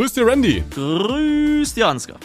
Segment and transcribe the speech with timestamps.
[0.00, 0.64] Grüß dir, Randy.
[0.70, 2.16] Grüß dir, Ansgar.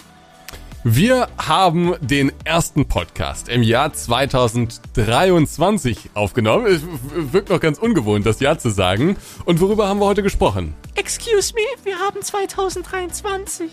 [0.85, 6.67] Wir haben den ersten Podcast im Jahr 2023 aufgenommen.
[6.67, 6.83] Es
[7.33, 9.17] wirkt noch ganz ungewohnt, das Jahr zu sagen.
[9.43, 10.73] Und worüber haben wir heute gesprochen?
[10.96, 13.70] Excuse me, wir haben 2023.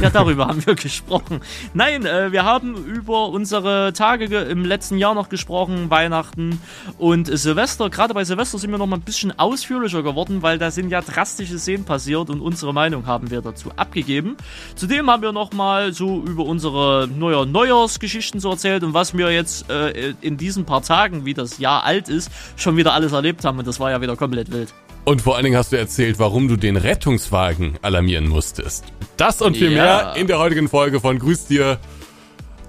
[0.00, 1.40] Ja, darüber haben wir gesprochen.
[1.74, 6.60] Nein, äh, wir haben über unsere Tage im letzten Jahr noch gesprochen, Weihnachten
[6.98, 7.90] und Silvester.
[7.90, 11.00] Gerade bei Silvester sind wir noch mal ein bisschen ausführlicher geworden, weil da sind ja
[11.00, 14.36] drastische Szenen passiert und unsere Meinung haben wir dazu abgegeben.
[14.74, 19.30] Zudem haben wir noch mal so über unsere neue Neujahrsgeschichten so erzählt und was wir
[19.30, 23.44] jetzt äh, in diesen paar Tagen, wie das Jahr alt ist, schon wieder alles erlebt
[23.44, 24.72] haben und das war ja wieder komplett wild.
[25.10, 28.84] Und vor allen Dingen hast du erzählt, warum du den Rettungswagen alarmieren musstest.
[29.16, 29.82] Das und viel ja.
[29.82, 31.80] mehr in der heutigen Folge von Grüß dir,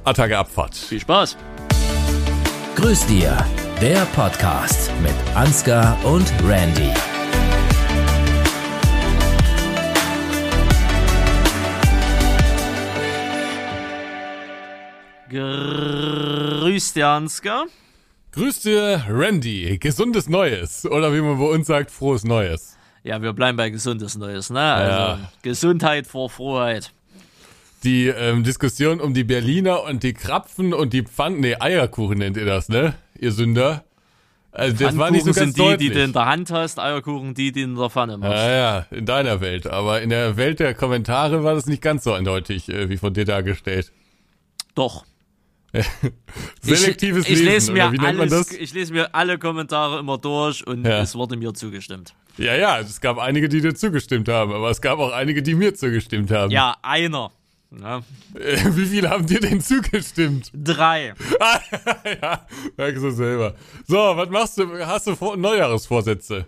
[0.06, 0.74] Attacke Abfahrt.
[0.74, 1.38] Viel Spaß.
[2.78, 3.38] Grüß dir,
[3.80, 6.90] der Podcast mit Ansgar und Randy.
[15.30, 17.68] Grüß dir, Ansgar.
[18.34, 19.78] Grüß dir, Randy.
[19.78, 20.86] Gesundes Neues.
[20.86, 22.78] Oder wie man bei uns sagt, frohes Neues.
[23.04, 24.62] Ja, wir bleiben bei gesundes Neues, ne?
[24.62, 25.32] Also ja.
[25.42, 26.94] Gesundheit vor Frohheit.
[27.84, 32.38] Die ähm, Diskussion um die Berliner und die Krapfen und die Pfannen, nee, Eierkuchen nennt
[32.38, 32.94] ihr das, ne?
[33.20, 33.84] Ihr Sünder.
[34.54, 35.90] Also das war nicht so ganz sind die, deutlich.
[35.90, 38.34] die du in der Hand hast, Eierkuchen, die, die in der Pfanne machst.
[38.34, 39.68] Ja, ja, in deiner Welt.
[39.68, 43.14] Aber in der Welt der Kommentare war das nicht ganz so eindeutig, äh, wie von
[43.14, 43.92] dir dargestellt.
[44.76, 45.06] Doch.
[46.62, 50.86] Selektives ich, ich Lesen, lese mir alles, Ich lese mir alle Kommentare immer durch und
[50.86, 51.02] ja.
[51.02, 52.14] es wurde mir zugestimmt.
[52.38, 55.56] Ja, ja, es gab einige, die dir zugestimmt haben, aber es gab auch einige, die
[55.56, 56.52] mir zugestimmt haben.
[56.52, 57.32] Ja, einer.
[57.80, 58.02] Ja.
[58.34, 60.52] Wie viele haben dir denn zugestimmt?
[60.54, 61.14] Drei.
[62.22, 63.56] ja, merkst du selber.
[63.88, 64.86] So, was machst du?
[64.86, 66.48] Hast du Neujahresvorsätze?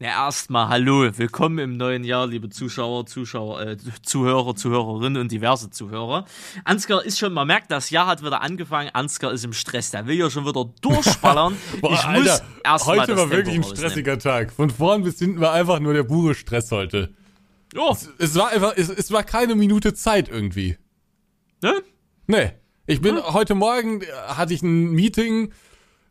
[0.00, 5.70] Na, erstmal hallo, willkommen im neuen Jahr, liebe Zuschauer, Zuschauer, äh, Zuhörer, Zuhörerinnen und diverse
[5.70, 6.24] Zuhörer.
[6.62, 10.06] Ansgar ist schon, man merkt, das Jahr hat wieder angefangen, Ansgar ist im Stress, der
[10.06, 11.56] will ja schon wieder durchballern.
[11.80, 14.46] Boah, ich Alter, muss erstmal Heute war wirklich ein stressiger rausnehmen.
[14.46, 14.52] Tag.
[14.52, 17.12] Von vorn bis hinten war einfach nur der pure Stress heute.
[17.76, 17.90] Oh.
[17.90, 20.78] Es, es war einfach, es, es, war keine Minute Zeit irgendwie.
[21.60, 21.82] Ne?
[22.28, 22.52] Nee.
[22.86, 23.34] Ich bin, hm?
[23.34, 25.52] heute Morgen hatte ich ein Meeting,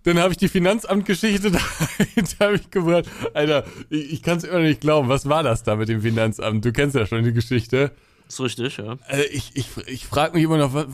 [0.07, 1.51] dann habe ich die Finanzamtgeschichte
[2.16, 3.06] dahinter mich gebracht.
[3.34, 5.09] Alter, ich, ich kann es immer noch nicht glauben.
[5.09, 6.63] Was war das da mit dem Finanzamt?
[6.63, 7.91] Du kennst ja schon die Geschichte.
[8.28, 8.97] ist richtig, ja.
[9.07, 10.88] Also ich ich, ich frage mich immer noch, was,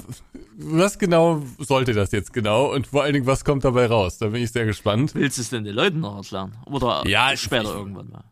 [0.58, 2.74] was, genau sollte das jetzt genau?
[2.74, 4.18] Und vor allen Dingen, was kommt dabei raus?
[4.18, 5.14] Da bin ich sehr gespannt.
[5.14, 6.54] Willst du es denn den Leuten noch erklären?
[6.66, 8.24] Oder ja, später ich, irgendwann mal?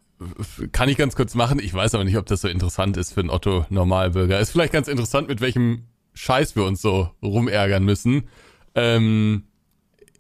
[0.72, 1.60] Kann ich ganz kurz machen.
[1.60, 4.40] Ich weiß aber nicht, ob das so interessant ist für einen Otto-Normalbürger.
[4.40, 8.28] Ist vielleicht ganz interessant, mit welchem Scheiß wir uns so rumärgern müssen.
[8.74, 9.44] Ähm,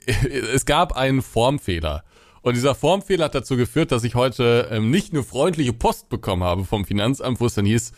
[0.53, 2.03] es gab einen Formfehler.
[2.41, 6.43] Und dieser Formfehler hat dazu geführt, dass ich heute ähm, nicht nur freundliche Post bekommen
[6.43, 7.91] habe vom Finanzamt, wo es dann hieß,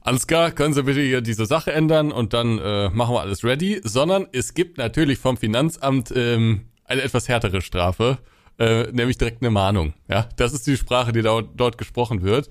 [0.00, 3.80] Ansgar, können Sie bitte hier diese Sache ändern und dann äh, machen wir alles ready,
[3.84, 8.18] sondern es gibt natürlich vom Finanzamt ähm, eine etwas härtere Strafe,
[8.58, 9.94] äh, nämlich direkt eine Mahnung.
[10.08, 12.48] Ja, das ist die Sprache, die da, dort gesprochen wird.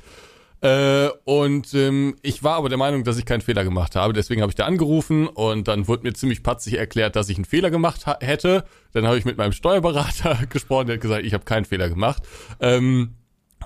[0.62, 4.13] Äh, und ähm, ich war aber der Meinung, dass ich keinen Fehler gemacht habe.
[4.13, 7.45] Deswegen habe ich da angerufen und dann wurde mir ziemlich patzig erklärt, dass ich einen
[7.45, 8.63] Fehler gemacht hätte.
[8.94, 12.23] Dann habe ich mit meinem Steuerberater gesprochen, der hat gesagt, ich habe keinen Fehler gemacht.
[12.59, 13.16] Ähm,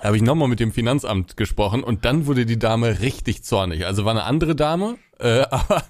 [0.02, 3.86] habe ich nochmal mit dem Finanzamt gesprochen und dann wurde die Dame richtig zornig.
[3.86, 5.84] Also war eine andere Dame, äh, aber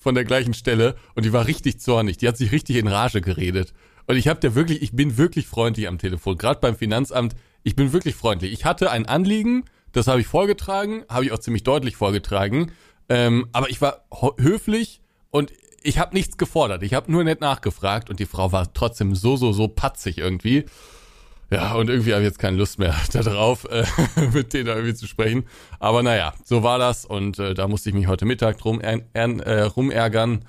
[0.00, 2.18] von der gleichen Stelle und die war richtig zornig.
[2.18, 3.72] Die hat sich richtig in Rage geredet.
[4.06, 7.34] Und ich habe der wirklich, ich bin wirklich freundlich am Telefon, gerade beim Finanzamt.
[7.62, 8.52] Ich bin wirklich freundlich.
[8.52, 12.72] Ich hatte ein Anliegen, das habe ich vorgetragen, habe ich auch ziemlich deutlich vorgetragen.
[13.08, 14.04] Ähm, aber ich war
[14.38, 15.00] höflich
[15.30, 16.82] und ich habe nichts gefordert.
[16.82, 20.64] Ich habe nur nett nachgefragt und die Frau war trotzdem so, so, so patzig irgendwie.
[21.50, 23.84] Ja, und irgendwie habe ich jetzt keine Lust mehr darauf, äh,
[24.32, 25.46] mit denen irgendwie zu sprechen.
[25.78, 29.60] Aber naja, so war das und äh, da musste ich mich heute Mittag drum äh,
[29.60, 30.44] rumärgern.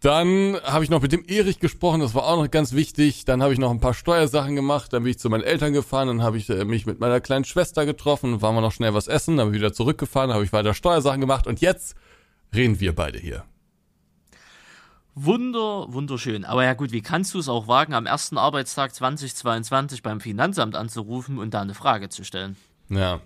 [0.00, 3.26] Dann habe ich noch mit dem Erich gesprochen, das war auch noch ganz wichtig.
[3.26, 6.08] Dann habe ich noch ein paar Steuersachen gemacht, dann bin ich zu meinen Eltern gefahren,
[6.08, 9.08] dann habe ich äh, mich mit meiner kleinen Schwester getroffen, waren wir noch schnell was
[9.08, 11.96] essen, dann bin ich wieder zurückgefahren, habe ich weiter Steuersachen gemacht und jetzt
[12.54, 13.44] reden wir beide hier.
[15.14, 16.46] Wunder, wunderschön.
[16.46, 20.76] Aber ja gut, wie kannst du es auch wagen, am ersten Arbeitstag 2022 beim Finanzamt
[20.76, 22.56] anzurufen und da eine Frage zu stellen?
[22.88, 23.20] Ja,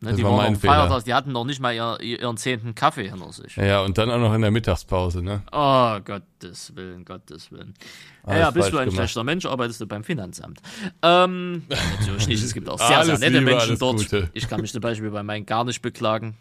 [0.00, 3.10] Ne, die war waren mein Feiertag, die hatten noch nicht mal ihr, ihren zehnten Kaffee
[3.10, 3.56] hinter sich.
[3.56, 5.42] Ja, und dann auch noch in der Mittagspause, ne?
[5.50, 7.74] Oh, Gottes Willen, Gottes Willen.
[8.22, 8.96] Alles ja, bist du ein gemacht.
[8.96, 10.60] schlechter Mensch, arbeitest du beim Finanzamt.
[11.02, 11.64] Ähm,
[11.98, 13.96] natürlich nicht, es gibt auch sehr, sehr nette Liebe, Menschen dort.
[13.96, 14.30] Gute.
[14.34, 16.36] Ich kann mich zum Beispiel bei meinen gar nicht beklagen.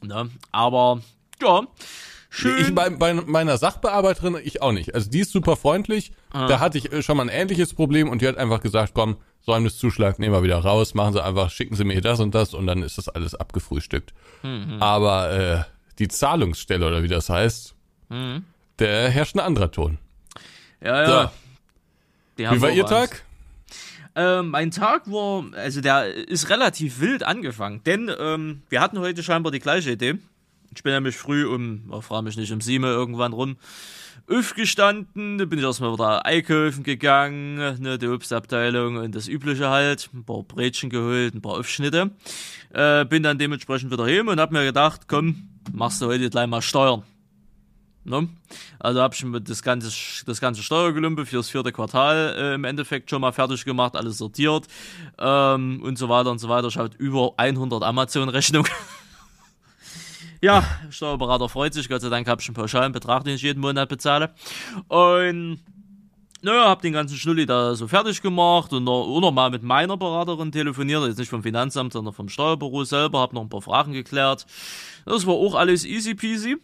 [0.00, 0.30] Ne?
[0.52, 1.00] Aber,
[1.42, 1.62] ja,
[2.30, 2.60] schön.
[2.60, 4.94] Ich bei, bei meiner Sachbearbeiterin, ich auch nicht.
[4.94, 6.12] Also die ist super freundlich.
[6.30, 6.46] Ah.
[6.46, 10.18] Da hatte ich schon mal ein ähnliches Problem und die hat einfach gesagt, komm, Säumniszuschlag
[10.18, 12.82] nehmen wir wieder raus, machen sie einfach, schicken sie mir das und das und dann
[12.82, 14.14] ist das alles abgefrühstückt.
[14.42, 14.76] Mhm.
[14.80, 15.64] Aber äh,
[15.98, 17.74] die Zahlungsstelle oder wie das heißt,
[18.08, 18.44] Mhm.
[18.78, 19.98] der herrscht ein anderer Ton.
[20.82, 21.12] Ja, So.
[21.12, 22.48] ja.
[22.50, 22.86] Haben Wie war ihr.
[22.86, 23.24] Tag?
[24.14, 29.22] Ähm, mein Tag war, also der ist relativ wild angefangen, denn ähm, wir hatten heute
[29.22, 30.16] scheinbar die gleiche Idee.
[30.74, 33.56] Ich bin nämlich früh um, oh, frage mich nicht, um sieben irgendwann rum
[34.28, 40.08] aufgestanden, dann bin ich erstmal wieder einkaufen gegangen, ne, die Obstabteilung und das Übliche halt,
[40.14, 42.10] ein paar Brötchen geholt, ein paar Aufschnitte.
[42.72, 46.46] Äh, bin dann dementsprechend wieder heim und hab mir gedacht, komm, machst du heute gleich
[46.46, 47.02] mal Steuern.
[48.04, 48.28] Ne?
[48.80, 49.90] Also habe ich mir das ganze,
[50.26, 54.66] das ganze Steuergelümpe fürs vierte Quartal äh, im Endeffekt schon mal fertig gemacht, alles sortiert
[55.18, 56.66] ähm, und so weiter und so weiter.
[56.66, 58.70] Ich habe über 100 Amazon-Rechnungen.
[60.42, 63.60] Ja, Steuerberater freut sich, Gott sei Dank habe ich einen pauschalen Betrag, den ich jeden
[63.60, 64.34] Monat bezahle.
[64.88, 65.60] Und
[66.42, 69.96] naja, hab den ganzen Schnulli da so fertig gemacht und noch, noch mal mit meiner
[69.96, 73.92] Beraterin telefoniert, jetzt nicht vom Finanzamt, sondern vom Steuerbüro selber, hab noch ein paar Fragen
[73.92, 74.44] geklärt.
[75.06, 76.56] Das war auch alles easy peasy.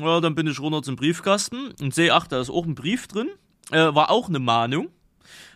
[0.00, 3.06] Ja, dann bin ich runter zum Briefkasten und sehe, ach, da ist auch ein Brief
[3.06, 3.28] drin.
[3.70, 4.88] Äh, war auch eine Mahnung.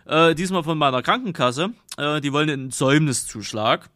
[0.07, 1.71] Äh, diesmal von meiner Krankenkasse.
[1.97, 3.91] Äh, die wollen einen Säumniszuschlag.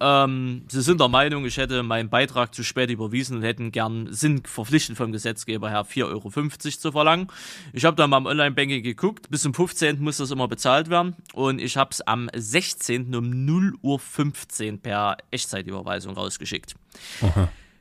[0.00, 4.12] Ähm, sie sind der Meinung, ich hätte meinen Beitrag zu spät überwiesen und hätten gern,
[4.12, 7.28] sind verpflichtet vom Gesetzgeber her 4,50 Euro zu verlangen.
[7.72, 9.30] Ich habe dann mal im Online-Banking geguckt.
[9.30, 10.00] Bis zum 15.
[10.00, 11.16] muss das immer bezahlt werden.
[11.32, 13.14] Und ich habe es am 16.
[13.14, 16.74] um 0.15 Uhr per Echtzeitüberweisung rausgeschickt.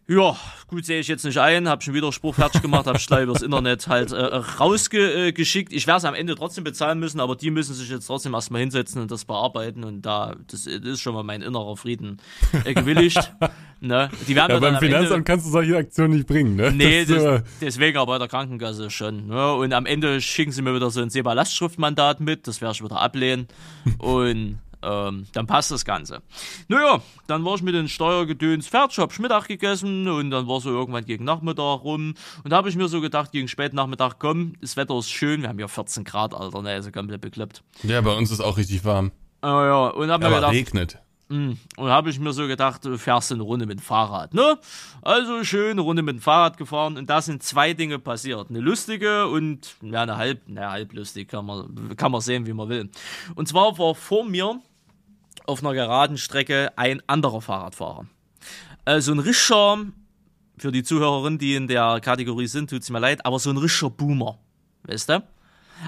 [0.05, 0.35] Ja,
[0.67, 3.87] gut sehe ich jetzt nicht ein, habe schon Widerspruch fertig gemacht, habe gleich übers Internet
[3.87, 4.17] halt äh,
[4.59, 5.71] rausgeschickt.
[5.71, 8.59] Ich werde es am Ende trotzdem bezahlen müssen, aber die müssen sich jetzt trotzdem erstmal
[8.59, 12.17] hinsetzen und das bearbeiten und da, das, das ist schon mal mein innerer Frieden
[12.65, 13.33] äh, gewilligt.
[13.79, 14.09] ne?
[14.27, 16.71] Die werden Ja, beim am Finanzamt Ende, kannst du solche Aktionen nicht bringen, ne?
[16.71, 19.27] Nee, Das das, äh, deswegen aber bei der Krankenkasse schon.
[19.27, 19.53] Ne?
[19.53, 22.99] Und am Ende schicken sie mir wieder so ein SEPA-Lastschriftmandat mit, das werde ich wieder
[22.99, 23.47] ablehnen.
[23.99, 26.21] Und ähm, dann passt das Ganze.
[26.67, 30.69] Naja, dann war ich mit den Steuergedöns fertig, hab Mittag gegessen und dann war so
[30.69, 32.13] irgendwann gegen Nachmittag rum.
[32.43, 35.49] Und da habe ich mir so gedacht, gegen Spätnachmittag, komm, das Wetter ist schön, wir
[35.49, 37.63] haben ja 14 Grad, Alter, ne, also komplett bekloppt.
[37.83, 39.11] ja, bei uns ist auch richtig warm.
[39.41, 40.97] Ah ja, und hab mir Aber gedacht, regnet.
[41.29, 44.57] und habe ich mir so gedacht, du fährst eine Runde mit dem Fahrrad, ne?
[45.01, 48.49] Also schön eine Runde mit dem Fahrrad gefahren und da sind zwei Dinge passiert.
[48.49, 52.69] Eine lustige und ja, eine halb, na, halblustig, kann man, kann man sehen, wie man
[52.69, 52.89] will.
[53.35, 54.61] Und zwar war vor mir
[55.45, 58.05] auf einer geraden Strecke ein anderer Fahrradfahrer.
[58.85, 59.87] Äh, so ein richtiger,
[60.57, 63.89] für die Zuhörerinnen, die in der Kategorie sind, tut's mir leid, aber so ein richtiger
[63.89, 64.39] Boomer,
[64.83, 65.23] weißt du?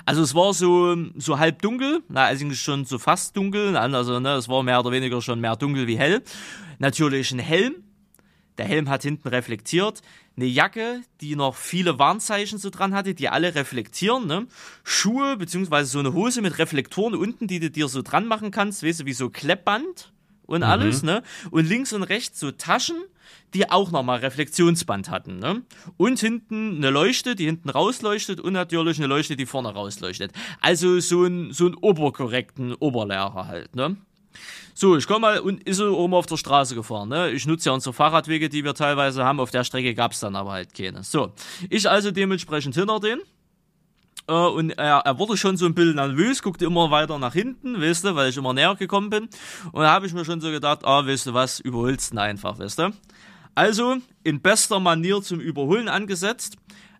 [0.05, 4.33] Also es war so, so halb dunkel, na, eigentlich schon so fast dunkel, also ne,
[4.33, 6.21] es war mehr oder weniger schon mehr dunkel wie hell.
[6.79, 7.75] Natürlich ein Helm,
[8.57, 10.01] der Helm hat hinten reflektiert,
[10.37, 14.47] eine Jacke, die noch viele Warnzeichen so dran hatte, die alle reflektieren, ne?
[14.83, 18.83] Schuhe, beziehungsweise so eine Hose mit Reflektoren unten, die du dir so dran machen kannst,
[18.83, 20.11] weißt du, wie so Kleppband
[20.45, 21.23] und alles, ne?
[21.51, 22.97] Und links und rechts so Taschen,
[23.53, 25.63] die auch nochmal Reflexionsband hatten, ne?
[25.97, 30.31] Und hinten eine Leuchte, die hinten rausleuchtet und natürlich eine Leuchte, die vorne rausleuchtet.
[30.61, 33.97] Also so ein, so ein oberkorrekten Oberlehrer halt, ne?
[34.73, 37.09] So, ich komme mal und ist so oben auf der Straße gefahren.
[37.09, 37.31] Ne?
[37.31, 39.39] Ich nutze ja unsere Fahrradwege, die wir teilweise haben.
[39.39, 41.03] Auf der Strecke gab es dann aber halt keine.
[41.03, 41.31] So,
[41.69, 43.19] ich also dementsprechend hinter den.
[44.27, 47.81] Äh, und er, er wurde schon so ein bisschen nervös, guckte immer weiter nach hinten,
[47.81, 49.29] weißt du, weil ich immer näher gekommen bin.
[49.71, 52.59] Und da habe ich mir schon so gedacht, ah, weißt du was, überholst ihn einfach,
[52.59, 52.93] weißt du.
[53.53, 56.57] Also, in bester Manier zum Überholen angesetzt.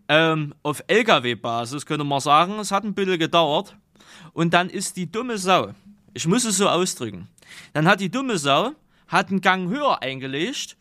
[0.08, 3.76] Ähm, auf LKW-Basis könnte man sagen, es hat ein bisschen gedauert.
[4.34, 5.74] Und dann ist die dumme Sau,
[6.16, 7.28] ich muss es so ausdrücken,
[7.74, 8.72] dann hat die dumme Sau,
[9.08, 10.76] hat einen Gang höher eingelegt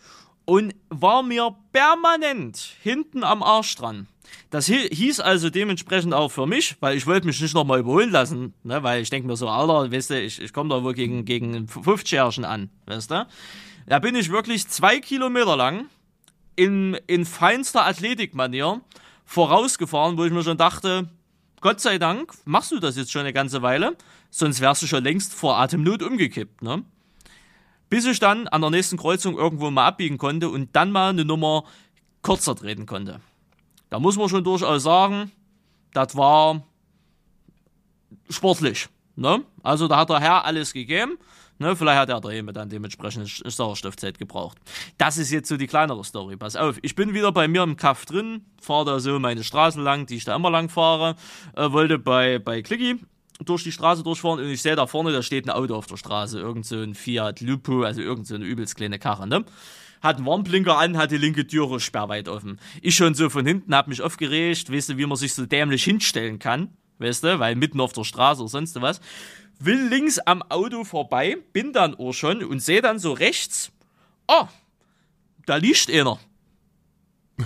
[0.47, 4.07] und war mir permanent hinten am Arsch dran.
[4.51, 8.11] Das hi- hieß also dementsprechend auch für mich, weil ich wollte mich nicht nochmal überholen
[8.11, 10.95] lassen, ne, weil ich denke mir so, Alter, weißt du, ich, ich komme da wohl
[10.95, 13.27] gegen, gegen einen 50-Jährigen an, weißt du.
[13.87, 15.87] Da bin ich wirklich zwei Kilometer lang
[16.57, 18.81] in, in feinster Athletikmanier
[19.27, 21.09] vorausgefahren, wo ich mir schon dachte,
[21.65, 23.97] Gott sei Dank machst du das jetzt schon eine ganze Weile,
[24.29, 26.85] sonst wärst du schon längst vor Atemnot umgekippt, ne?
[27.89, 31.25] Bis ich dann an der nächsten Kreuzung irgendwo mal abbiegen konnte und dann mal eine
[31.25, 31.65] Nummer
[32.21, 33.23] kürzer treten konnte.
[33.89, 35.33] Da muss man schon durchaus sagen,
[35.95, 36.67] das war
[38.29, 38.91] sportlich.
[39.17, 39.43] Ne?
[39.63, 41.17] Also da hat der Herr alles gegeben.
[41.59, 41.77] Ne?
[41.77, 44.59] Vielleicht hat er der Heme dann dementsprechend Sauerstoffzeit gebraucht.
[44.99, 46.37] Das ist jetzt so die kleinere Story.
[46.37, 49.83] Pass auf, ich bin wieder bei mir im Kaff drin, fahre da so meine Straßen
[49.83, 51.17] lang, die ich da immer lang fahre,
[51.57, 52.99] äh, wollte bei, bei Clicky
[53.45, 55.97] durch die Straße durchfahren und ich sehe da vorne, da steht ein Auto auf der
[55.97, 59.45] Straße, irgend so ein Fiat Lupo, also irgend so eine übelst kleine Karre, ne?
[60.03, 62.61] Hat einen Warnblinker an, hat die linke Türe sperrweit offen.
[62.83, 65.83] Ich schon so von hinten, hab mich aufgeregt, weißt du, wie man sich so dämlich
[65.83, 69.01] hinstellen kann, weißt du, weil mitten auf der Straße oder sonst was.
[69.59, 73.71] Will links am Auto vorbei, bin dann auch schon und sehe dann so rechts,
[74.27, 74.47] oh,
[75.47, 76.19] da liegt einer.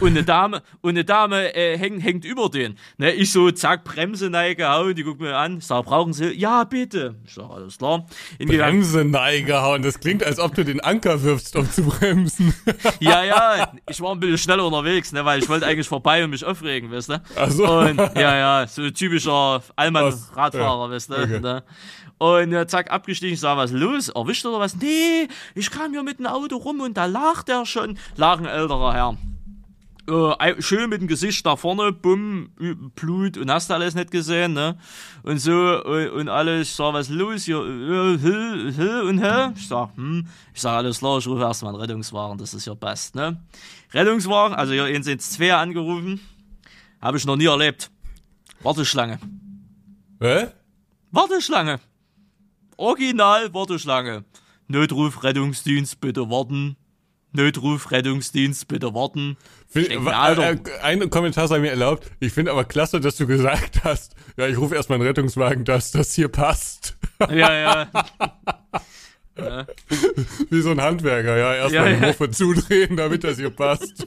[0.01, 2.77] Und eine Dame, und eine Dame äh, hängt, hängt über den.
[2.99, 6.31] Ne, ich so, zack, Bremse gehauen, die guckt mir an, sag, brauchen Sie?
[6.33, 7.17] Ja, bitte.
[7.25, 8.07] Ich sag, alles klar.
[8.39, 8.83] Hingegangen.
[8.83, 12.55] Bremse gehauen, das klingt, als ob du den Anker wirfst, um zu bremsen.
[13.01, 16.31] ja, ja, ich war ein bisschen schneller unterwegs, ne, weil ich wollte eigentlich vorbei und
[16.31, 17.23] mich aufregen, weißt du?
[17.37, 17.67] Ach so.
[17.67, 21.15] Und, ja, ja, so typischer Allmann-Radfahrer, ja, weißt du?
[21.15, 21.41] Okay.
[21.41, 21.65] Ne?
[22.19, 24.11] Und ja, zack, abgestiegen, ich sag, was los?
[24.11, 24.77] Erwischt oder was?
[24.77, 27.99] Nee, ich kam hier mit dem Auto rum und da lag der schon.
[28.17, 29.17] Lag ein älterer Herr
[30.09, 32.51] äh, schön mit dem Gesicht nach vorne, bumm,
[32.95, 34.79] Blut und hast du alles nicht gesehen, ne?
[35.23, 37.59] Und so und, und alles, ich sag, was ist los hier?
[37.59, 39.53] Äh, Hill, Hill und Hill?
[39.57, 42.75] Ich sag, hm, ich sag, alles klar, ich rufe erstmal einen Rettungswagen, dass es hier
[42.75, 43.41] passt, ne?
[43.93, 46.21] Rettungswagen, also hier sind zwei angerufen,
[47.01, 47.91] habe ich noch nie erlebt.
[48.63, 49.19] Warteschlange.
[50.21, 50.49] Hä?
[51.11, 51.81] Warteschlange.
[52.77, 54.25] Original Warteschlange.
[54.67, 56.77] Notruf, Rettungsdienst, bitte warten.
[57.33, 59.37] Notruf, Rettungsdienst, bitte warten.
[59.69, 62.11] Find, äh, ein Kommentar sei mir erlaubt.
[62.21, 65.91] Ich finde aber klasse, dass du gesagt hast, ja, ich rufe erstmal einen Rettungswagen, dass
[65.91, 66.97] das hier passt.
[67.21, 67.89] Ja, ja.
[69.39, 69.67] ja.
[70.49, 74.07] Wie so ein Handwerker, ja, erstmal ja, die Wurfe zudrehen, damit das hier passt.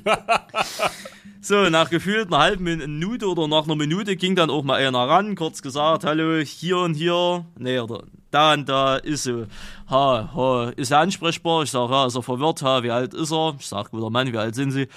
[1.41, 5.07] so, nach gefühlt einer halben Minute oder nach einer Minute ging dann auch mal einer
[5.07, 9.45] ran, kurz gesagt, hallo, hier und hier, nee, oder da und da ist so,
[9.89, 11.63] ha, ha, ist er ansprechbar?
[11.63, 13.55] Ich sage, ja, ist er verwirrt, ha, wie alt ist er?
[13.59, 14.87] Ich sage, guter Mann, wie alt sind Sie?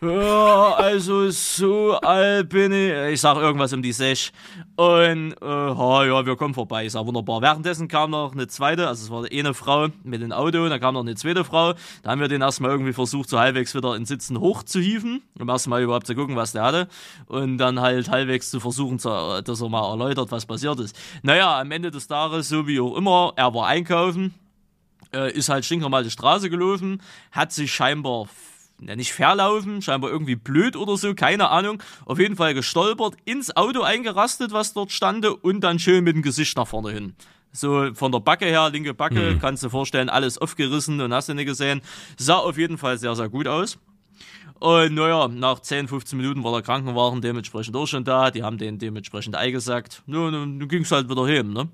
[0.00, 2.92] Also so alt bin ich.
[3.14, 4.30] Ich sag irgendwas um die Sech.
[4.76, 6.86] Und, äh, ja, wir kommen vorbei.
[6.86, 7.42] Ich sag wunderbar.
[7.42, 10.94] Währenddessen kam noch eine zweite, also es war eine Frau mit dem Auto, dann kam
[10.94, 11.74] noch eine zweite Frau.
[12.04, 15.82] Da haben wir den erstmal irgendwie versucht, so halbwegs wieder in Sitzen hochzuhieven, um erstmal
[15.82, 16.88] überhaupt zu gucken, was der hatte.
[17.26, 20.96] Und dann halt halbwegs zu versuchen, dass er mal erläutert, was passiert ist.
[21.22, 24.32] Naja, am Ende des Tages, so wie auch immer, er war einkaufen,
[25.12, 27.02] äh, ist halt stinknormal die Straße gelaufen,
[27.32, 28.28] hat sich scheinbar
[28.80, 31.82] nicht verlaufen, scheinbar irgendwie blöd oder so, keine Ahnung.
[32.04, 36.22] Auf jeden Fall gestolpert, ins Auto eingerastet, was dort stande und dann schön mit dem
[36.22, 37.14] Gesicht nach vorne hin.
[37.52, 39.40] So von der Backe her, linke Backe, mhm.
[39.40, 41.80] kannst du vorstellen, alles aufgerissen und hast du nicht gesehen.
[42.16, 43.78] Sah auf jeden Fall sehr, sehr gut aus.
[44.60, 48.30] Und naja, nach 10, 15 Minuten war der Krankenwagen dementsprechend auch schon da.
[48.30, 50.02] Die haben den dementsprechend eingesackt.
[50.06, 51.68] Nun, nun ging es halt wieder hin, ne?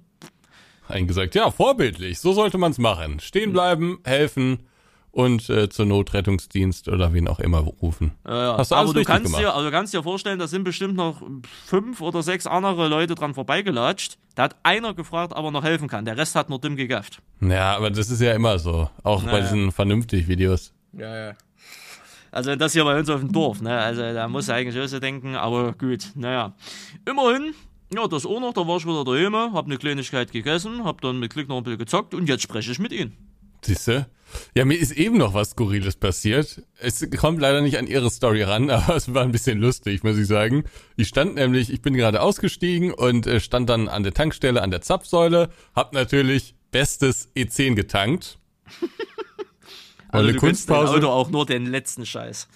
[0.86, 2.20] Eingesackt, ja, vorbildlich.
[2.20, 3.18] So sollte man es machen.
[3.20, 4.58] Stehen bleiben, helfen
[5.14, 8.12] und äh, zur Notrettungsdienst oder wen auch immer rufen.
[8.26, 8.58] Ja, ja.
[8.58, 10.96] Hast du alles Aber du kannst, dir, also du kannst dir vorstellen, da sind bestimmt
[10.96, 11.22] noch
[11.64, 14.18] fünf oder sechs andere Leute dran vorbeigelatscht.
[14.34, 16.04] Da hat einer gefragt, ob er noch helfen kann.
[16.04, 17.22] Der Rest hat nur dumm gegafft.
[17.40, 18.90] Ja, aber das ist ja immer so.
[19.04, 19.38] Auch naja.
[19.38, 20.72] bei diesen vernünftig Videos.
[20.92, 21.34] Ja, ja.
[22.32, 23.78] Also das hier bei uns auf dem Dorf, ne?
[23.78, 26.54] Also da muss eigentlich auch so denken, aber gut, naja.
[27.08, 27.54] Immerhin,
[27.94, 31.20] ja, das auch noch, da war ich wieder daheim, hab eine Kleinigkeit gegessen, hab dann
[31.20, 33.33] mit Glück noch ein bisschen gezockt und jetzt spreche ich mit Ihnen.
[33.64, 34.06] Siehste?
[34.56, 36.62] Ja, mir ist eben noch was Skurriles passiert.
[36.78, 40.18] Es kommt leider nicht an ihre Story ran, aber es war ein bisschen lustig, muss
[40.18, 40.64] ich sagen.
[40.96, 44.70] Ich stand nämlich, ich bin gerade ausgestiegen und äh, stand dann an der Tankstelle, an
[44.70, 48.38] der Zapfsäule, hab natürlich bestes E10 getankt.
[50.08, 50.94] also eine Kunstpause.
[50.94, 52.48] Auto auch nur den letzten Scheiß.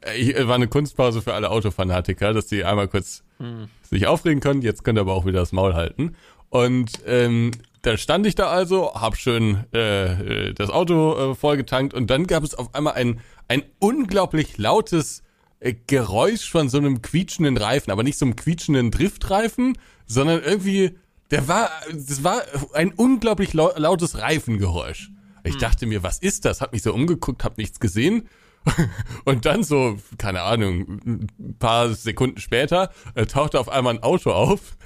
[0.00, 3.68] Äh, ich, äh, war eine Kunstpause für alle Autofanatiker, dass die einmal kurz hm.
[3.82, 4.62] sich aufregen können.
[4.62, 6.16] Jetzt könnt ihr aber auch wieder das Maul halten.
[6.48, 11.94] Und ähm, dann stand ich da also, hab schön äh, äh, das Auto äh, vollgetankt
[11.94, 15.22] und dann gab es auf einmal ein, ein unglaublich lautes
[15.58, 20.96] äh, Geräusch von so einem quietschenden Reifen, aber nicht so einem quietschenden Driftreifen, sondern irgendwie,
[21.32, 25.10] der war, das war ein unglaublich lautes Reifengeräusch.
[25.42, 25.60] Ich hm.
[25.60, 26.60] dachte mir, was ist das?
[26.60, 28.28] Hab mich so umgeguckt, hab nichts gesehen.
[29.24, 34.30] Und dann so, keine Ahnung, ein paar Sekunden später äh, tauchte auf einmal ein Auto
[34.30, 34.76] auf.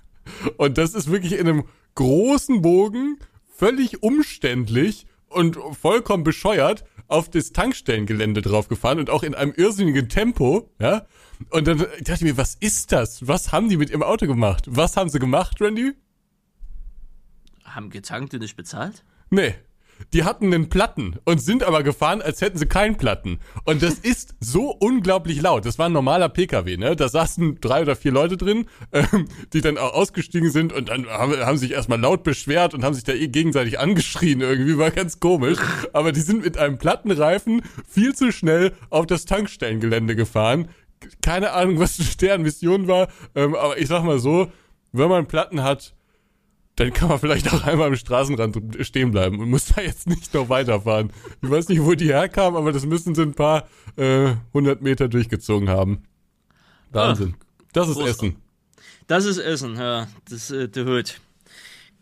[0.58, 3.18] Und das ist wirklich in einem großen Bogen,
[3.56, 10.70] völlig umständlich und vollkommen bescheuert auf das Tankstellengelände draufgefahren und auch in einem irrsinnigen Tempo,
[10.78, 11.06] ja.
[11.50, 13.26] Und dann dachte ich mir, was ist das?
[13.26, 14.64] Was haben die mit ihrem Auto gemacht?
[14.68, 15.92] Was haben sie gemacht, Randy?
[17.64, 19.04] Haben getankt und nicht bezahlt?
[19.30, 19.54] Nee
[20.12, 23.38] die hatten einen Platten und sind aber gefahren, als hätten sie keinen Platten.
[23.64, 25.66] Und das ist so unglaublich laut.
[25.66, 26.96] Das war ein normaler PKW, ne?
[26.96, 31.06] Da saßen drei oder vier Leute drin, ähm, die dann auch ausgestiegen sind und dann
[31.06, 34.40] haben, haben sich erstmal laut beschwert und haben sich da eh gegenseitig angeschrien.
[34.40, 35.58] Irgendwie war ganz komisch.
[35.92, 40.68] Aber die sind mit einem Plattenreifen viel zu schnell auf das Tankstellengelände gefahren.
[41.20, 43.08] Keine Ahnung, was deren Mission war.
[43.34, 44.50] Ähm, aber ich sag mal so,
[44.92, 45.94] wenn man Platten hat,
[46.76, 50.32] dann kann man vielleicht auch einmal am Straßenrand stehen bleiben und muss da jetzt nicht
[50.34, 51.12] noch weiterfahren.
[51.42, 55.08] Ich weiß nicht, wo die herkamen, aber das müssen sie ein paar äh, hundert Meter
[55.08, 56.04] durchgezogen haben.
[56.90, 57.34] Wahnsinn.
[57.38, 58.36] Ah, das ist Essen.
[59.06, 60.06] Das ist Essen, ja.
[60.28, 61.20] Das äh, der Hut.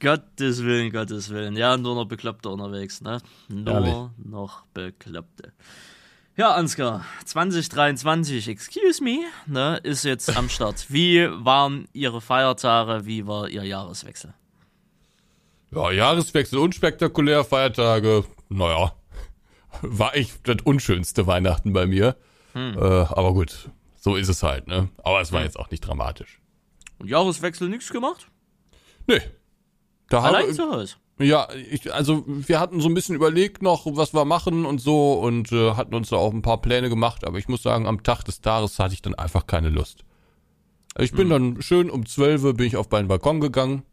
[0.01, 1.57] Gottes Willen, Gottes Willen.
[1.57, 3.21] Ja, nur noch Bekloppte unterwegs, ne?
[3.49, 3.95] Nur Ehrlich.
[4.25, 5.53] noch Bekloppte.
[6.37, 10.87] Ja, Ansgar, 2023, excuse me, ne, ist jetzt am Start.
[10.89, 13.05] Wie waren Ihre Feiertage?
[13.05, 14.33] Wie war Ihr Jahreswechsel?
[15.73, 18.93] Ja, Jahreswechsel unspektakulär, Feiertage, naja,
[19.83, 22.17] war echt das unschönste Weihnachten bei mir.
[22.55, 22.77] Hm.
[22.77, 24.89] Äh, aber gut, so ist es halt, ne?
[24.99, 26.41] Aber es war jetzt auch nicht dramatisch.
[26.99, 28.29] Und Jahreswechsel nichts gemacht?
[29.07, 29.21] Nee.
[30.09, 30.97] Da Allein habe, zu Hause.
[31.21, 35.15] ja, ich, also wir hatten so ein bisschen überlegt noch, was wir machen und so
[35.15, 38.03] und äh, hatten uns da auch ein paar Pläne gemacht, aber ich muss sagen, am
[38.03, 40.05] Tag des Tages hatte ich dann einfach keine Lust.
[40.99, 43.85] Ich bin dann schön um 12 Uhr bin ich auf meinen Balkon gegangen,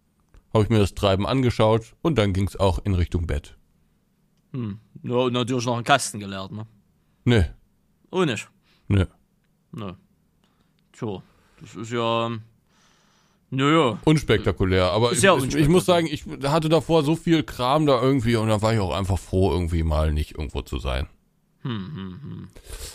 [0.57, 3.55] habe ich mir das Treiben angeschaut und dann ging's auch in Richtung Bett.
[5.03, 6.65] Ja, und natürlich noch einen Kasten geleert, ne?
[7.25, 7.45] Nee,
[8.09, 8.49] Oh, nicht.
[8.87, 9.05] nee.
[9.71, 9.95] Ne.
[10.93, 11.21] Tja,
[11.61, 12.31] das ist ja.
[13.49, 13.99] Naja.
[14.03, 18.35] Unspektakulär, aber ich, Sehr ich, muss sagen, ich hatte davor so viel Kram da irgendwie
[18.35, 21.07] und da war ich auch einfach froh, irgendwie mal nicht irgendwo zu sein.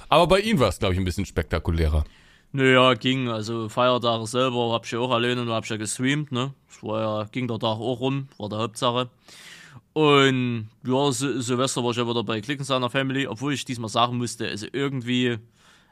[0.09, 2.05] Aber bei Ihnen war es, glaube ich, ein bisschen spektakulärer.
[2.53, 3.29] Naja, ging.
[3.29, 6.53] Also Feiertage selber hab ich ja auch alleine und hab ich ja gestreamt, ne?
[6.69, 9.09] Das war ja, ging der Tag auch rum, war der Hauptsache.
[9.95, 13.89] Und ja, Sil Silvester war ich ja wieder bei Click seiner Family, obwohl ich diesmal
[13.91, 15.39] sagen musste, also irgendwie,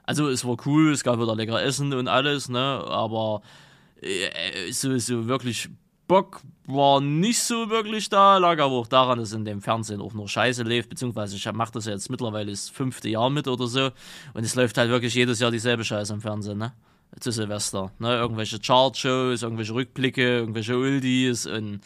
[0.05, 2.59] also es war cool, es gab wieder lecker Essen und alles, ne?
[2.61, 3.43] Aber
[4.03, 5.71] äh, so, so wirklich
[6.11, 10.13] Bock war nicht so wirklich da, lag aber auch daran, dass in dem Fernsehen auch
[10.13, 13.69] nur Scheiße lief, beziehungsweise ich mache das ja jetzt mittlerweile das fünfte Jahr mit oder
[13.69, 13.91] so
[14.35, 16.73] und es läuft halt wirklich jedes Jahr dieselbe Scheiße im Fernsehen, ne?
[17.21, 18.17] Zu Silvester, ne?
[18.17, 21.79] Irgendwelche Chartshows, irgendwelche Rückblicke, irgendwelche Oldies und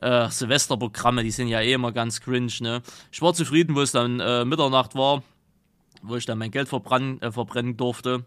[0.00, 2.82] äh, Silvesterprogramme, die sind ja eh immer ganz cringe, ne?
[3.10, 5.24] Ich war zufrieden, wo es dann äh, Mitternacht war,
[6.02, 8.24] wo ich dann mein Geld verbrann, äh, verbrennen durfte.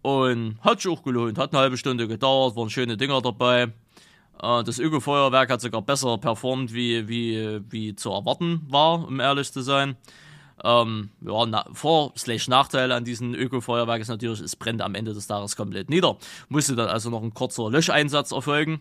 [0.00, 3.72] Und hat sich auch gelohnt, hat eine halbe Stunde gedauert, waren schöne Dinger dabei.
[4.42, 9.52] Äh, Das Öko-Feuerwerk hat sogar besser performt, wie, wie, wie zu erwarten war, um ehrlich
[9.52, 9.96] zu sein.
[10.62, 15.12] Ähm, ja, na, Vor- slash Nachteile an diesem Öko-Feuerwerk ist natürlich, es brennt am Ende
[15.12, 16.16] des Tages komplett nieder.
[16.48, 18.80] Musste dann also noch ein kurzer Löscheinsatz erfolgen.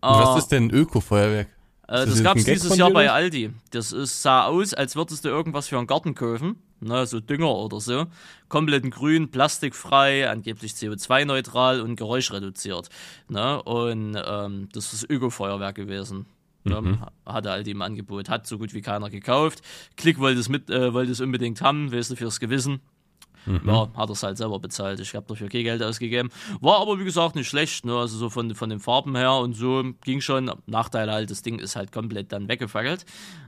[0.00, 1.48] Was ist denn ein Öko-Feuerwerk?
[1.88, 3.10] Äh, das das gab es dieses Jahr bei?
[3.10, 3.50] Aldi.
[3.70, 6.56] Das ist, sah aus, als würdest du irgendwas für einen Garten kaufen.
[6.80, 8.06] Ne, so Dünger oder so.
[8.48, 12.90] Komplett in grün, plastikfrei, angeblich CO2-neutral und geräuschreduziert.
[13.28, 13.62] Ne?
[13.62, 16.26] Und ähm, das ist Öko-Feuerwerk gewesen.
[16.64, 16.80] Ne?
[16.80, 16.98] Mhm.
[17.24, 18.28] Hatte Aldi im Angebot.
[18.28, 19.62] Hat so gut wie keiner gekauft.
[19.96, 22.80] Klick wollte es, mit, äh, wollte es unbedingt haben, weißt du, fürs Gewissen.
[23.46, 24.98] Ja, hat er es halt selber bezahlt.
[25.00, 26.30] Ich habe dafür kein Geld ausgegeben.
[26.60, 27.84] War aber, wie gesagt, nicht schlecht.
[27.84, 27.96] Ne?
[27.96, 30.50] Also so von, von den Farben her und so ging schon.
[30.66, 33.04] Nachteil halt, das Ding ist halt komplett dann weggefackelt.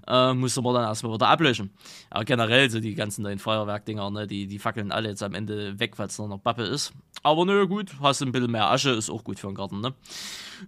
[0.07, 1.71] Äh, musste man dann erstmal wieder ablöschen.
[2.11, 4.27] Aber generell, so die ganzen neuen Feuerwerkdinger, ne?
[4.27, 6.93] die, die fackeln alle jetzt am Ende weg, weil es nur noch Pappe ist.
[7.23, 9.95] Aber nö, gut, hast ein bisschen mehr Asche, ist auch gut für den Garten, ne?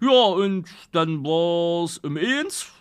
[0.01, 2.73] Ja, und dann war es um eins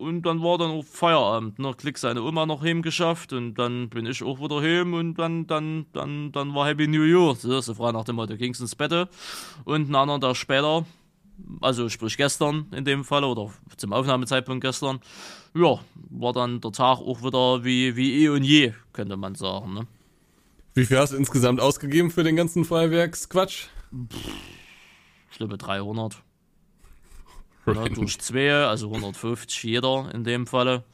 [0.00, 1.58] und dann war dann auch Feierabend.
[1.58, 1.74] Ne?
[1.76, 5.46] Klick seine Oma noch heim geschafft und dann bin ich auch wieder heim und dann,
[5.46, 7.36] dann, dann, dann war Happy New Year.
[7.36, 9.08] So, so frei nach dem Motto, ging's ins Bett
[9.64, 10.86] und einen anderen Tag später,
[11.60, 15.00] also sprich gestern in dem Fall oder zum Aufnahmezeitpunkt gestern,
[15.54, 19.74] ja, war dann der Tag auch wieder wie, wie eh und je, könnte man sagen.
[19.74, 19.86] Ne?
[20.74, 23.66] Wie viel hast du insgesamt ausgegeben für den ganzen Feuerwerksquatsch?
[25.30, 26.22] Ich glaube 300.
[27.66, 30.84] Ja, durch zwei, also 150 jeder in dem Falle.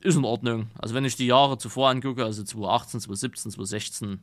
[0.00, 0.68] Ist in Ordnung.
[0.78, 4.20] Also wenn ich die Jahre zuvor angucke, also 2018, 2017, 2016,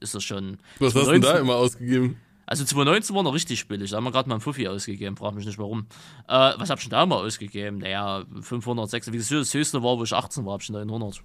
[0.00, 0.58] ist das schon.
[0.78, 2.16] Was hast du denn da 2019 immer ausgegeben?
[2.46, 5.34] Also 2019 war noch richtig billig, da haben wir gerade mal einen Fuffi ausgegeben, frag
[5.34, 5.86] mich nicht warum.
[6.28, 7.78] Äh, was hab ich denn da mal ausgegeben?
[7.78, 11.22] Naja, 500, 600, wie das höchste war, wo ich 18 war, hab ich 900.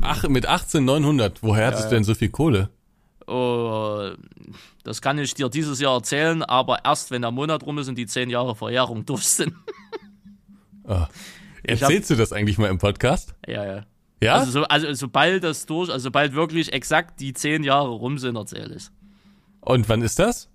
[0.00, 1.42] Ach, mit 18, 900.
[1.42, 2.70] Woher hattest du denn so viel Kohle?
[3.28, 4.16] Äh,
[4.84, 7.96] das kann ich dir dieses Jahr erzählen, aber erst wenn der Monat rum ist und
[7.96, 9.54] die 10 Jahre Verjährung durch sind.
[11.64, 13.34] Erzählst du das eigentlich mal im Podcast?
[13.46, 13.84] ja, ja.
[14.20, 14.34] Ja?
[14.36, 18.36] Also, so, also sobald das durch, also sobald wirklich exakt die 10 Jahre rum sind,
[18.36, 18.84] erzähle ich
[19.60, 20.48] Und wann ist das?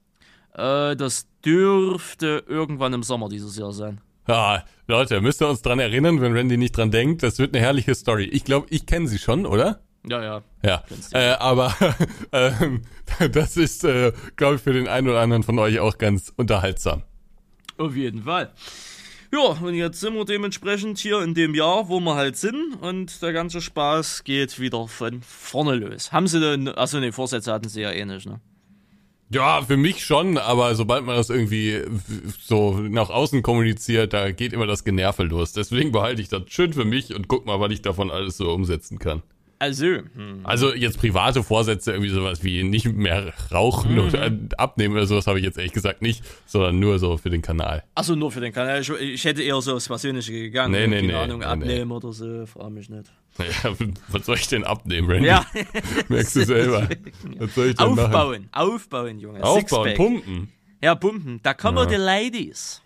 [0.53, 3.99] äh, Das dürfte irgendwann im Sommer dieses Jahr sein.
[4.25, 7.23] Ja, Leute, müsst ihr uns dran erinnern, wenn Randy nicht dran denkt.
[7.23, 8.23] Das wird eine herrliche Story.
[8.25, 9.82] Ich glaube, ich kenne sie schon, oder?
[10.09, 10.43] Ja, ja.
[10.63, 11.75] Ja, äh, aber
[12.31, 12.81] ähm,
[13.31, 17.03] das ist, äh, glaube ich, für den einen oder anderen von euch auch ganz unterhaltsam.
[17.77, 18.51] Auf jeden Fall.
[19.31, 23.21] Ja, und jetzt sind wir dementsprechend hier in dem Jahr, wo wir halt sind und
[23.21, 26.13] der ganze Spaß geht wieder von vorne los.
[26.13, 28.39] Haben Sie denn, achso, ne, Vorsätze hatten Sie ja eh nicht, ne?
[29.29, 31.81] Ja, für mich schon, aber sobald man das irgendwie
[32.39, 35.51] so nach außen kommuniziert, da geht immer das Generve los.
[35.51, 38.49] Deswegen behalte ich das schön für mich und guck mal, was ich davon alles so
[38.53, 39.23] umsetzen kann.
[39.59, 40.41] Also, hm.
[40.43, 43.99] Also jetzt private Vorsätze, irgendwie sowas wie nicht mehr rauchen Mhm.
[43.99, 47.41] oder abnehmen oder sowas habe ich jetzt ehrlich gesagt nicht, sondern nur so für den
[47.41, 47.83] Kanal.
[47.95, 48.81] Achso, nur für den Kanal.
[48.81, 50.73] Ich, ich hätte eher so aufs Persönliche gegangen.
[50.73, 53.11] Nee, nee, Keine nee, Ahnung, nee, abnehmen oder so, frag mich nicht.
[53.39, 53.75] Naja,
[54.09, 55.27] was soll ich denn abnehmen, Randy?
[55.27, 55.45] Ja,
[56.07, 56.87] Merkst du selber.
[57.39, 57.99] Was soll ich denn machen?
[58.05, 59.43] aufbauen, aufbauen, Junge.
[59.43, 59.95] Aufbauen, Sixpack.
[59.95, 60.51] pumpen.
[60.83, 61.39] Ja, pumpen.
[61.43, 62.81] Da kommen die Ladies.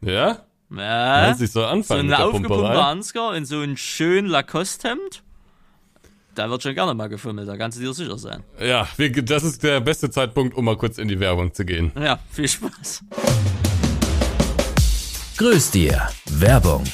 [0.00, 0.44] Ja?
[0.74, 2.86] Ja, Lass dich so so anfangen ein mit der aufgepumpter.
[2.86, 5.22] Ansgar in so ein schön Lacoste-Hemd.
[6.34, 8.42] Da wird schon gerne mal gefummelt, da kannst du dir sicher sein.
[8.58, 11.92] Ja, wir, das ist der beste Zeitpunkt, um mal kurz in die Werbung zu gehen.
[11.94, 13.04] Ja, viel Spaß.
[15.36, 16.08] Grüß dir.
[16.30, 16.84] Werbung.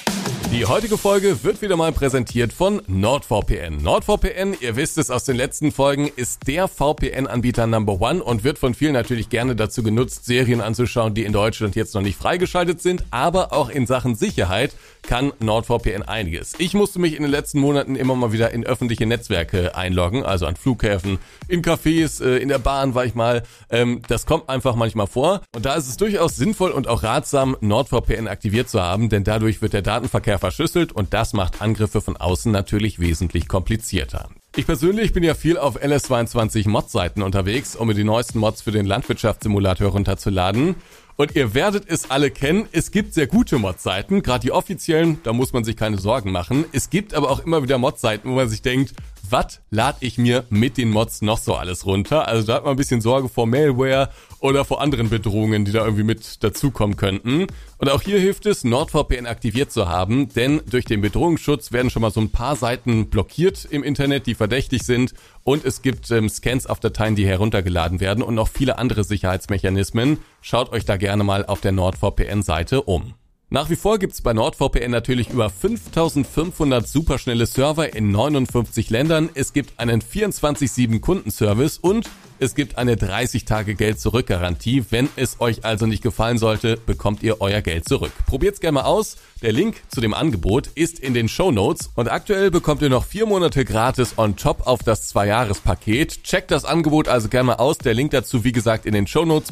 [0.50, 3.82] Die heutige Folge wird wieder mal präsentiert von NordVPN.
[3.82, 8.58] NordVPN, ihr wisst es aus den letzten Folgen, ist der VPN-Anbieter Number One und wird
[8.58, 12.80] von vielen natürlich gerne dazu genutzt, Serien anzuschauen, die in Deutschland jetzt noch nicht freigeschaltet
[12.80, 13.04] sind.
[13.10, 16.54] Aber auch in Sachen Sicherheit kann NordVPN einiges.
[16.58, 20.46] Ich musste mich in den letzten Monaten immer mal wieder in öffentliche Netzwerke einloggen, also
[20.46, 23.42] an Flughäfen, in Cafés, äh, in der Bahn war ich mal.
[23.70, 25.42] Ähm, das kommt einfach manchmal vor.
[25.54, 29.60] Und da ist es durchaus sinnvoll und auch ratsam, NordVPN aktiviert zu haben, denn dadurch
[29.62, 34.28] wird der Datenverkehr verschlüsselt und das macht Angriffe von außen natürlich wesentlich komplizierter.
[34.56, 38.72] Ich persönlich bin ja viel auf LS22 Mod-Seiten unterwegs, um mir die neuesten Mods für
[38.72, 40.74] den Landwirtschaftssimulator runterzuladen.
[41.16, 45.32] Und ihr werdet es alle kennen, es gibt sehr gute Mod-Seiten, gerade die offiziellen, da
[45.32, 46.64] muss man sich keine Sorgen machen.
[46.72, 48.94] Es gibt aber auch immer wieder Mod-Seiten, wo man sich denkt,
[49.30, 52.28] was lade ich mir mit den Mods noch so alles runter?
[52.28, 54.10] Also da hat man ein bisschen Sorge vor Malware
[54.40, 57.46] oder vor anderen Bedrohungen, die da irgendwie mit dazukommen könnten.
[57.78, 62.02] Und auch hier hilft es, NordVPN aktiviert zu haben, denn durch den Bedrohungsschutz werden schon
[62.02, 65.14] mal so ein paar Seiten blockiert im Internet, die verdächtig sind.
[65.44, 70.18] Und es gibt ähm, Scans auf Dateien, die heruntergeladen werden und noch viele andere Sicherheitsmechanismen.
[70.40, 73.14] Schaut euch da gerne mal auf der NordVPN-Seite um.
[73.50, 79.30] Nach wie vor gibt's bei NordVPN natürlich über 5500 superschnelle Server in 59 Ländern.
[79.32, 84.84] Es gibt einen 24-7 Kundenservice und es gibt eine 30-Tage-Geld-Zurück-Garantie.
[84.90, 88.12] Wenn es euch also nicht gefallen sollte, bekommt ihr euer Geld zurück.
[88.26, 89.16] Probiert's gerne mal aus.
[89.42, 93.26] Der Link zu dem Angebot ist in den Show und aktuell bekommt ihr noch vier
[93.26, 96.22] Monate gratis on top auf das Zwei-Jahres-Paket.
[96.24, 97.78] Checkt das Angebot also gerne mal aus.
[97.78, 99.50] Der Link dazu, wie gesagt, in den Show Notes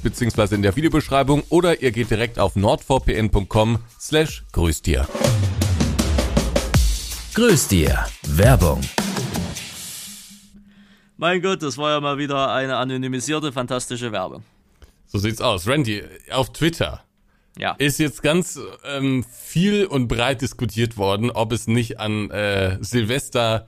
[0.53, 5.09] in der Videobeschreibung oder ihr geht direkt auf nordvpn.com slash grüß dir.
[7.35, 8.07] Grüß dir.
[8.27, 8.81] Werbung.
[11.16, 14.42] Mein Gott, das war ja mal wieder eine anonymisierte, fantastische Werbung.
[15.07, 15.66] So sieht's aus.
[15.66, 17.02] Randy, auf Twitter
[17.59, 17.72] Ja.
[17.79, 23.66] ist jetzt ganz ähm, viel und breit diskutiert worden, ob es nicht an äh, Silvester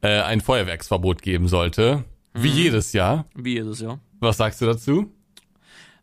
[0.00, 2.04] äh, ein Feuerwerksverbot geben sollte.
[2.34, 3.26] Wie jedes Jahr.
[3.34, 3.98] Wie jedes Jahr.
[4.20, 5.12] Was sagst du dazu?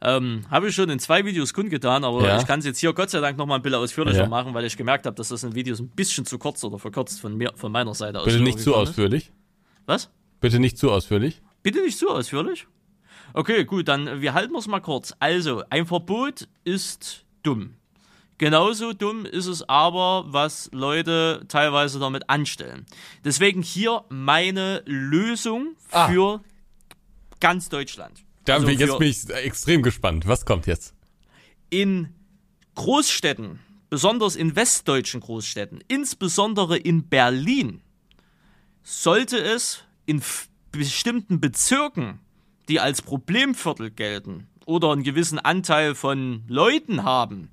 [0.02, 2.38] Ähm, habe ich schon in zwei Videos kundgetan, aber Ja.
[2.38, 4.28] ich kann es jetzt hier Gott sei Dank noch mal ein bisschen ausführlicher Ja.
[4.28, 7.22] machen, weil ich gemerkt habe, dass das in Videos ein bisschen zu kurz oder verkürzt
[7.22, 8.26] von mir, von meiner Seite aus.
[8.26, 8.90] Bitte nicht zu rübergekommen ist.
[8.90, 9.32] ausführlich.
[9.86, 10.10] Was?
[10.42, 11.42] Bitte nicht zu ausführlich.
[11.64, 12.68] Bitte nicht zu ausführlich?
[13.34, 15.14] Okay, gut, dann äh, wir halten wir es mal kurz.
[15.20, 17.76] Also, ein Verbot ist dumm.
[18.38, 22.86] Genauso dumm ist es aber, was Leute teilweise damit anstellen.
[23.24, 26.08] Deswegen hier meine Lösung Ah.
[26.10, 26.42] für
[27.40, 28.24] ganz Deutschland.
[28.44, 30.28] Da, Also jetzt für- bin ich extrem gespannt.
[30.28, 30.94] Was kommt jetzt?
[31.72, 32.14] in
[32.76, 37.82] Großstädten, besonders in westdeutschen Großstädten, insbesondere in Berlin,
[38.84, 40.22] sollte es in
[40.72, 42.20] bestimmten Bezirken,
[42.70, 47.50] die als Problemviertel gelten oder einen gewissen Anteil von Leuten haben,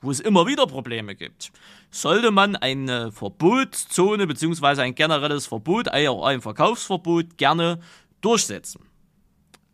[0.00, 1.52] wo es immer wieder Probleme gibt,
[1.90, 4.82] sollte man eine Verbotszone bzw.
[4.82, 7.80] ein generelles Verbot, eher ein Verkaufsverbot gerne
[8.20, 8.82] durchsetzen.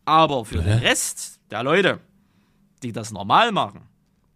[0.05, 1.99] Aber für den Rest der Leute,
[2.83, 3.81] die das normal machen,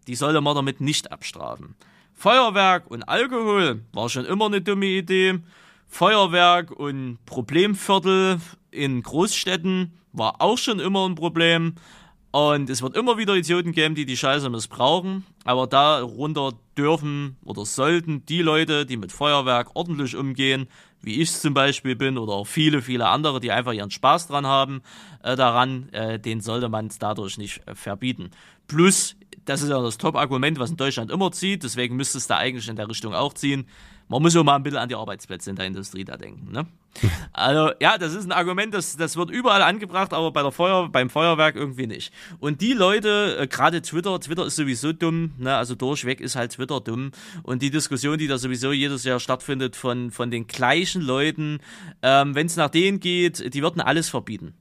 [0.07, 1.75] die sollte man damit nicht abstrafen.
[2.13, 5.39] Feuerwerk und Alkohol war schon immer eine dumme Idee.
[5.91, 8.39] Feuerwerk und Problemviertel
[8.71, 11.75] in Großstädten war auch schon immer ein Problem.
[12.31, 15.25] Und es wird immer wieder Idioten geben, die die Scheiße missbrauchen.
[15.43, 20.67] Aber darunter dürfen oder sollten die Leute, die mit Feuerwerk ordentlich umgehen,
[21.01, 24.47] wie ich zum Beispiel bin, oder auch viele, viele andere, die einfach ihren Spaß dran
[24.47, 24.81] haben,
[25.23, 28.31] äh, daran, äh, den sollte man es dadurch nicht äh, verbieten.
[28.71, 32.37] Plus, das ist ja das Top-Argument, was in Deutschland immer zieht, deswegen müsste es da
[32.37, 33.67] eigentlich in der Richtung auch ziehen.
[34.07, 36.53] Man muss ja mal ein bisschen an die Arbeitsplätze in der Industrie da denken.
[36.53, 36.67] Ne?
[37.33, 40.87] Also ja, das ist ein Argument, das, das wird überall angebracht, aber bei der Feuer,
[40.87, 42.13] beim Feuerwerk irgendwie nicht.
[42.39, 45.53] Und die Leute, äh, gerade Twitter, Twitter ist sowieso dumm, ne?
[45.57, 47.11] also durchweg ist halt Twitter dumm.
[47.43, 51.59] Und die Diskussion, die da sowieso jedes Jahr stattfindet von, von den gleichen Leuten,
[52.01, 54.53] ähm, wenn es nach denen geht, die würden alles verbieten.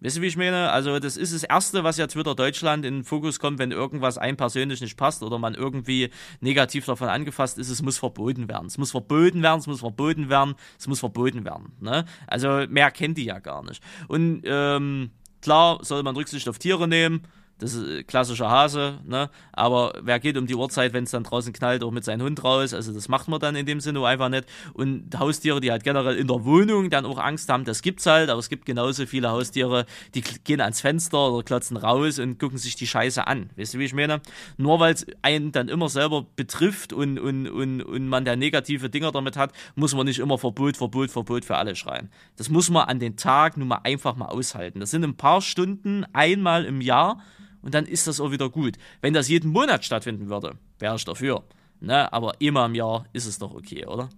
[0.00, 0.70] Weißt du, wie ich meine?
[0.70, 4.18] Also, das ist das Erste, was ja Twitter Deutschland in den Fokus kommt, wenn irgendwas
[4.18, 8.66] einem persönlich nicht passt oder man irgendwie negativ davon angefasst ist, es muss verboten werden.
[8.66, 11.72] Es muss verboten werden, es muss verboten werden, es muss verboten werden.
[11.80, 12.04] Ne?
[12.26, 13.82] Also, mehr kennt die ja gar nicht.
[14.06, 17.22] Und ähm, klar soll man Rücksicht auf Tiere nehmen.
[17.58, 19.30] Das ist klassischer Hase, ne?
[19.52, 22.44] Aber wer geht um die Uhrzeit, wenn es dann draußen knallt, auch mit seinem Hund
[22.44, 22.74] raus?
[22.74, 24.44] Also das macht man dann in dem Sinne einfach nicht.
[24.74, 28.28] Und Haustiere, die halt generell in der Wohnung dann auch Angst haben, das gibt's halt,
[28.28, 32.58] aber es gibt genauso viele Haustiere, die gehen ans Fenster oder klotzen raus und gucken
[32.58, 33.48] sich die Scheiße an.
[33.56, 34.20] Weißt du, wie ich meine?
[34.58, 38.90] Nur weil es einen dann immer selber betrifft und, und, und, und man da negative
[38.90, 42.10] Dinger damit hat, muss man nicht immer Verbot, Verbot, Verbot für alle schreien.
[42.36, 44.80] Das muss man an den Tag nun mal einfach mal aushalten.
[44.80, 47.22] Das sind ein paar Stunden einmal im Jahr
[47.66, 48.76] und dann ist das auch wieder gut.
[49.00, 51.42] Wenn das jeden Monat stattfinden würde, wäre ich dafür.
[51.80, 52.12] Ne?
[52.12, 54.08] Aber immer im Jahr ist es doch okay, oder?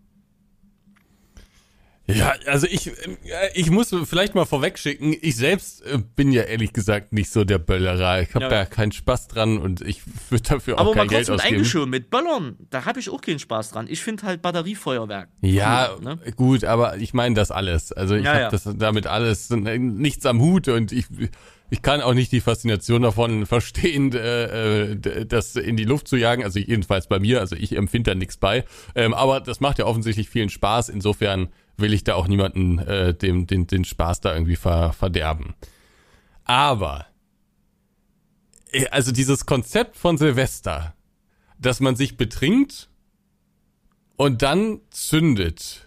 [2.06, 2.92] Ja, also ich, äh,
[3.54, 7.58] ich muss vielleicht mal vorwegschicken, ich selbst äh, bin ja ehrlich gesagt nicht so der
[7.58, 8.20] Böllerer.
[8.20, 8.50] Ich habe ja.
[8.50, 11.32] da keinen Spaß dran und ich würde dafür auch Aber kein Geld ausgeben.
[11.32, 13.86] Aber mal kurz mit eingeschoben, mit Böllern, da habe ich auch keinen Spaß dran.
[13.88, 15.30] Ich finde halt Batteriefeuerwerk.
[15.40, 16.32] Ja, cool, ne?
[16.36, 17.92] gut, aber ich meine das alles.
[17.92, 18.50] Also ich ja, habe ja.
[18.50, 21.06] das damit alles nichts am Hut und ich
[21.70, 26.16] ich kann auch nicht die Faszination davon verstehen, äh, äh, das in die Luft zu
[26.16, 26.44] jagen.
[26.44, 28.64] Also jedenfalls bei mir, also ich empfinde da nichts bei.
[28.94, 30.88] Ähm, aber das macht ja offensichtlich vielen Spaß.
[30.88, 35.54] Insofern will ich da auch niemanden äh, dem, den, den Spaß da irgendwie ver, verderben.
[36.44, 37.06] Aber,
[38.72, 40.94] äh, also dieses Konzept von Silvester,
[41.58, 42.88] dass man sich betrinkt
[44.16, 45.86] und dann zündet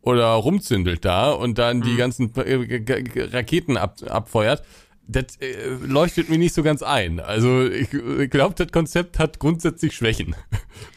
[0.00, 1.96] oder rumzündelt da und dann die mhm.
[1.96, 4.62] ganzen äh, Raketen ab, abfeuert,
[5.06, 7.20] das äh, leuchtet mir nicht so ganz ein.
[7.20, 10.34] Also ich, ich glaube, das Konzept hat grundsätzlich Schwächen.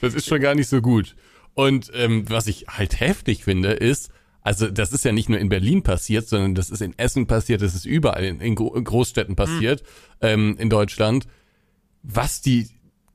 [0.01, 1.15] Das ist schon gar nicht so gut.
[1.53, 5.49] Und ähm, was ich halt heftig finde, ist, also das ist ja nicht nur in
[5.49, 9.83] Berlin passiert, sondern das ist in Essen passiert, das ist überall in, in Großstädten passiert,
[10.21, 10.27] mhm.
[10.27, 11.27] ähm, in Deutschland.
[12.03, 12.67] Was die,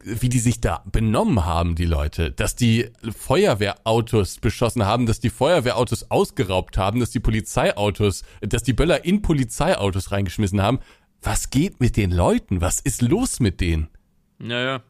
[0.04, 5.30] wie die sich da benommen haben, die Leute, dass die Feuerwehrautos beschossen haben, dass die
[5.30, 10.80] Feuerwehrautos ausgeraubt haben, dass die Polizeiautos, dass die Böller in Polizeiautos reingeschmissen haben.
[11.20, 12.60] Was geht mit den Leuten?
[12.60, 13.88] Was ist los mit denen?
[14.38, 14.82] Naja,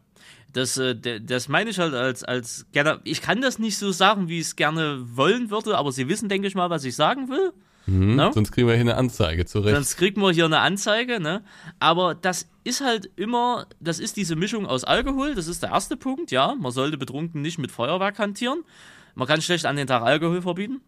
[0.52, 3.00] das, äh, das meine ich halt als, als gerne.
[3.04, 6.28] Ich kann das nicht so sagen, wie ich es gerne wollen würde, aber Sie wissen,
[6.28, 7.52] denke ich mal, was ich sagen will.
[7.86, 8.30] Mhm, ne?
[8.32, 9.74] Sonst kriegen wir hier eine Anzeige zurecht.
[9.74, 11.42] Sonst kriegen wir hier eine Anzeige, ne?
[11.80, 15.96] Aber das ist halt immer, das ist diese Mischung aus Alkohol, das ist der erste
[15.96, 16.54] Punkt, ja.
[16.54, 18.64] Man sollte betrunken nicht mit Feuerwerk hantieren.
[19.14, 20.80] Man kann schlecht an den Tag Alkohol verbieten.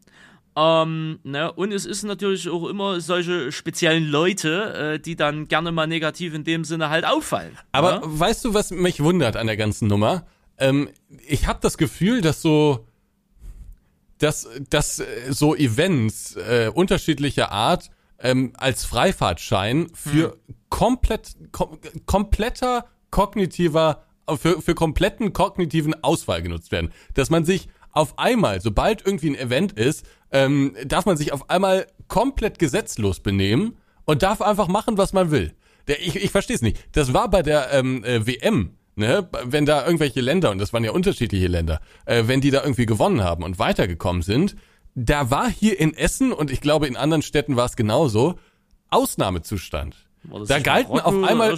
[0.56, 1.52] Ähm, ne?
[1.52, 6.32] Und es ist natürlich auch immer solche speziellen Leute, äh, die dann gerne mal negativ
[6.32, 7.58] in dem Sinne halt auffallen.
[7.72, 8.02] Aber ne?
[8.04, 10.26] weißt du, was mich wundert an der ganzen Nummer?
[10.58, 10.88] Ähm,
[11.26, 12.86] ich habe das Gefühl, dass so
[14.18, 20.54] dass, dass äh, so Events äh, unterschiedlicher Art ähm, als Freifahrtschein für hm.
[20.68, 24.04] komplett kom kompletter kognitiver
[24.36, 26.92] für, für kompletten kognitiven Auswahl genutzt werden.
[27.14, 31.48] Dass man sich auf einmal, sobald irgendwie ein Event ist, ähm, darf man sich auf
[31.50, 35.54] einmal komplett gesetzlos benehmen und darf einfach machen, was man will.
[35.86, 36.78] Der, ich ich verstehe es nicht.
[36.92, 40.84] Das war bei der ähm, äh, WM ne, wenn da irgendwelche Länder, und das waren
[40.84, 44.56] ja unterschiedliche Länder, äh, wenn die da irgendwie gewonnen haben und weitergekommen sind,
[44.94, 48.38] da war hier in Essen und ich glaube in anderen Städten war es genauso,
[48.90, 49.96] Ausnahmezustand.
[50.46, 51.56] da galten auf einmal.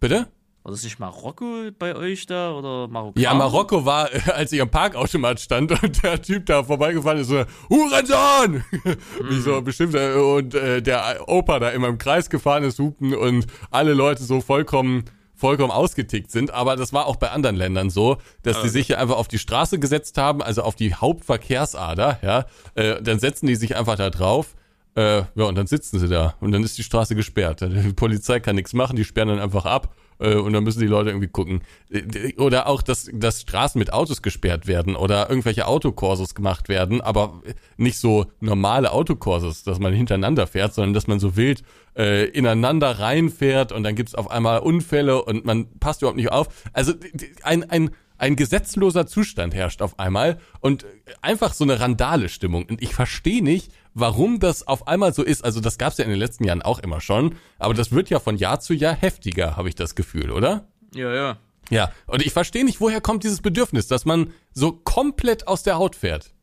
[0.00, 0.28] Bitte?
[0.64, 3.18] War das nicht Marokko bei euch da oder Marokko?
[3.18, 7.44] Ja, Marokko war, als ich am Parkautomat stand und der Typ da vorbeigefahren ist, so,
[7.68, 8.64] Hurensohn!
[8.70, 9.28] Mm.
[9.28, 13.12] Wie so bestimmt, äh, und äh, der Opa da immer im Kreis gefahren ist, hupen
[13.12, 15.04] und alle Leute so vollkommen
[15.42, 18.66] vollkommen ausgetickt sind, aber das war auch bei anderen Ländern so, dass okay.
[18.66, 23.02] die sich hier einfach auf die Straße gesetzt haben, also auf die Hauptverkehrsader, ja, äh,
[23.02, 24.54] dann setzen die sich einfach da drauf,
[24.94, 26.36] äh, ja, und dann sitzen sie da.
[26.38, 27.62] Und dann ist die Straße gesperrt.
[27.62, 29.92] Die Polizei kann nichts machen, die sperren dann einfach ab
[30.28, 31.62] und dann müssen die Leute irgendwie gucken.
[31.90, 37.00] Äh, oder auch, dass, dass Straßen mit Autos gesperrt werden oder irgendwelche Autokursus gemacht werden,
[37.00, 37.42] aber
[37.76, 41.62] nicht so normale Autokursus, dass man hintereinander fährt, sondern dass man so wild
[41.96, 46.48] äh, ineinander reinfährt und dann gibt's auf einmal Unfälle und man passt überhaupt nicht auf.
[46.72, 46.94] Also
[47.42, 50.86] ein, ein, ein gesetzloser Zustand herrscht auf einmal und
[51.22, 52.66] einfach so eine Randale-Stimmung.
[52.66, 55.44] Und ich verstehe nicht, warum das auf einmal so ist.
[55.44, 58.18] Also das gab's ja in den letzten Jahren auch immer schon, aber das wird ja
[58.18, 60.66] von Jahr zu Jahr heftiger, habe ich das Gefühl, oder?
[60.94, 61.38] Ja, ja.
[61.70, 65.76] Ja, und ich verstehe nicht, woher kommt dieses Bedürfnis, dass man so komplett aus der
[65.76, 66.34] Haut fährt.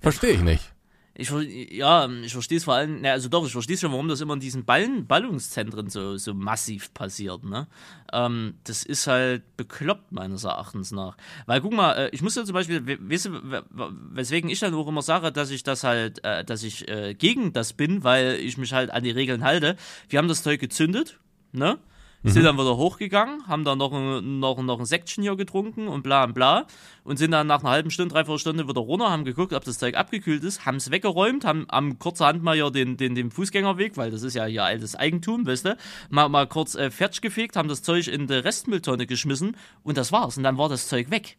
[0.00, 0.74] Verstehe ich nicht.
[1.20, 1.32] Ich,
[1.72, 4.34] ja, ich verstehe es vor allem, ne, also doch, ich verstehe schon, warum das immer
[4.34, 7.66] in diesen Ballen, Ballungszentren so, so massiv passiert, ne?
[8.12, 11.16] Ähm, das ist halt bekloppt, meines Erachtens nach.
[11.46, 13.64] Weil, guck mal, äh, ich muss ja zum Beispiel, weißt du,
[14.12, 17.52] weswegen ich dann auch immer sage, dass ich das halt, äh, dass ich äh, gegen
[17.52, 19.74] das bin, weil ich mich halt an die Regeln halte.
[20.08, 21.18] Wir haben das Zeug gezündet,
[21.50, 21.78] ne?
[22.22, 22.30] Mhm.
[22.30, 26.02] Sind dann wieder hochgegangen, haben dann noch ein, noch, noch ein Sektchen hier getrunken und
[26.02, 26.66] bla und bla.
[27.04, 29.78] Und sind dann nach einer halben Stunde, dreiviertel Stunde wieder runter, haben geguckt, ob das
[29.78, 33.96] Zeug abgekühlt ist, haben es weggeräumt, haben am kurzerhand mal hier den, den, den Fußgängerweg,
[33.96, 35.76] weil das ist ja hier altes Eigentum, weißt du,
[36.10, 40.10] mal, mal kurz äh, fertig gefegt, haben das Zeug in die Restmülltonne geschmissen und das
[40.10, 40.36] war's.
[40.36, 41.36] Und dann war das Zeug weg.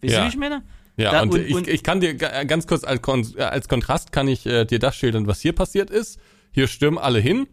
[0.00, 0.20] Weißt ja.
[0.20, 0.62] du, wie ich meine?
[0.96, 4.26] Ja, da, und, und, ich, und, ich kann dir ganz kurz als, als Kontrast kann
[4.26, 6.18] ich äh, dir das schildern, was hier passiert ist.
[6.50, 7.46] Hier stürmen alle hin,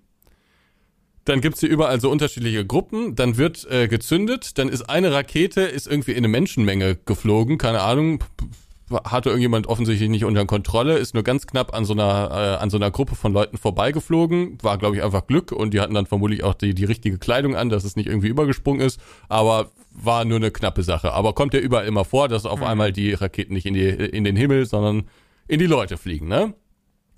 [1.25, 5.61] dann gibt's hier überall so unterschiedliche Gruppen, dann wird äh, gezündet, dann ist eine Rakete,
[5.61, 8.23] ist irgendwie in eine Menschenmenge geflogen, keine Ahnung,
[9.03, 12.69] hatte irgendjemand offensichtlich nicht unter Kontrolle, ist nur ganz knapp an so einer äh, an
[12.69, 16.05] so einer Gruppe von Leuten vorbeigeflogen, war glaube ich einfach Glück und die hatten dann
[16.05, 20.25] vermutlich auch die die richtige Kleidung an, dass es nicht irgendwie übergesprungen ist, aber war
[20.25, 21.13] nur eine knappe Sache.
[21.13, 22.65] Aber kommt ja überall immer vor, dass auf mhm.
[22.65, 25.09] einmal die Raketen nicht in die in den Himmel, sondern
[25.47, 26.53] in die Leute fliegen, ne?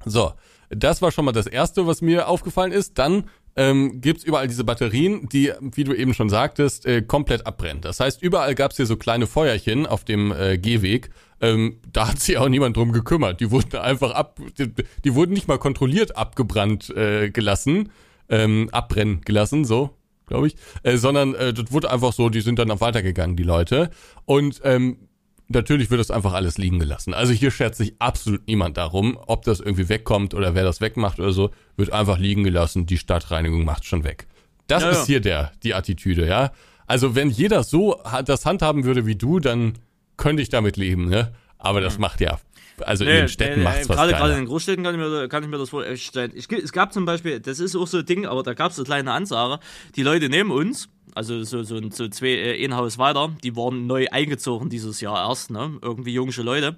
[0.06, 0.32] So,
[0.70, 2.98] das war schon mal das erste, was mir aufgefallen ist.
[2.98, 3.26] Dann
[3.58, 7.82] ähm, gibt überall diese Batterien, die, wie du eben schon sagtest, äh, komplett abbrennen.
[7.82, 11.10] Das heißt, überall gab es hier so kleine Feuerchen auf dem äh, Gehweg.
[11.42, 13.42] Ähm, da hat sich auch niemand drum gekümmert.
[13.42, 14.72] Die wurden einfach ab, die,
[15.04, 17.92] die wurden nicht mal kontrolliert abgebrannt äh, gelassen,
[18.30, 22.60] ähm, abbrennen gelassen, so glaube ich, äh, sondern äh, das wurde einfach so, die sind
[22.60, 23.90] dann auch weitergegangen, die Leute.
[24.26, 25.07] Und ähm,
[25.50, 27.14] natürlich wird das einfach alles liegen gelassen.
[27.14, 31.20] Also hier schert sich absolut niemand darum, ob das irgendwie wegkommt oder wer das wegmacht
[31.20, 32.86] oder so, wird einfach liegen gelassen.
[32.86, 34.28] Die Stadtreinigung macht schon weg.
[34.68, 35.06] Das ja, ist ja.
[35.06, 36.52] hier der, die Attitüde, ja.
[36.86, 39.74] Also wenn jeder so das handhaben würde wie du, dann
[40.18, 41.34] könnte ich damit leben, ne?
[41.58, 42.02] Aber das mhm.
[42.02, 42.40] macht ja
[42.86, 44.94] also nee, in den Städten nee, macht es was Gerade gerade in den Großstädten kann
[44.94, 46.32] ich mir, kann ich mir das vorstellen.
[46.36, 48.78] Ich, es gab zum Beispiel, das ist auch so ein Ding, aber da gab es
[48.78, 49.60] eine kleine Ansage.
[49.96, 53.88] Die Leute neben uns, also so, so, so zwei, äh, ein Haus weiter, die waren
[53.88, 55.78] neu eingezogen dieses Jahr erst, ne?
[55.82, 56.78] Irgendwie junge Leute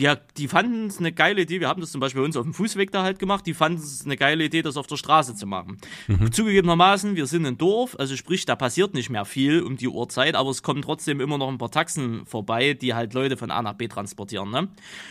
[0.00, 1.60] die, die fanden es eine geile Idee.
[1.60, 3.46] Wir haben das zum Beispiel bei uns auf dem Fußweg da halt gemacht.
[3.46, 5.78] Die fanden es eine geile Idee, das auf der Straße zu machen.
[6.08, 6.32] Mhm.
[6.32, 10.34] Zugegebenermaßen, wir sind ein Dorf, also sprich, da passiert nicht mehr viel um die Uhrzeit,
[10.34, 13.60] aber es kommen trotzdem immer noch ein paar Taxen vorbei, die halt Leute von A
[13.60, 14.50] nach B transportieren.
[14.50, 14.68] Ne?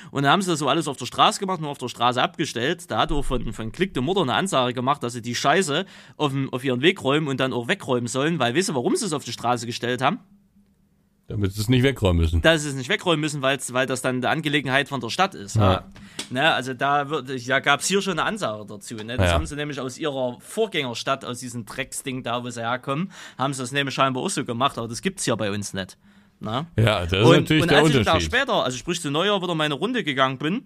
[0.10, 2.22] Und dann haben sie das so alles auf der Straße gemacht und auf der Straße
[2.22, 2.90] abgestellt.
[2.90, 5.86] Da hat auch von, von Klick de Mutter eine Ansage gemacht, dass sie die Scheiße
[6.18, 9.14] auf, auf ihren Weg räumen und dann auch wegräumen sollen, weil, du, warum sie es
[9.14, 10.20] auf die Straße gestellt haben?
[11.30, 12.42] Damit sie es nicht wegräumen müssen.
[12.42, 15.58] Dass sie es nicht wegräumen müssen, weil das dann eine Angelegenheit von der Stadt ist.
[15.58, 15.86] Ja.
[16.32, 18.96] Ne, also da, da gab es hier schon eine Ansage dazu.
[18.96, 19.16] Ne?
[19.16, 19.34] Das ja.
[19.34, 23.62] haben sie nämlich aus ihrer Vorgängerstadt, aus diesem Drecksding da, wo sie herkommen, haben sie
[23.62, 25.98] das nämlich scheinbar auch so gemacht, aber das gibt es hier bei uns nicht.
[26.40, 26.66] Ne?
[26.78, 28.08] Ja, das ist und, natürlich und der Unterschied.
[28.08, 30.66] Und als ich da später, also sprich zu Neujahr, wieder meine Runde gegangen bin,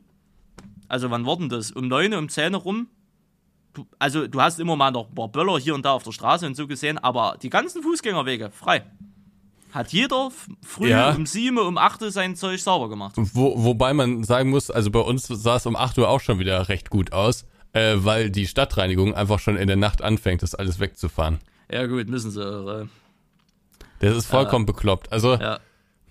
[0.87, 1.71] also wann war denn das?
[1.71, 2.87] Um neun, um zehn rum,
[3.99, 6.45] also du hast immer mal noch ein paar Böller hier und da auf der Straße
[6.45, 8.83] und so gesehen, aber die ganzen Fußgängerwege frei
[9.73, 10.31] hat jeder
[10.65, 11.11] früh ja.
[11.11, 13.15] um sieben, um acht Uhr sein Zeug sauber gemacht.
[13.15, 16.39] Wo, wobei man sagen muss, also bei uns sah es um acht Uhr auch schon
[16.39, 20.53] wieder recht gut aus, äh, weil die Stadtreinigung einfach schon in der Nacht anfängt, das
[20.53, 21.39] alles wegzufahren.
[21.71, 22.41] Ja gut, müssen sie.
[22.41, 22.85] Äh,
[23.99, 25.11] das ist vollkommen äh, bekloppt.
[25.11, 25.59] Also ja.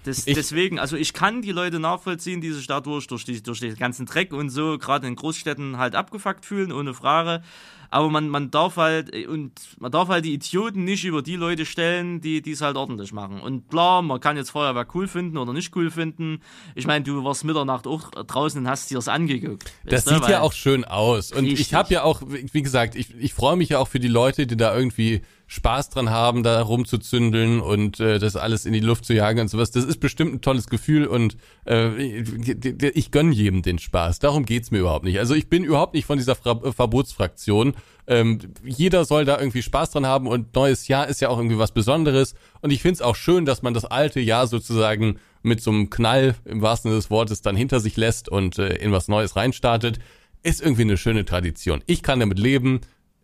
[0.04, 3.60] Das, ich, deswegen, also ich kann die Leute nachvollziehen, die sich dadurch durch, die, durch
[3.60, 7.42] den ganzen Dreck und so, gerade in Großstädten halt abgefuckt fühlen, ohne Frage
[7.92, 11.36] aber man, man darf halt äh, und man darf halt die Idioten nicht über die
[11.36, 13.40] Leute stellen, die es halt ordentlich machen.
[13.40, 16.40] Und klar, man kann jetzt Feuerwehr cool finden oder nicht cool finden.
[16.74, 19.70] Ich meine, du warst Mitternacht auch draußen und hast dir das angeguckt.
[19.84, 21.32] Das sieht ja auch schön aus.
[21.32, 21.60] Und richtig.
[21.60, 24.46] ich habe ja auch, wie gesagt, ich, ich freue mich ja auch für die Leute,
[24.46, 25.20] die da irgendwie
[25.52, 29.48] Spaß dran haben, da rumzuzündeln und äh, das alles in die Luft zu jagen und
[29.48, 29.70] sowas.
[29.70, 31.36] Das ist bestimmt ein tolles Gefühl und
[31.66, 34.18] äh, ich gönn jedem den Spaß.
[34.18, 35.18] Darum geht's mir überhaupt nicht.
[35.18, 37.74] Also ich bin überhaupt nicht von dieser Fra Verbotsfraktion.
[38.06, 41.58] Ähm, jeder soll da irgendwie Spaß dran haben und neues Jahr ist ja auch irgendwie
[41.58, 42.34] was Besonderes.
[42.62, 46.34] Und ich find's auch schön, dass man das alte Jahr sozusagen mit so einem Knall
[46.46, 49.98] im wahrsten Sinne des Wortes dann hinter sich lässt und äh, in was Neues reinstartet.
[50.42, 51.84] Ist irgendwie eine schöne Tradition.
[51.86, 52.80] Ich kann damit leben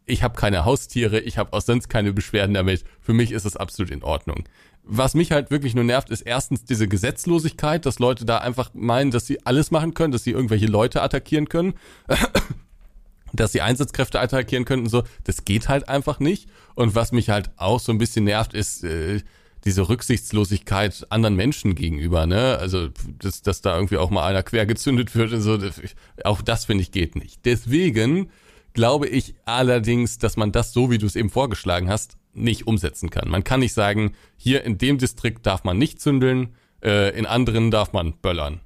[0.09, 2.85] ich habe keine Haustiere, ich habe auch sonst keine Beschwerden damit.
[3.01, 4.45] Für mich ist es absolut in Ordnung.
[4.83, 9.11] Was mich halt wirklich nur nervt, ist erstens diese Gesetzlosigkeit, dass Leute da einfach meinen,
[9.11, 11.75] dass sie alles machen können, dass sie irgendwelche Leute attackieren können,
[13.35, 14.89] dass sie Einsatzkräfte attackieren könnten.
[14.89, 16.49] So, das geht halt einfach nicht.
[16.75, 19.21] Und was mich halt auch so ein bisschen nervt, ist äh,
[19.67, 22.27] diese Rücksichtslosigkeit anderen Menschen gegenüber.
[22.27, 25.59] Ne, also dass, dass da irgendwie auch mal einer quer gezündet wird und so.
[26.25, 27.45] Auch das finde ich geht nicht.
[27.45, 28.31] Deswegen
[28.75, 33.11] glaube ich allerdings, dass man das so, wie du es eben vorgeschlagen hast, nicht umsetzen
[33.11, 33.29] kann.
[33.29, 37.71] Man kann nicht sagen, hier in dem Distrikt darf man nicht zündeln, äh, in anderen
[37.71, 38.61] darf man böllern.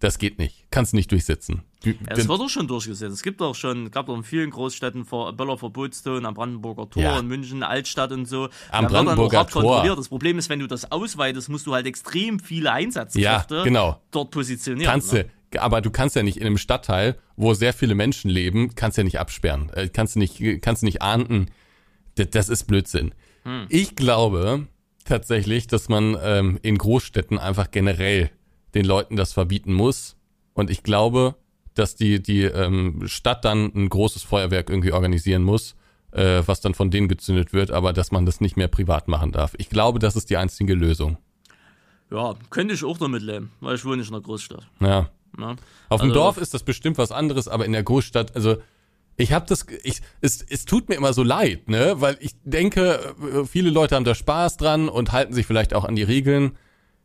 [0.00, 0.66] Das geht nicht.
[0.72, 1.62] Kannst du nicht durchsetzen.
[1.84, 3.14] Du- Ja, es wird doch schon durchgesetzt.
[3.14, 7.18] Es gibt doch schon, gab doch in vielen Großstädten Ver- Böllerverbotszonen am Brandenburger Tor, Ja.
[7.20, 8.48] in München, Altstadt und so.
[8.72, 9.96] Am Da wird dann auch Brandenburger Tor.
[9.96, 14.00] Das Problem ist, wenn du das ausweitest, musst du halt extrem viele Einsatzkräfte Ja, genau.
[14.10, 14.90] dort positionieren.
[14.90, 15.26] kannst ne?
[15.58, 19.04] Aber du kannst ja nicht in einem Stadtteil, wo sehr viele Menschen leben, kannst ja
[19.04, 19.70] nicht absperren.
[19.70, 21.46] Äh, Kannst du nicht, kannst du nicht ahnden.
[22.16, 23.14] Das, das ist Blödsinn.
[23.44, 23.66] Hm.
[23.68, 24.66] Ich glaube
[25.04, 28.30] tatsächlich, dass man ähm, in Großstädten einfach generell
[28.74, 30.16] den Leuten das verbieten muss.
[30.54, 31.34] Und ich glaube,
[31.74, 35.74] dass die, die ähm, Stadt dann ein großes Feuerwerk irgendwie organisieren muss,
[36.12, 39.32] äh, was dann von denen gezündet wird, aber dass man das nicht mehr privat machen
[39.32, 39.54] darf.
[39.58, 41.16] Ich glaube, das ist die einzige Lösung.
[42.10, 44.66] Ja, könnte ich auch damit leben, weil ich wohne nicht in einer Großstadt.
[44.80, 45.08] Ja.
[45.36, 45.56] Ne?
[45.88, 48.56] Auf dem Also- Dorf ist das bestimmt was anderes, aber in der Großstadt, also
[49.16, 53.14] ich habe das, ich, es, es tut mir immer so leid, ne, weil ich denke,
[53.20, 56.52] äh, viele Leute haben da Spaß dran und halten sich vielleicht auch an die Regeln,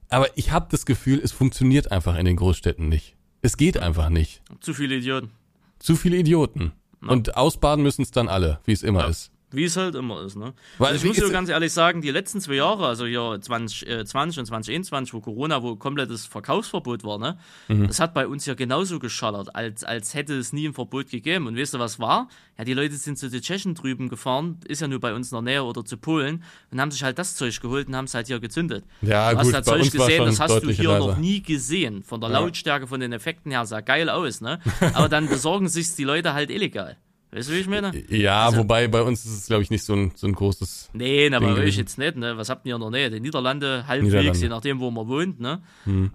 [0.09, 3.15] aber ich habe das Gefühl, es funktioniert einfach in den Großstädten nicht.
[3.41, 4.41] Es geht einfach nicht.
[4.61, 5.31] Zu viele Idioten.
[5.79, 6.71] Zu viele Idioten.
[7.01, 9.31] Und ausbaden müssen es dann alle, wie es immer ist.
[9.51, 10.53] Wie es halt immer ist, ne?
[10.77, 14.39] Weil also ich muss dir ganz ehrlich sagen, die letzten zwei Jahre, also hier 2020
[14.39, 17.37] und 2021, wo Corona, wo komplettes Verkaufsverbot war, ne?
[17.69, 17.87] Mhm.
[17.87, 21.47] Das hat bei uns ja genauso geschallert, als, als hätte es nie ein Verbot gegeben.
[21.47, 22.27] Und weißt du, was war?
[22.57, 25.35] Ja, die Leute sind zu den Tschechen drüben gefahren, ist ja nur bei uns in
[25.37, 28.13] der Nähe oder zu Polen, und haben sich halt das Zeug geholt und haben es
[28.13, 28.83] halt hier gezündet.
[29.01, 31.07] Ja, du hast gut, das bei Zeug gesehen, das hast du hier leiser.
[31.07, 32.03] noch nie gesehen.
[32.03, 34.59] Von der Lautstärke, von den Effekten her, sah geil aus, ne?
[34.93, 36.97] Aber dann besorgen sich die Leute halt illegal.
[37.37, 37.91] Weißt du, wie ich meine?
[38.09, 40.89] Ja, Also- wobei bei uns ist es, glaube ich, nicht so ein, so ein großes.
[40.93, 41.79] Nee, na, bei Ding euch gewesen.
[41.79, 42.35] jetzt nicht, ne?
[42.35, 43.11] Was habt ihr in der Nähe?
[43.11, 44.37] Die Niederlande, halbwegs, Niederlande.
[44.37, 44.41] Hm.
[44.43, 45.61] je nachdem, wo man wohnt, ne?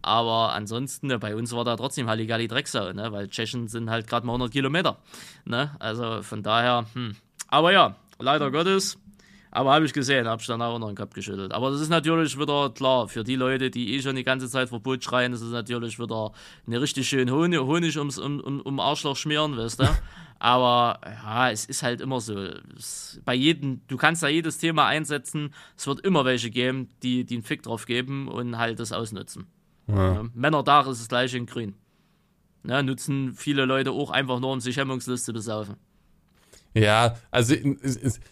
[0.02, 3.12] Aber ansonsten, ne, bei uns war da trotzdem Halligalli Drecksau, ne?
[3.12, 4.98] Weil Tschechen sind halt gerade mal 100 Kilometer,
[5.44, 5.70] ne?
[5.78, 7.14] Also von daher, hm.
[7.46, 8.98] Aber ja, leider Gottes.
[9.54, 11.52] Aber habe ich gesehen, habe ich dann auch noch den Kopf geschüttelt.
[11.52, 14.70] Aber das ist natürlich wieder klar, für die Leute, die eh schon die ganze Zeit
[14.70, 16.32] Verbot schreien, ist es natürlich wieder
[16.66, 19.84] eine richtig schön Honig, Honig ums um, um, um Arschloch schmieren, weißt du?
[20.38, 22.34] Aber ja, es ist halt immer so.
[22.76, 27.24] Es, bei jedem, du kannst da jedes Thema einsetzen, es wird immer welche geben, die,
[27.24, 29.46] die einen Fick drauf geben und halt das ausnutzen.
[29.86, 30.24] Ja.
[30.32, 31.74] Männerdach ist das gleiche in Grün.
[32.62, 35.76] Ne, nutzen viele Leute auch einfach nur, um sich hemmungslos zu besaufen.
[36.74, 37.54] Ja, also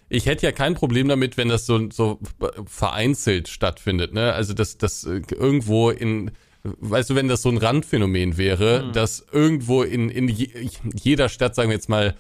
[0.09, 2.19] ich hätte ja kein Problem damit, wenn das so, so
[2.65, 4.33] vereinzelt stattfindet, ne?
[4.33, 6.31] Also dass das äh, irgendwo in,
[6.63, 11.55] weißt du, wenn das so ein Randphänomen wäre, dass irgendwo in, in je, jeder Stadt,
[11.55, 12.15] sagen wir jetzt mal,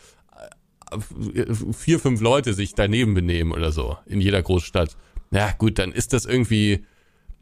[1.72, 4.96] vier, fünf Leute sich daneben benehmen oder so, in jeder Großstadt.
[5.30, 6.84] Ja, gut, dann ist das irgendwie,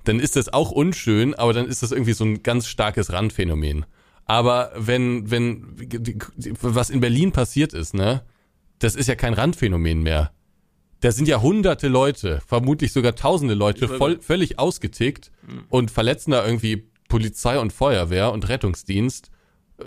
[0.05, 3.87] dann ist das auch unschön, aber dann ist das irgendwie so ein ganz starkes Randphänomen.
[4.27, 5.65] Aber wenn, wenn,
[6.61, 8.23] was in Berlin passiert ist, ne,
[8.79, 10.33] das ist ja kein Randphänomen mehr.
[11.01, 15.31] Da sind ja hunderte Leute, vermutlich sogar tausende Leute, voll, völlig ausgetickt
[15.69, 19.31] und verletzen da irgendwie Polizei und Feuerwehr und Rettungsdienst.
[19.79, 19.85] Äh,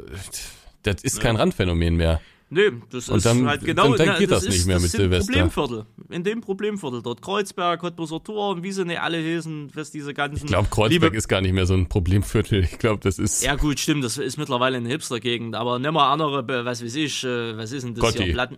[0.84, 2.22] Das ist kein Randphänomen mehr.
[2.54, 3.96] Nee, das Und ist dann- halt genau.
[3.96, 5.32] dann ne, geht das ist, nicht mehr das mit sind Silvester.
[5.32, 5.86] Problemviertel.
[6.10, 7.22] In dem Problemviertel dort.
[7.22, 10.46] Kreuzberg, Cottbuser Tor und wie sie nicht alle hießen, was diese ganzen.
[10.46, 12.64] Ich glaube, Kreuzberg ist gar nicht mehr so ein Problemviertel.
[12.66, 13.42] Ich glaube, das ist.
[13.44, 17.24] Ja, gut, stimmt, das ist mittlerweile eine Hipster-Gegend, aber nimm mal andere, was weiß ich,
[17.24, 18.24] äh, was ist denn das Gotti.
[18.26, 18.34] hier?
[18.34, 18.58] Platten.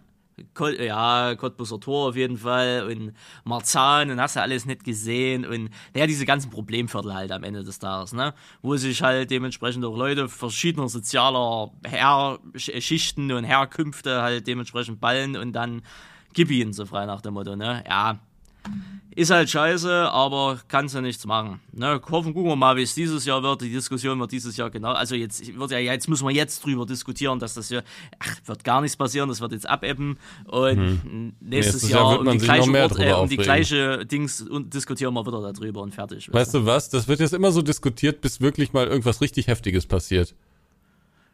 [0.53, 3.13] Kol ja, Cottbuser Tor auf jeden Fall und
[3.43, 7.63] Marzahn und hast du alles nicht gesehen und naja, diese ganzen Problemviertel halt am Ende
[7.63, 8.33] des Tages, ne?
[8.61, 15.53] Wo sich halt dementsprechend auch Leute verschiedener sozialer Herrschichten und Herkünfte halt dementsprechend ballen und
[15.53, 15.81] dann
[16.33, 17.83] gib ihn, so frei nach dem Motto, ne?
[17.87, 18.19] Ja,
[19.15, 21.59] ist halt scheiße, aber kannst ja nichts machen.
[21.71, 23.61] Ne, hoffen, gucken wir mal, wie es dieses Jahr wird.
[23.61, 24.91] Die Diskussion wird dieses Jahr genau.
[24.91, 27.81] Also jetzt wird ja, jetzt müssen wir jetzt drüber diskutieren, dass das ja,
[28.19, 30.17] ach, wird gar nichts passieren, das wird jetzt abebben.
[30.47, 34.41] Und nächstes, Nächstes Jahr, um man die gleiche mehr Ort, äh, um die gleiche Dings
[34.41, 36.31] und diskutieren wir wieder darüber und fertig.
[36.33, 36.89] Weißt du was?
[36.89, 40.33] Das wird jetzt immer so diskutiert, bis wirklich mal irgendwas richtig Heftiges passiert.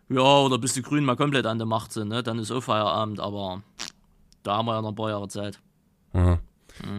[0.10, 2.24] Ja, oder bis die Grünen mal komplett an der Macht sind, ne?
[2.24, 3.62] Dann ist auch Feierabend, aber
[4.44, 5.60] da haben wir ja noch ein paar Jahre Zeit.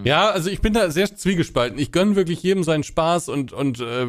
[0.04, 1.78] Ja, also ich bin da sehr zwiegespalten.
[1.78, 4.06] Ich gönne wirklich jedem seinen Spaß und, und äh,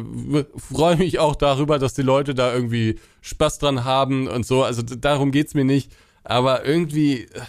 [0.56, 4.62] freue mich auch darüber, dass die Leute da irgendwie Spaß dran haben und so.
[4.62, 5.92] Also darum geht's mir nicht.
[6.24, 7.40] Aber irgendwie, äh,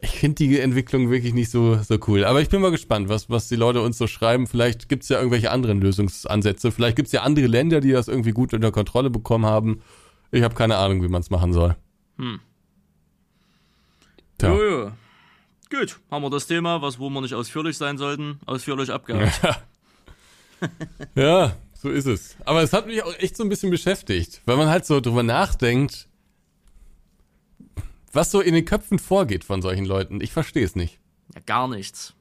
[0.00, 2.24] ich finde die Entwicklung wirklich nicht so, so cool.
[2.24, 4.46] Aber ich bin mal gespannt, was, was die Leute uns so schreiben.
[4.46, 6.72] Vielleicht gibt's ja irgendwelche anderen Lösungsansätze.
[6.72, 9.80] Vielleicht gibt's ja andere Länder, die das irgendwie gut unter Kontrolle bekommen haben.
[10.30, 11.76] Ich habe keine Ahnung, wie man's machen soll.
[14.38, 14.50] Tja.
[14.54, 14.92] Jojo.
[15.72, 19.40] Gut, haben wir das Thema, was wo wir nicht ausführlich sein sollten, ausführlich abgehakt.
[21.16, 22.36] Ja, so ist es.
[22.44, 25.24] Aber es hat mich auch echt so ein bisschen beschäftigt, weil man halt so drüber
[25.24, 26.06] nachdenkt,
[28.12, 30.20] was so in den Köpfen vorgeht von solchen Leuten.
[30.20, 31.00] Ich verstehe es nicht.
[31.34, 32.14] Ja, gar nichts.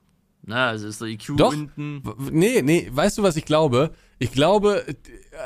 [0.43, 1.53] Na, also ist der IQ Doch.
[1.53, 2.01] unten.
[2.31, 3.91] Nee, nee, weißt du, was ich glaube?
[4.17, 4.93] Ich glaube, äh,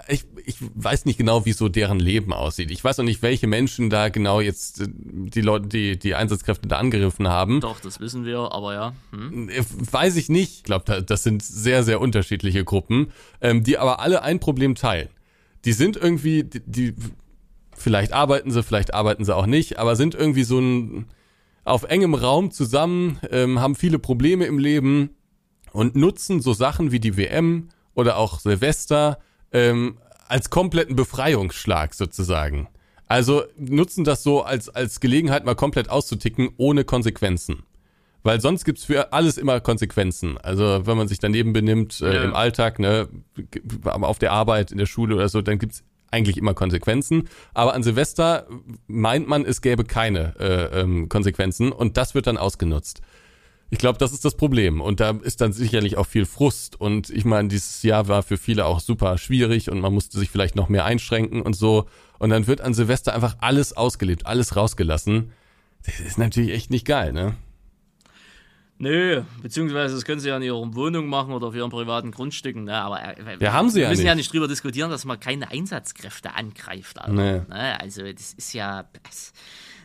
[0.08, 2.72] ich, ich weiß nicht genau, wie so deren Leben aussieht.
[2.72, 6.68] Ich weiß auch nicht, welche Menschen da genau jetzt äh, die Leute, die, die Einsatzkräfte
[6.68, 7.60] da angegriffen haben.
[7.60, 8.94] Doch, das wissen wir, aber ja.
[9.12, 9.50] Hm.
[9.50, 10.58] Äh, Weiß ich nicht.
[10.58, 15.10] Ich glaube, das sind sehr, sehr unterschiedliche Gruppen, ähm, die aber alle ein Problem teilen.
[15.66, 16.94] Die sind irgendwie, die, die
[17.76, 21.06] vielleicht arbeiten sie, vielleicht arbeiten sie auch nicht, aber sind irgendwie so ein
[21.66, 25.10] auf engem Raum zusammen, ähm, haben viele Probleme im Leben
[25.74, 29.20] und nutzen so Sachen wie die WM oder auch Silvester
[29.52, 29.98] ähm,
[30.28, 32.68] als kompletten Befreiungsschlag sozusagen.
[33.08, 37.64] Also nutzen das so als, als Gelegenheit mal komplett auszuticken, ohne Konsequenzen.
[38.24, 40.40] Weil sonst gibt's für alles immer Konsequenzen.
[40.40, 42.24] Also wenn man sich daneben benimmt äh, Ja.
[42.24, 43.08] im Alltag, ne,
[43.84, 47.30] auf der Arbeit, in der Schule oder so, dann gibt's eigentlich immer Konsequenzen.
[47.54, 48.48] Aber an Silvester
[48.88, 53.02] meint man, es gäbe keine äh, ähm, Konsequenzen und das wird dann ausgenutzt.
[53.72, 54.80] Ich glaube, das ist das Problem.
[54.80, 56.80] Und da ist dann sicherlich auch viel Frust.
[56.80, 60.30] Und ich meine, dieses Jahr war für viele auch super schwierig und man musste sich
[60.30, 61.86] vielleicht noch mehr einschränken und so.
[62.20, 65.32] Und dann wird an Silvester einfach alles ausgelebt, alles rausgelassen.
[65.86, 67.36] Das ist natürlich echt nicht geil, ne?
[68.78, 72.66] Nö, beziehungsweise das können sie ja in ihrer Wohnung machen oder auf ihren privaten Grundstücken.
[72.66, 72.74] Ne?
[72.76, 74.08] Aber äh, Ja, haben sie wir ja müssen nicht.
[74.08, 77.00] ja nicht drüber diskutieren, dass man keine Einsatzkräfte angreift.
[77.00, 77.14] Alter.
[77.14, 77.42] Nee.
[77.48, 77.80] Ne?
[77.82, 78.86] Also das ist ja...
[79.04, 79.32] Das,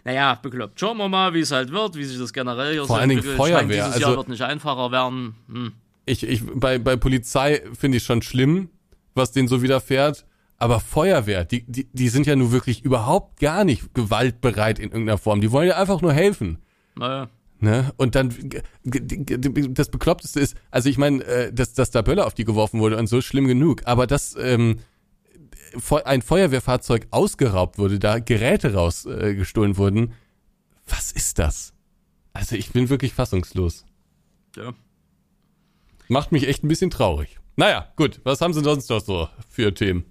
[0.04, 0.80] naja, bekloppt.
[0.80, 3.10] Schauen wir mal, wie es halt wird, wie sich das generell hier Vor so allen
[3.10, 3.20] Dingen.
[3.20, 5.34] Ich meine, Feuerwehr, Dieses Jahr also- wird nicht einfacher werden.
[5.48, 5.72] Hm.
[6.06, 8.70] Ich, ich, bei, bei Polizei finde ich schon schlimm,
[9.14, 10.24] was denen so widerfährt.
[10.58, 15.18] Aber Feuerwehr, die, die, die sind ja nun wirklich überhaupt gar nicht gewaltbereit in irgendeiner
[15.18, 15.40] Form.
[15.40, 16.58] Die wollen ja einfach nur helfen.
[16.96, 17.28] Naja.
[17.60, 17.92] Ne?
[17.96, 18.34] Und dann
[18.82, 22.96] das Bekloppteste ist, also ich meine, äh, dass, dass da Böller auf die geworfen wurde
[22.96, 24.78] und so schlimm genug, aber dass ähm,
[26.04, 30.12] ein Feuerwehrfahrzeug ausgeraubt wurde, da Geräte rausgestohlen äh, wurden,
[30.88, 31.74] was ist das?
[32.32, 33.84] Also ich bin wirklich fassungslos.
[34.56, 34.72] Ja.
[36.08, 37.38] Macht mich echt ein bisschen traurig.
[37.56, 40.04] Naja, gut, was haben sie sonst noch so für Themen?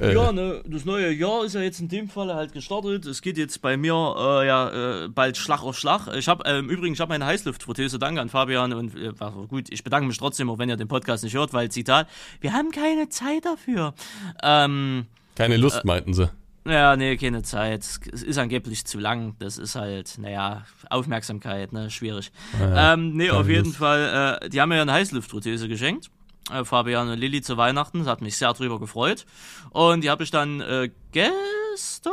[0.00, 3.06] Äh, Ja, ne, das neue Jahr ist ja jetzt in dem Fall halt gestartet.
[3.06, 6.08] Es geht jetzt bei mir äh, ja äh, bald Schlag auf Schlag.
[6.16, 7.98] Ich habe ähm, übrigens, ich habe meine Heißluftprothese.
[7.98, 9.66] Danke an Fabian und äh, war gut.
[9.70, 12.08] Ich bedanke mich trotzdem, auch wenn ihr den Podcast nicht hört, weil Zitat:
[12.40, 13.94] Wir haben keine Zeit dafür.
[14.42, 16.30] Ähm, Keine Lust, meinten sie.
[16.66, 17.80] ja, nee, keine Zeit.
[18.12, 19.34] Es ist angeblich zu lang.
[19.38, 22.30] Das ist halt, naja, Aufmerksamkeit, ne, schwierig.
[22.60, 23.76] ähm, nee, auf jeden Lust.
[23.78, 26.10] Fall, äh, die haben mir ja eine Heißluftprothese geschenkt.
[26.52, 28.00] Äh, Fabian und Lilly zu Weihnachten.
[28.00, 29.26] Das hat mich sehr drüber gefreut.
[29.70, 32.12] Und die habe ich dann äh, gestern,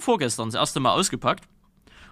[0.00, 1.44] vorgestern, das erste Mal ausgepackt.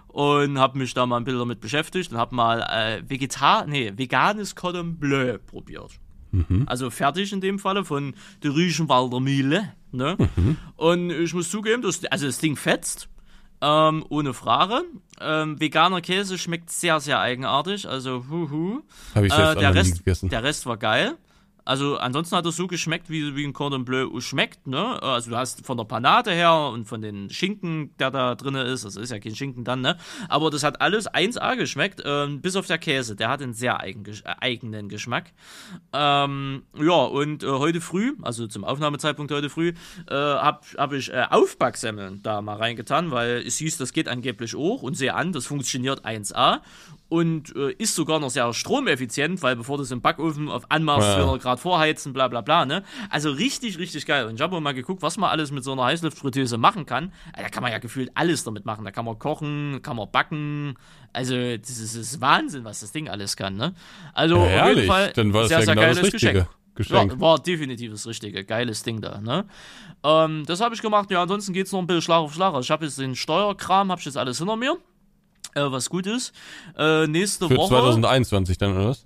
[0.07, 3.91] Und habe mich da mal ein bisschen damit beschäftigt und habe mal äh, Vegetar, nee,
[3.97, 5.91] veganes Cordon Bleu probiert.
[6.65, 8.13] Also fertig in dem Falle von
[8.43, 9.71] der Rüschenwalder Mühle.
[9.93, 10.17] Ne?
[10.75, 13.07] Und ich muss zugeben, das, also das Ding fetzt.
[13.61, 14.81] Ähm, ohne Frage.
[15.21, 17.87] Ähm, veganer Käse schmeckt sehr, sehr eigenartig.
[17.87, 18.81] Also, huhu.
[19.15, 20.27] Habe ich selbst Äh, der, Rest, gegessen.
[20.29, 21.15] der Rest war geil.
[21.65, 24.67] Also ansonsten hat es so geschmeckt, wie, wie ein Cordon Bleu schmeckt.
[24.67, 25.01] Ne?
[25.01, 28.85] Also du hast von der Panade her und von den Schinken, der da drin ist,
[28.85, 29.97] das ist ja kein Schinken dann, ne?
[30.29, 33.15] Aber das hat alles 1A geschmeckt, ähm, bis auf der Käse.
[33.15, 35.33] Der hat einen sehr eigen, äh, eigenen Geschmack.
[35.91, 39.73] Ähm, ja, und äh, heute früh, also zum Aufnahmezeitpunkt heute früh,
[40.07, 44.55] äh, habe hab ich äh, Aufbacksemmeln da mal reingetan, weil es hieß, das geht angeblich
[44.55, 46.61] auch und sehe an, das funktioniert 1A
[47.07, 51.07] und äh, ist sogar noch sehr stromeffizient, weil bevor du es im Backofen auf anmachst,
[51.07, 51.15] Ja.
[51.17, 52.83] 400 Grad vorheizen, bla bla bla, ne?
[53.09, 54.25] Also richtig, richtig geil.
[54.25, 57.11] Und ich habe mal geguckt, was man alles mit so einer Heißluftfritteuse machen kann.
[57.35, 58.85] Da kann man ja gefühlt alles damit machen.
[58.85, 60.75] Da kann man kochen, kann man backen.
[61.13, 63.73] Also das ist, das ist Wahnsinn, was das Ding alles kann, ne?
[64.13, 64.87] Also Ja, auf jeden.
[64.87, 66.49] Fall Dann war das sehr, ja sehr genau das geiles richtige Geschenk.
[66.75, 67.11] Geschenk.
[67.13, 68.43] Ja, war definitiv das Richtige.
[68.43, 69.45] Geiles Ding da, ne?
[70.03, 71.09] Ähm, das habe ich gemacht.
[71.11, 72.53] Ja, ansonsten geht es noch ein bisschen Schlag auf Schlag.
[72.53, 74.75] Also ich habe jetzt den Steuerkram, habe ich jetzt alles hinter mir.
[75.55, 76.33] Äh, was gut ist.
[76.77, 77.69] Äh, nächste Für Woche.
[77.69, 79.05] 2021 dann, oder was?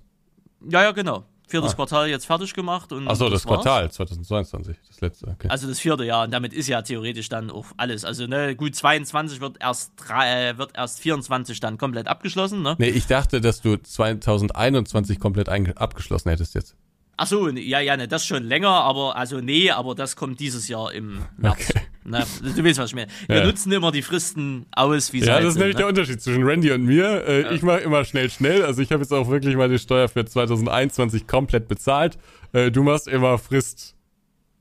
[0.68, 1.24] Ja, ja, genau.
[1.46, 1.74] Viertes Ah.
[1.76, 2.92] Quartal jetzt fertig gemacht.
[2.92, 3.62] Und Achso, das, war's.
[3.64, 5.48] Quartal 2022, das letzte, okay.
[5.48, 8.04] Also das vierte Jahr und damit ist ja theoretisch dann auch alles.
[8.04, 12.76] Also ne, gut 22 wird erst drei, äh, wird erst 24 dann komplett abgeschlossen, ne?
[12.78, 16.76] Nee, ich dachte, dass du 2021 komplett abgeschlossen hättest jetzt.
[17.22, 20.68] Ach so, ja, ja, ne, das schon länger, aber also nee, aber das kommt dieses
[20.68, 21.68] Jahr im März.
[21.70, 21.80] Okay.
[22.04, 23.08] Ne, du weißt, was ich meine.
[23.28, 23.44] Wir Ja.
[23.44, 25.80] nutzen immer die Fristen aus, wie sie Ja, halt das ist nämlich ne?
[25.80, 27.24] der Unterschied zwischen Randy und mir.
[27.28, 28.64] Äh, Ich mache immer schnell, schnell.
[28.64, 32.16] Also ich habe jetzt auch wirklich meine Steuer für 2021 komplett bezahlt.
[32.54, 33.94] Äh, du machst immer Frist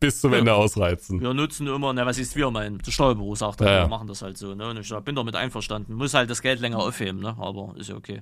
[0.01, 0.39] bis zum Ja.
[0.39, 1.22] Ende ausreizen.
[1.22, 3.84] Wir nutzen immer, ne, was ist wir, mein der Steuerbüro sagt, Ja, ja, ja.
[3.86, 4.68] wir machen das halt so, ne?
[4.70, 5.93] Und ich bin damit einverstanden.
[5.93, 7.38] Muss halt das Geld länger aufheben, ne?
[7.39, 8.22] Aber ist ja okay.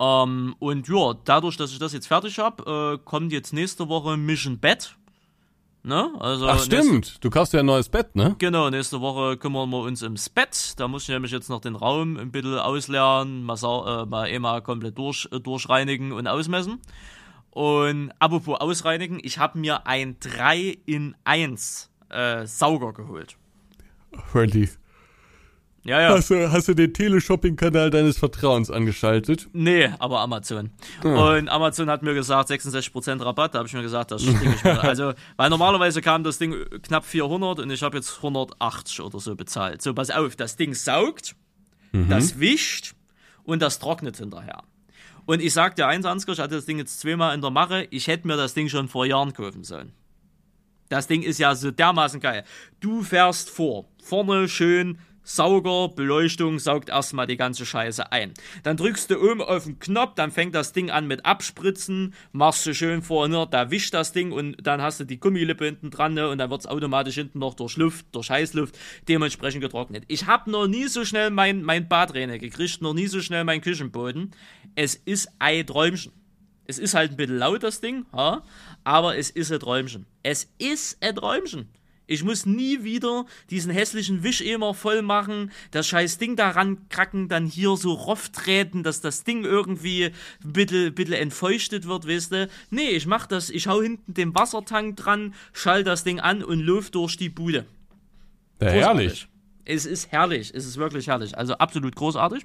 [0.00, 4.16] Ähm, und ja, dadurch, dass ich das jetzt fertig habe, äh, kommt jetzt nächste Woche
[4.16, 4.96] Mission Bed.
[5.82, 6.10] Ne?
[6.18, 8.34] Also Ach nächste- stimmt, du kaufst ja ein neues Bett, ne?
[8.38, 10.74] Genau, nächste Woche kümmern wir uns ums Bett.
[10.78, 14.38] Da muss ich nämlich jetzt noch den Raum ein bisschen ausleeren, mal, äh, mal eh
[14.38, 16.80] mal komplett durch, äh, durchreinigen und ausmessen.
[17.50, 23.36] Und apropos ausreinigen, ich habe mir ein 3 in 1 äh, Sauger geholt.
[24.34, 24.68] Randy,
[25.82, 26.08] Ja, ja.
[26.10, 29.48] hast du, hast du den Teleshopping-Kanal deines Vertrauens angeschaltet?
[29.52, 30.70] Nee, aber Amazon.
[31.00, 31.12] Hm.
[31.16, 33.54] Und Amazon hat mir gesagt, 66% Rabatt.
[33.54, 34.82] Da habe ich mir gesagt, das stinke ich mir.
[34.90, 39.34] Also, weil normalerweise kam das Ding knapp 400 und ich habe jetzt 180 oder so
[39.36, 39.80] bezahlt.
[39.80, 41.34] So, pass auf, das Ding saugt,
[41.92, 42.94] das wischt
[43.44, 44.62] und das trocknet hinterher.
[45.26, 47.86] Und ich sag dir eins, Ansgar, ich hatte das Ding jetzt zweimal in der Mache,
[47.90, 49.92] ich hätte mir das Ding schon vor Jahren kaufen sollen.
[50.88, 52.44] Das Ding ist ja so dermaßen geil.
[52.80, 54.98] Du fährst vor, vorne schön
[55.32, 58.34] Sauger, Beleuchtung, saugt erstmal die ganze Scheiße ein.
[58.64, 62.66] Dann drückst du oben auf den Knopf, dann fängt das Ding an mit Abspritzen, machst
[62.66, 66.14] du schön vorne, da wischt das Ding und dann hast du die Gummilippe hinten dran
[66.14, 68.76] ne, und dann wird es automatisch hinten noch durch Luft, durch Heißluft
[69.08, 70.02] dementsprechend getrocknet.
[70.08, 73.60] Ich habe noch nie so schnell mein, mein Badräne gekriegt, noch nie so schnell mein
[73.60, 74.32] Küchenboden.
[74.74, 76.10] Es ist ein Träumchen.
[76.66, 78.42] Es ist halt ein bisschen laut, das Ding, ha?
[78.82, 80.06] aber es ist ein Träumchen.
[80.24, 81.68] Es ist ein Träumchen.
[82.10, 87.46] Ich muss nie wieder diesen hässlichen Wischemer voll machen, das scheiß Ding daran kracken, dann
[87.46, 90.06] hier so rauftreten, dass das Ding irgendwie
[90.44, 92.48] ein bisschen, bisschen entfeuchtet wird, weißt du.
[92.70, 96.58] Nee, ich mach das, ich hau hinten den Wassertank dran, schall das Ding an und
[96.58, 97.64] lauf durch die Bude.
[98.60, 99.28] Ja, herrlich.
[99.70, 101.38] Es ist herrlich, es ist wirklich herrlich.
[101.38, 102.44] Also absolut großartig.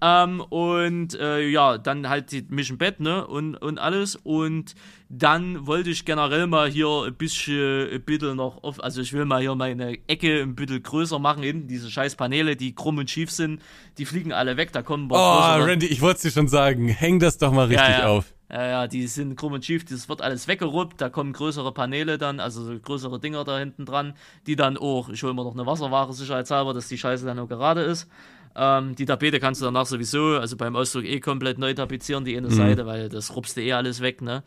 [0.00, 3.26] Ähm, und äh, ja, dann halt die mich im Bett, ne?
[3.26, 4.16] Und, und alles.
[4.16, 4.74] Und
[5.08, 9.24] dann wollte ich generell mal hier ein bisschen, ein bisschen noch auf, also ich will
[9.24, 11.42] mal hier meine Ecke ein bisschen größer machen.
[11.42, 13.62] Hinten diese scheiß Paneele, die krumm und schief sind,
[13.98, 14.72] die fliegen alle weg.
[14.72, 17.86] Da kommen Oh, Randy, ich wollte es dir schon sagen, häng das doch mal richtig
[17.86, 18.06] ja, ja.
[18.08, 18.34] auf.
[18.54, 22.18] Ja, ja, die sind krumm und schief, das wird alles weggeruppt, da kommen größere Paneele
[22.18, 24.14] dann, also so größere Dinger da hinten dran,
[24.46, 27.48] die dann auch, ich hole mir noch eine Wasserware sicherheitshalber, dass die Scheiße dann auch
[27.48, 28.08] gerade ist.
[28.54, 32.36] Ähm, die Tapete kannst du danach sowieso, also beim Ausdruck eh komplett neu tapezieren, die
[32.36, 34.44] eine Seite, weil das rupst du eh alles weg, ne?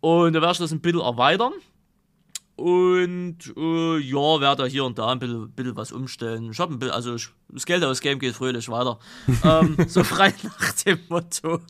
[0.00, 1.52] Und da werde ich das ein bisschen erweitern.
[2.56, 6.50] Und äh, ja, werde da hier und da ein bisschen, bisschen was umstellen.
[6.52, 8.98] Ich habe ein bisschen, also ich, das Geld ausgeben geht fröhlich weiter.
[9.44, 11.60] ähm, so frei nach dem Motto.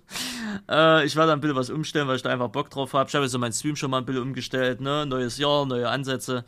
[0.68, 3.08] Äh, ich werde ein bisschen was umstellen, weil ich da einfach Bock drauf habe.
[3.08, 5.06] Ich habe so meinen Stream schon mal ein bisschen umgestellt, ne?
[5.06, 6.44] Neues Jahr, neue Ansätze.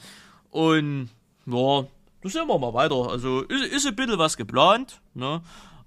[0.50, 1.08] Und
[1.46, 1.86] ja,
[2.22, 3.08] das sehen wir mal weiter.
[3.10, 5.40] Also ist, ist ein bisschen was geplant, ne?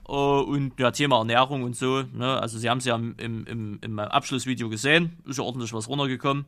[0.08, 2.41] Äh, Und ja, Thema Ernährung und so, ne?
[2.41, 5.88] Also sie haben es ja im, im, im, meinem Abschlussvideo gesehen, ist ja ordentlich was
[5.88, 6.45] runtergekommen.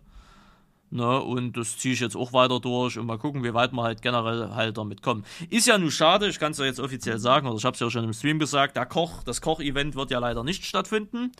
[0.93, 3.81] Ne, und das ziehe ich jetzt auch weiter durch und mal gucken, wie weit wir
[3.81, 5.23] halt generell halt damit kommen.
[5.49, 7.79] Ist ja nur schade, ich kann es ja jetzt offiziell sagen, oder ich habe es
[7.79, 11.31] ja schon im Stream gesagt, der Koch, das Koch-Event wird ja leider nicht stattfinden.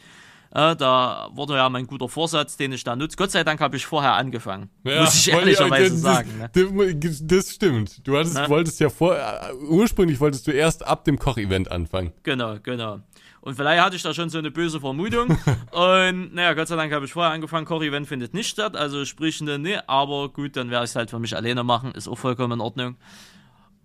[0.54, 3.16] Äh, da wurde ja mein guter Vorsatz, den ich da nutze.
[3.18, 4.70] Gott sei Dank habe ich vorher angefangen.
[4.84, 6.38] muss ich ehrlicherweise das, sagen.
[6.38, 6.96] Ne?
[6.96, 8.06] Das, das stimmt.
[8.08, 8.50] Du hattest, Ne?
[8.50, 12.12] wolltest ja vor, äh, ursprünglich wolltest du erst ab dem Kochevent anfangen.
[12.24, 13.00] Genau, genau.
[13.42, 15.30] Und vielleicht hatte ich da schon so eine böse Vermutung.
[15.72, 18.76] und naja, Gott sei Dank habe ich vorher angefangen, Koch-Event findet nicht statt.
[18.76, 21.92] Also sprich, ne, nee, aber gut, dann werde ich es halt für mich alleine machen.
[21.94, 22.98] Ist auch vollkommen in Ordnung.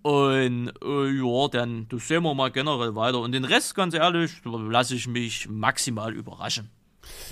[0.03, 3.19] Und äh, ja, dann das sehen wir mal generell weiter.
[3.21, 6.71] Und den Rest, ganz ehrlich, lasse ich mich maximal überraschen.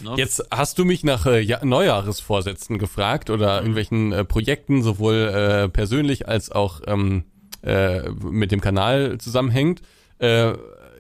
[0.03, 0.15] Ne?
[0.17, 3.59] Jetzt hast du mich nach äh, ja Neujahresvorsätzen gefragt oder Mhm.
[3.59, 7.25] irgendwelchen äh, Projekten, sowohl äh, persönlich als auch ähm,
[7.63, 9.83] äh, mit dem Kanal zusammenhängt.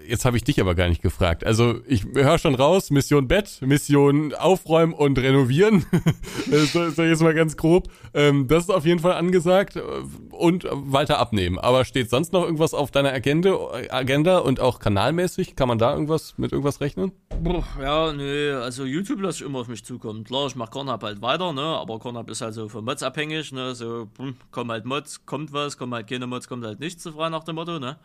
[0.07, 1.45] Jetzt habe ich dich aber gar nicht gefragt.
[1.45, 5.87] Also ich höre schon raus, Mission Bett, Mission Aufräumen und Renovieren.
[6.51, 7.89] das ist jetzt mal ganz grob.
[8.13, 9.83] Ähm, das ist auf jeden Fall angesagt äh,
[10.31, 11.59] und weiter abnehmen.
[11.59, 13.57] Aber steht sonst noch irgendwas auf deiner Agenda,
[13.91, 15.57] Agenda und auch kanalmäßig?
[15.57, 17.13] Kann man da irgendwas mit irgendwas rechnen?
[17.81, 20.25] Ja, nee, also YouTube lasse ich immer auf mich zukommen.
[20.25, 23.53] Klar, ich mache Cornhub halt weiter, ne, aber Cornhub ist halt so von Mods abhängig,
[23.53, 27.03] ne, so, hm, kommen halt Mods, kommt was, kommen halt keine Mods, kommt halt nichts,
[27.03, 27.97] so frei nach dem Motto, ne.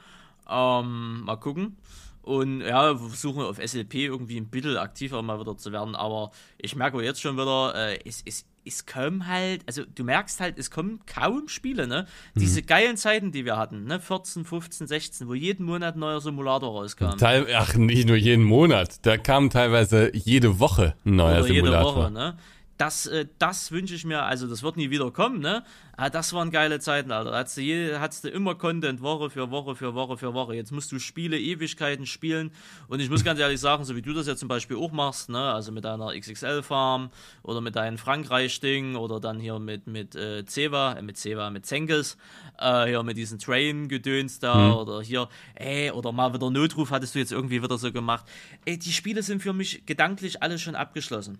[0.49, 1.77] Ähm, mal gucken.
[2.21, 6.31] Und ja, wir versuchen auf SLP irgendwie ein bisschen aktiver mal wieder zu werden, aber
[6.59, 10.59] ich merke jetzt schon wieder, äh, es, es, es kommen halt, also du merkst halt,
[10.59, 12.05] es kommen kaum Spiele, ne?
[12.35, 13.99] Diese geilen Zeiten, die wir hatten, ne?
[13.99, 17.17] 14, 15, 16, wo jeden Monat ein neuer Simulator rauskam.
[17.17, 19.05] Teil, ach, nicht nur jeden Monat.
[19.07, 21.95] Da kam teilweise jede Woche ein neuer oder jede Simulator.
[21.95, 22.37] Woche, ne?
[22.79, 25.65] Das, äh, das wünsche ich mir, also das wird nie wieder kommen, ne?
[25.97, 27.31] Aber das waren geile Zeiten, Alter.
[27.31, 30.55] Da hattest du, je, hattest du immer Content, Woche für Woche für Woche für Woche.
[30.55, 32.51] Jetzt musst du Spiele Ewigkeiten spielen.
[32.87, 35.27] Und ich muss ganz ehrlich sagen, so wie du das ja zum Beispiel auch machst,
[35.27, 35.51] ne?
[35.51, 37.09] Also mit deiner XXL-Farm
[37.43, 41.65] oder mit deinem Frankreich-Ding oder dann hier mit, mit äh, Ceva, äh, mit Ceva, mit
[41.65, 42.15] Zenkes,
[42.59, 47.19] äh, hier mit diesen Train-Gedöns da oder hier, ey, oder mal wieder Notruf hattest du
[47.19, 48.23] jetzt irgendwie wieder so gemacht.
[48.63, 51.39] Ey, die Spiele sind für mich gedanklich alle schon abgeschlossen.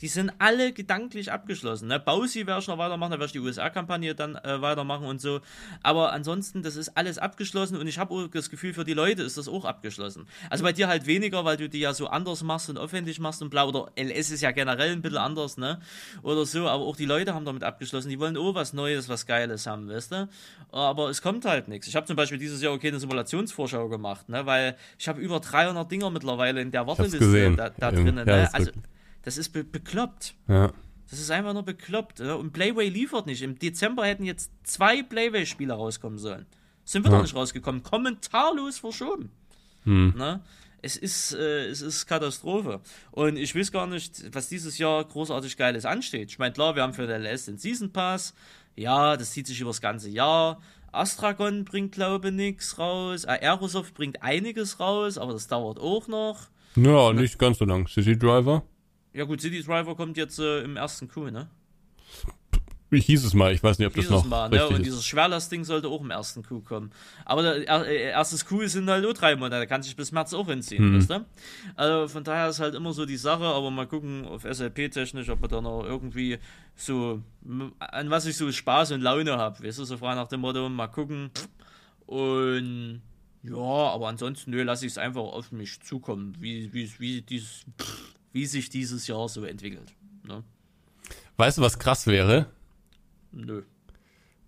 [0.00, 1.88] Die sind alle gedanklich abgeschlossen.
[1.88, 2.00] Ne?
[2.00, 5.40] Bausi werde ich noch weitermachen, da werde ich die USA-Kampagne dann äh, weitermachen und so.
[5.82, 9.38] Aber ansonsten, das ist alles abgeschlossen und ich habe das Gefühl, für die Leute ist
[9.38, 10.26] das auch abgeschlossen.
[10.48, 13.42] Also bei dir halt weniger, weil du die ja so anders machst und aufwendig machst
[13.42, 13.68] und blau.
[13.68, 15.80] Oder LS ist ja generell ein bisschen anders, ne?
[16.22, 18.08] Oder so, aber auch die Leute haben damit abgeschlossen.
[18.08, 20.28] Die wollen auch was Neues, was Geiles haben, weißt du?
[20.72, 21.86] Aber es kommt halt nichts.
[21.86, 24.46] Ich habe zum Beispiel dieses Jahr okay eine Simulationsvorschau gemacht, ne?
[24.46, 28.48] Weil ich habe über 300 Dinger mittlerweile in der Warteliste da, da drinnen, ne?
[28.52, 28.70] Also
[29.22, 30.34] das ist be bekloppt.
[30.48, 30.72] Ja.
[31.10, 32.20] Das ist einfach nur bekloppt.
[32.20, 33.42] Und Playway liefert nicht.
[33.42, 36.46] Im Dezember hätten jetzt zwei Playway-Spiele rauskommen sollen.
[36.84, 37.20] Sind wir ja.
[37.20, 37.82] nicht rausgekommen.
[37.82, 39.30] Kommentarlos verschoben.
[39.84, 40.14] Hm.
[40.16, 40.40] Ne?
[40.82, 42.80] Es ist, äh, es ist Katastrophe.
[43.10, 46.30] Und ich weiß gar nicht, was dieses Jahr großartig Geiles ansteht.
[46.30, 48.34] Ich meine, klar, wir haben für den LS den Season Pass.
[48.76, 50.60] Ja, das zieht sich über das ganze Jahr.
[50.92, 53.24] Astragon bringt, glaube ich, nichts raus.
[53.24, 56.48] Aerosoft bringt einiges raus, aber das dauert auch noch.
[56.76, 57.86] Ja, nicht ganz so lang.
[57.88, 58.62] City Driver?
[59.12, 61.48] Ja gut, City Driver kommt jetzt äh, im ersten Crew, ne?
[62.90, 63.52] Wie hieß es mal?
[63.52, 64.66] Ich weiß nicht, ob hieß das noch mal, ne?
[64.66, 66.90] Und dieses Schwerlastding sollte auch im ersten Crew kommen.
[67.24, 70.34] Aber der äh, erstes Crew sind halt nur drei Monate, da kann sich bis März
[70.34, 70.96] auch hinziehen, hm.
[70.96, 71.24] weißt du?
[71.76, 75.40] Also von daher ist halt immer so die Sache, aber mal gucken auf SLP-technisch, ob
[75.40, 76.38] wir da noch irgendwie
[76.74, 77.22] so,
[77.78, 80.68] an was ich so Spaß und Laune habe, weißt du, so frei nach dem Motto,
[80.68, 81.30] mal gucken.
[82.06, 83.02] Und
[83.44, 87.64] ja, aber ansonsten, nö, lasse ich es einfach auf mich zukommen, wie, wie, wie dieses,
[87.80, 89.94] pff, wie sich dieses Jahr so entwickelt.
[90.26, 90.42] Ne?
[91.36, 92.46] Weißt du, was krass wäre?
[93.32, 93.62] Nö.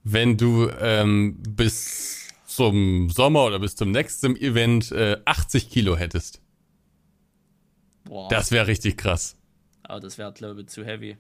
[0.04, 6.40] Wenn du ähm, bis zum Sommer oder bis zum nächsten Event äh, 80 Kilo hättest.
[8.04, 8.28] Boah.
[8.28, 9.36] Das wäre richtig krass.
[9.84, 11.16] Aber das wäre, glaube ich, zu heavy.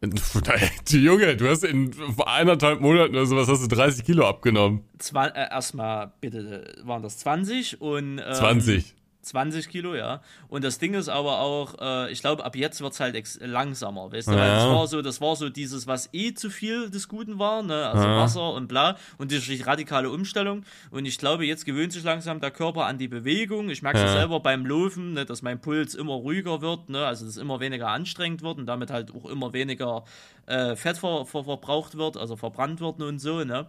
[0.88, 1.94] Die Junge, du hast in
[2.26, 4.84] eineinhalb Monaten oder sowas hast du 30 Kilo abgenommen.
[5.14, 8.18] Äh, erstmal, bitte, waren das 20 und.
[8.18, 8.94] Ähm, 20.
[9.26, 10.20] 20 Kilo, ja.
[10.48, 14.12] Und das Ding ist aber auch, äh, ich glaube, ab jetzt wird es halt langsamer,
[14.12, 14.32] weißt du?
[14.32, 14.38] Ja.
[14.38, 17.62] Weil das war so, das war so dieses, was eh zu viel des Guten war,
[17.62, 17.86] ne?
[17.86, 18.16] Also ja.
[18.16, 18.96] Wasser und bla.
[19.18, 20.64] Und die radikale Umstellung.
[20.90, 23.70] Und ich glaube, jetzt gewöhnt sich langsam der Körper an die Bewegung.
[23.70, 24.12] Ich merke es ja.
[24.12, 25.24] selber beim Laufen, ne?
[25.24, 27.04] dass mein Puls immer ruhiger wird, ne?
[27.04, 30.04] Also dass es immer weniger anstrengend wird und damit halt auch immer weniger
[30.46, 33.66] äh, Fett ver ver verbraucht wird, also verbrannt wird und so, ne?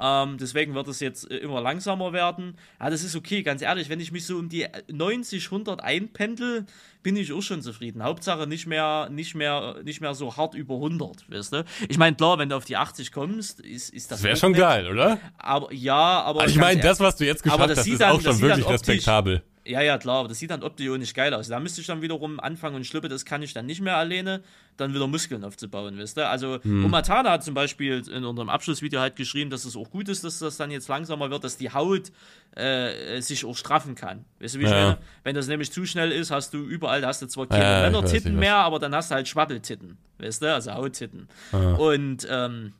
[0.00, 2.56] Ähm, deswegen wird es jetzt äh, immer langsamer werden.
[2.78, 6.66] Ja, das ist okay, ganz ehrlich, wenn ich mich so um die 90, 100 einpendel,
[7.02, 8.02] bin ich auch schon zufrieden.
[8.02, 11.64] Hauptsache nicht mehr, nicht mehr, nicht mehr so hart über 100, weißt du?
[11.88, 14.18] Ich meine, klar, wenn du auf die 80 kommst, ist, ist das.
[14.18, 15.18] Das wäre schon geil, oder?
[15.38, 16.42] Aber ja, aber.
[16.42, 19.42] Also ich meine, das, was du jetzt geschafft hast, ist dann, auch schon wirklich respektabel.
[19.66, 21.48] Ja, ja, klar, aber das sieht dann optisch nicht geil aus.
[21.48, 24.42] Da müsste ich dann wiederum anfangen und schluppe, das kann ich dann nicht mehr alleine,
[24.78, 26.30] dann wieder Muskeln aufzubauen, wisst ihr?
[26.30, 26.86] Also, hm.
[26.86, 30.38] Umatana hat zum Beispiel in unserem Abschlussvideo halt geschrieben, dass es auch gut ist, dass
[30.38, 32.10] das dann jetzt langsamer wird, dass die Haut
[32.56, 34.24] äh, sich auch straffen kann.
[34.40, 34.76] Weißt du, wie ich ja.
[34.76, 34.98] meine?
[35.24, 37.82] Wenn das nämlich zu schnell ist, hast du überall, da hast du zwar keine ja,
[37.82, 40.54] Männertitten mehr, aber dann hast du halt Schwabbeltitten, weißt du?
[40.54, 41.28] Also Hauttitten.
[41.52, 41.74] Ja.
[41.74, 42.72] Und, ähm,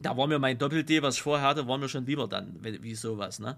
[0.00, 2.80] da war mir mein Doppel-D, was ich vorher hatte, war mir schon lieber dann, wie,
[2.82, 3.56] wie sowas, ne?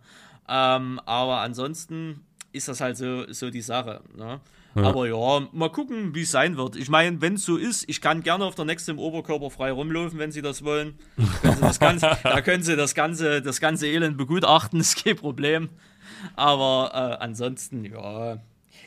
[0.48, 4.02] Ähm, aber ansonsten ist das halt so, so die Sache.
[4.16, 4.40] Ne?
[4.74, 4.82] Ja.
[4.82, 6.76] Aber ja, mal gucken, wie es sein wird.
[6.76, 9.72] Ich meine, wenn es so ist, ich kann gerne auf der nächsten im Oberkörper frei
[9.72, 10.98] rumlaufen, wenn Sie das wollen.
[11.42, 15.70] Können das Ganze, da können Sie das ganze, das ganze Elend begutachten, ist kein Problem.
[16.36, 18.38] Aber äh, ansonsten, ja,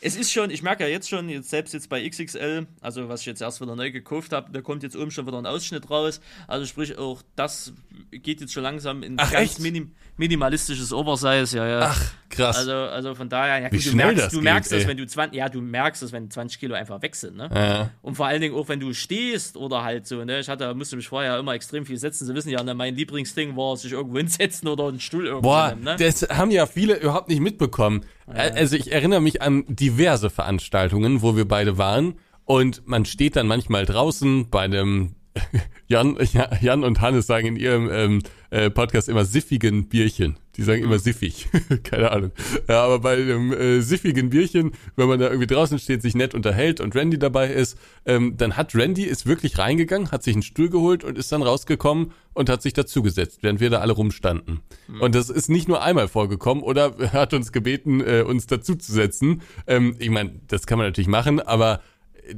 [0.06, 3.22] es ist schon, ich merke ja jetzt schon, jetzt selbst jetzt bei XXL, also was
[3.22, 5.90] ich jetzt erst wieder neu gekauft habe, da kommt jetzt oben schon wieder ein Ausschnitt
[5.90, 6.20] raus.
[6.48, 7.74] Also sprich, auch das
[8.12, 11.80] geht jetzt schon langsam in Ach, ganz minim, minimalistisches Oversize, ja, ja.
[11.84, 12.58] Ach, krass.
[12.58, 15.38] Also, also von daher, ja, gut, du merkst, das du merkst das, wenn du 20,
[15.38, 17.50] ja, du merkst es, wenn 20 Kilo einfach weg sind, ne?
[17.54, 17.90] Ja.
[18.02, 20.40] Und vor allen Dingen auch, wenn du stehst oder halt so, ne?
[20.40, 22.26] Ich hatte, musste mich vorher immer extrem viel setzen.
[22.26, 25.70] Sie wissen ja, ne, mein Lieblingsding war, sich irgendwo hinsetzen oder einen Stuhl irgendwo Boah,
[25.70, 25.96] nehmen, ne?
[25.98, 28.06] das haben ja viele überhaupt nicht mitbekommen.
[28.28, 28.34] Ja.
[28.34, 32.16] Also ich erinnere mich an diverse Veranstaltungen, wo wir beide waren
[32.46, 35.16] und man steht dann manchmal draußen bei einem
[35.88, 36.18] Jan,
[36.62, 40.38] Jan und Hannes sagen in ihrem ähm, äh, Podcast immer siffigen Bierchen.
[40.56, 41.48] Die sagen immer siffig.
[41.84, 42.32] Keine Ahnung.
[42.68, 46.36] Ja, aber bei einem äh, siffigen Bierchen, wenn man da irgendwie draußen steht, sich nett
[46.36, 50.44] unterhält und Randy dabei ist, ähm, dann hat Randy ist wirklich reingegangen, hat sich einen
[50.44, 54.62] Stuhl geholt und ist dann rausgekommen und hat sich dazugesetzt, während wir da alle rumstanden.
[54.88, 55.02] Mhm.
[55.02, 59.42] Und das ist nicht nur einmal vorgekommen oder hat uns gebeten, äh, uns dazuzusetzen.
[59.66, 61.82] Ähm, ich meine, das kann man natürlich machen, aber
[62.28, 62.36] äh,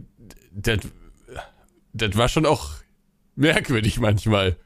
[0.54, 0.80] das,
[1.92, 2.85] das war schon auch
[3.36, 4.58] merkwürdig manchmal.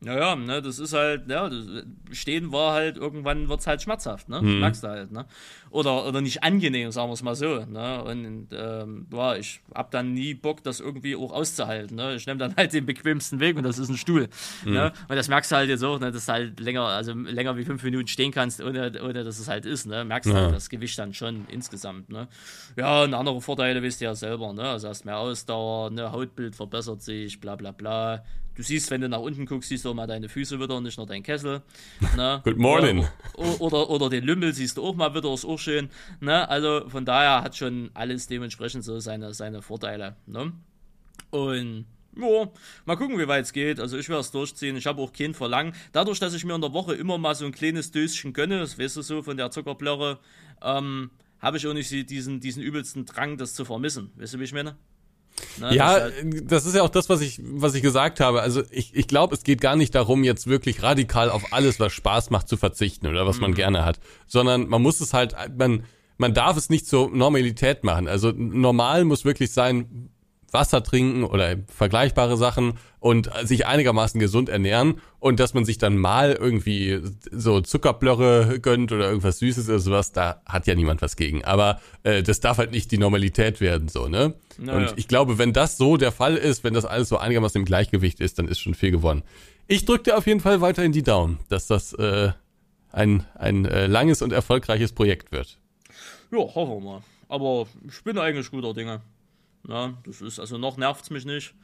[0.00, 4.28] Naja, ne, das ist halt, ja, das Stehen war halt, irgendwann wird es halt schmerzhaft,
[4.28, 4.42] ne?
[4.42, 4.60] Mhm.
[4.60, 5.24] Merkst du halt, ne?
[5.70, 8.02] Oder, oder nicht angenehm, sagen wir es mal so, ne?
[8.04, 12.14] Und ähm, ja, ich hab dann nie Bock, das irgendwie auch auszuhalten, ne?
[12.14, 14.28] Ich nehme dann halt den bequemsten Weg und das ist ein Stuhl.
[14.64, 14.72] Mhm.
[14.72, 14.92] Ne?
[15.08, 17.64] Und das merkst du halt jetzt auch, ne, dass du halt länger, also länger wie
[17.64, 20.04] fünf Minuten stehen kannst, ohne, ohne dass es halt ist, ne?
[20.04, 20.42] Merkst du ja.
[20.42, 22.28] halt das Gewicht dann schon insgesamt, ne?
[22.76, 24.62] Ja, und andere Vorteile wisst ihr ja selber, ne?
[24.62, 28.22] Also hast mehr Ausdauer, ne, Hautbild verbessert sich, bla bla bla
[28.56, 30.84] du siehst, wenn du nach unten guckst, siehst du auch mal deine Füße wieder und
[30.84, 31.62] nicht nur deinen Kessel.
[32.16, 32.40] Ne?
[32.44, 33.06] Good morning.
[33.34, 35.90] Oder, oder, oder, den Lümmel siehst du auch mal wieder, ist auch schön.
[36.20, 36.48] Ne?
[36.48, 40.16] Also von daher hat schon alles dementsprechend so seine, seine Vorteile.
[40.26, 40.52] Ne?
[41.30, 41.86] Und
[42.16, 42.48] ja,
[42.86, 43.78] mal gucken, wie weit es geht.
[43.78, 44.76] Also ich werde es durchziehen.
[44.76, 45.74] Ich habe auch kein Verlangen.
[45.92, 48.78] Dadurch, dass ich mir in der Woche immer mal so ein kleines Döschen gönne, das
[48.78, 50.18] weißt du so von der Zuckerblöre,
[50.62, 54.10] ähm, habe ich auch nicht diesen, diesen übelsten Drang, das zu vermissen.
[54.16, 54.76] Weißt du, wie ich meine?
[55.58, 58.42] Ne, ja, das, halt das, ist ja auch das, was ich, was ich gesagt habe.
[58.42, 61.92] Also ich, ich glaube, es geht gar nicht darum, jetzt wirklich radikal auf alles, was
[61.92, 63.42] Spaß macht, zu verzichten oder was mhm.
[63.42, 65.84] man gerne hat, sondern man muss es halt, man,
[66.18, 68.08] man darf es nicht zur Normalität machen.
[68.08, 70.10] Also normal muss wirklich sein,
[70.52, 75.96] Wasser trinken oder vergleichbare Sachen und sich einigermaßen gesund ernähren und dass man sich dann
[75.96, 81.16] mal irgendwie so Zuckerblöre gönnt oder irgendwas Süßes oder sowas, da hat ja niemand was
[81.16, 81.44] gegen.
[81.44, 84.34] Aber äh, das darf halt nicht die Normalität werden, so, ne?
[84.58, 84.78] Naja.
[84.78, 87.64] Und ich glaube, wenn das so der Fall ist, wenn das alles so einigermaßen im
[87.64, 89.22] Gleichgewicht ist, dann ist schon viel gewonnen.
[89.68, 92.32] Ich drücke dir auf jeden Fall weiterhin die Daumen, dass das äh,
[92.92, 95.58] ein, ein äh, langes und erfolgreiches Projekt wird.
[96.30, 97.02] Ja, hoffen wir mal.
[97.28, 99.00] Aber ich bin eigentlich guter Dinge.
[99.68, 101.54] Ja, das ist, also noch nervt es mich nicht.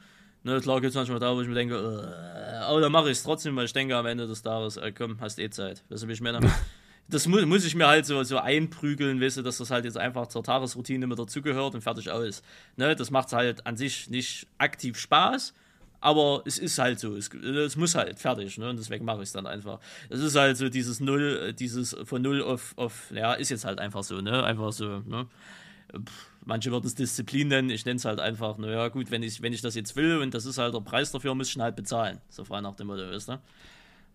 [0.43, 3.17] Ne, klar gibt es manchmal da, wo ich mir denke, äh, aber dann mache ich
[3.17, 5.83] es trotzdem, weil ich denke am Ende des Tages, äh, komm, hast eh Zeit.
[5.89, 6.39] Weißt du, wie ich meine?
[7.07, 9.97] das mu muss ich mir halt so, so einprügeln, weißt du, dass das halt jetzt
[9.97, 12.43] einfach zur Tagesroutine mit dazugehört und fertig aus.
[12.75, 15.53] Ne, das macht halt an sich nicht aktiv Spaß,
[16.01, 18.69] aber es ist halt so, es, es muss halt fertig, ne?
[18.69, 19.79] Und deswegen mache ich es dann einfach.
[20.09, 23.79] Es ist halt so dieses Null, dieses von Null auf, auf, ja, ist jetzt halt
[23.79, 24.43] einfach so, ne?
[24.43, 25.27] Einfach so, ne?
[25.93, 29.41] Pff manche würden es Disziplin nennen, ich nenne es halt einfach, naja, gut, wenn ich,
[29.41, 31.61] wenn ich das jetzt will und das ist halt der Preis dafür, muss ich ihn
[31.61, 32.19] halt bezahlen.
[32.29, 33.41] So frei nach dem Motto, weißt du?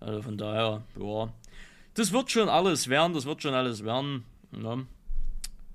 [0.00, 1.32] Also von daher, ja.
[1.94, 4.24] Das wird schon alles werden, das wird schon alles werden.
[4.52, 4.86] Ne?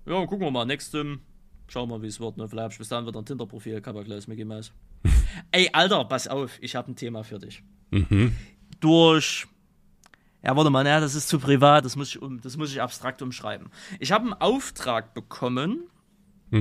[0.05, 0.65] Ja, gucken wir mal.
[0.65, 1.21] Nächstem,
[1.67, 2.37] schauen wir mal, wie es wird.
[2.37, 2.47] Ne?
[2.47, 4.71] Vielleicht habe ich bis dann wieder ein Tinder-Profil, Kabakleus Mickey Mouse.
[5.51, 7.61] Ey, Alter, pass auf, ich habe ein Thema für dich.
[7.91, 8.35] Mhm.
[8.79, 9.47] Durch
[10.45, 12.81] ja, warte mal, ja, das ist zu privat, das muss ich, um, das muss ich
[12.81, 13.69] abstrakt umschreiben.
[13.99, 15.87] Ich habe einen Auftrag bekommen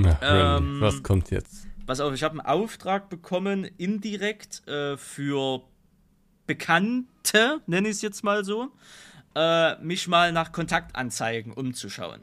[0.00, 1.66] na, ähm, was kommt jetzt?
[1.86, 5.62] Pass auf, ich habe einen Auftrag bekommen, indirekt äh, für
[6.46, 8.70] Bekannte, nenne ich es jetzt mal so,
[9.34, 12.22] äh, mich mal nach Kontaktanzeigen umzuschauen.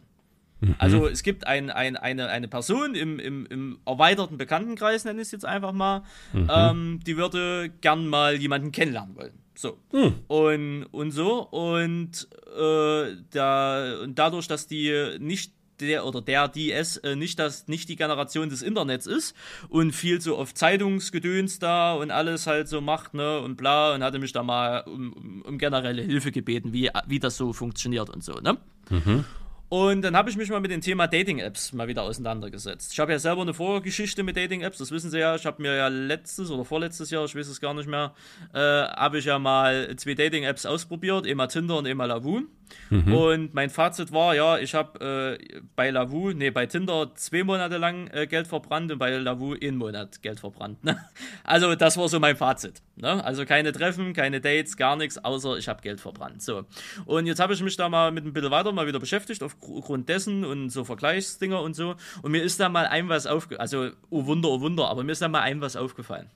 [0.61, 0.75] Mhm.
[0.77, 5.27] Also es gibt ein, ein, eine, eine Person im, im, im erweiterten Bekanntenkreis, nenne ich
[5.27, 6.03] es jetzt einfach mal,
[6.33, 6.49] mhm.
[6.51, 9.33] ähm, die würde gern mal jemanden kennenlernen wollen.
[9.55, 9.77] So.
[9.91, 10.15] Mhm.
[10.27, 11.41] Und, und so.
[11.41, 17.39] Und, äh, da, und dadurch, dass die nicht der oder der, die es äh, nicht,
[17.39, 19.35] das, nicht die Generation des Internets ist
[19.69, 24.03] und viel so auf Zeitungsgedöns da und alles halt so macht, ne, und bla, und
[24.03, 28.09] hatte mich da mal um, um, um generelle Hilfe gebeten, wie, wie das so funktioniert
[28.09, 28.57] und so, ne?
[28.89, 29.25] Mhm.
[29.69, 32.91] Und dann habe ich mich mal mit dem Thema Dating-Apps mal wieder auseinandergesetzt.
[32.91, 35.35] Ich habe ja selber eine Vorgeschichte mit Dating-Apps, das wissen Sie ja.
[35.35, 38.15] Ich habe mir ja letztes oder vorletztes Jahr, ich weiß es gar nicht mehr,
[38.53, 42.41] äh, habe ich ja mal zwei Dating-Apps ausprobiert, einmal Tinder und einmal Lavu.
[42.89, 43.13] Mhm.
[43.13, 47.77] Und mein Fazit war, ja, ich habe äh, bei Lavu, nee, bei Tinder zwei Monate
[47.77, 50.83] lang äh, Geld verbrannt und bei Lavu einen Monat Geld verbrannt.
[50.83, 50.99] Ne?
[51.43, 52.81] Also das war so mein Fazit.
[52.99, 53.23] Ne?
[53.23, 56.41] Also keine Treffen, keine Dates, gar nichts, außer ich habe Geld verbrannt.
[56.41, 56.65] So.
[57.05, 60.09] Und jetzt habe ich mich da mal mit ein bisschen weiter mal wieder beschäftigt, aufgrund
[60.09, 61.95] dessen und so Vergleichsdinger und so.
[62.21, 65.13] Und mir ist da mal ein was aufgefallen, also oh Wunder, oh Wunder, aber mir
[65.13, 66.29] ist da mal ein was aufgefallen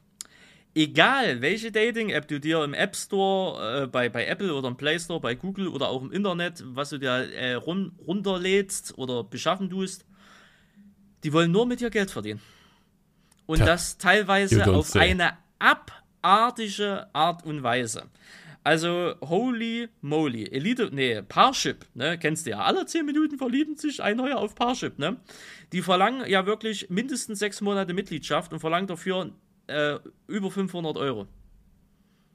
[0.76, 4.99] egal welche Dating-App du dir im App Store, äh, bei, bei Apple oder im Play
[4.99, 9.70] Store, bei Google oder auch im Internet, was du dir äh, run runterlädst oder beschaffen
[9.70, 10.05] tust,
[11.24, 12.41] die wollen nur mit dir Geld verdienen.
[13.45, 14.99] Und ja, das teilweise auf say.
[14.99, 15.38] eine
[16.24, 18.03] abartige Art und Weise.
[18.63, 20.45] Also, holy moly.
[20.45, 22.59] Elite, nee, Parship, ne, kennst du ja.
[22.59, 25.17] Alle 10 Minuten verlieben sich ein neuer auf Parship, ne?
[25.74, 29.32] Die verlangen ja wirklich mindestens sechs Monate Mitgliedschaft und verlangen dafür
[29.67, 31.28] äh, über 500 Euro.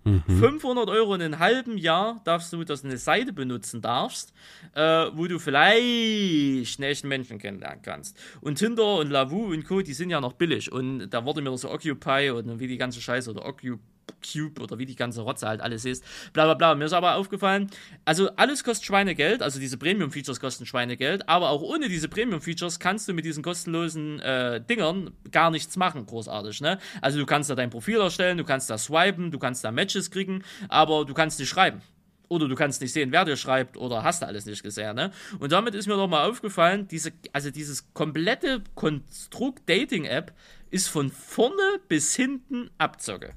[0.09, 0.39] Mhm.
[0.39, 4.33] 500 Euro in einem halben Jahr darfst du, dass du eine Seite benutzen darfst,
[4.75, 8.17] äh, wo du vielleicht echten Menschen kennenlernen kannst.
[8.41, 10.73] Und Tinder und Lavu und Co., die sind ja noch billig.
[10.73, 13.79] Und da wurde mir so Occupy und wie die ganze Scheiße oder Occupy
[14.21, 16.05] Cube oder wie die ganze Rotze halt alles ist.
[16.33, 16.75] Bla bla bla.
[16.75, 17.71] Mir ist aber aufgefallen,
[18.05, 23.09] also alles kostet Schweinegeld, also diese Premium-Features kosten Schweinegeld, aber auch ohne diese Premium-Features kannst
[23.09, 26.61] du mit diesen kostenlosen äh, Dingern gar nichts machen, großartig.
[26.61, 26.79] Ne?
[27.01, 30.11] Also du kannst da dein Profil erstellen, du kannst da swipen, du kannst da Matches
[30.11, 31.81] kriegen, aber du kannst nicht schreiben.
[32.29, 35.13] Oder du kannst nicht sehen, wer dir schreibt, oder hast du alles nicht gesehen, ne?
[35.39, 40.35] Und damit ist mir nochmal aufgefallen, diese, also dieses komplette Konstrukt Dating-App
[40.71, 43.33] ist von vorne bis hinten Abzocke.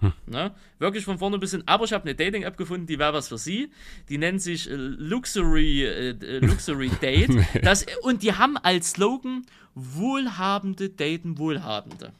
[0.00, 0.12] Hm.
[0.26, 0.52] Ne?
[0.78, 1.68] Wirklich von vorne bis hinten.
[1.68, 3.70] Aber ich habe eine Dating-App gefunden, die wäre was für sie.
[4.08, 7.30] Die nennt sich äh, Luxury, äh, äh Luxury Date.
[7.62, 12.12] Das, und die haben als Slogan Wohlhabende daten Wohlhabende.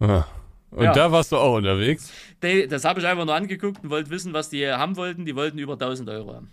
[0.00, 0.24] Ah.
[0.70, 0.92] Und ja.
[0.92, 2.12] da warst du auch unterwegs?
[2.40, 5.24] Das habe ich einfach nur angeguckt und wollte wissen, was die haben wollten.
[5.24, 6.50] Die wollten über 1000 Euro haben.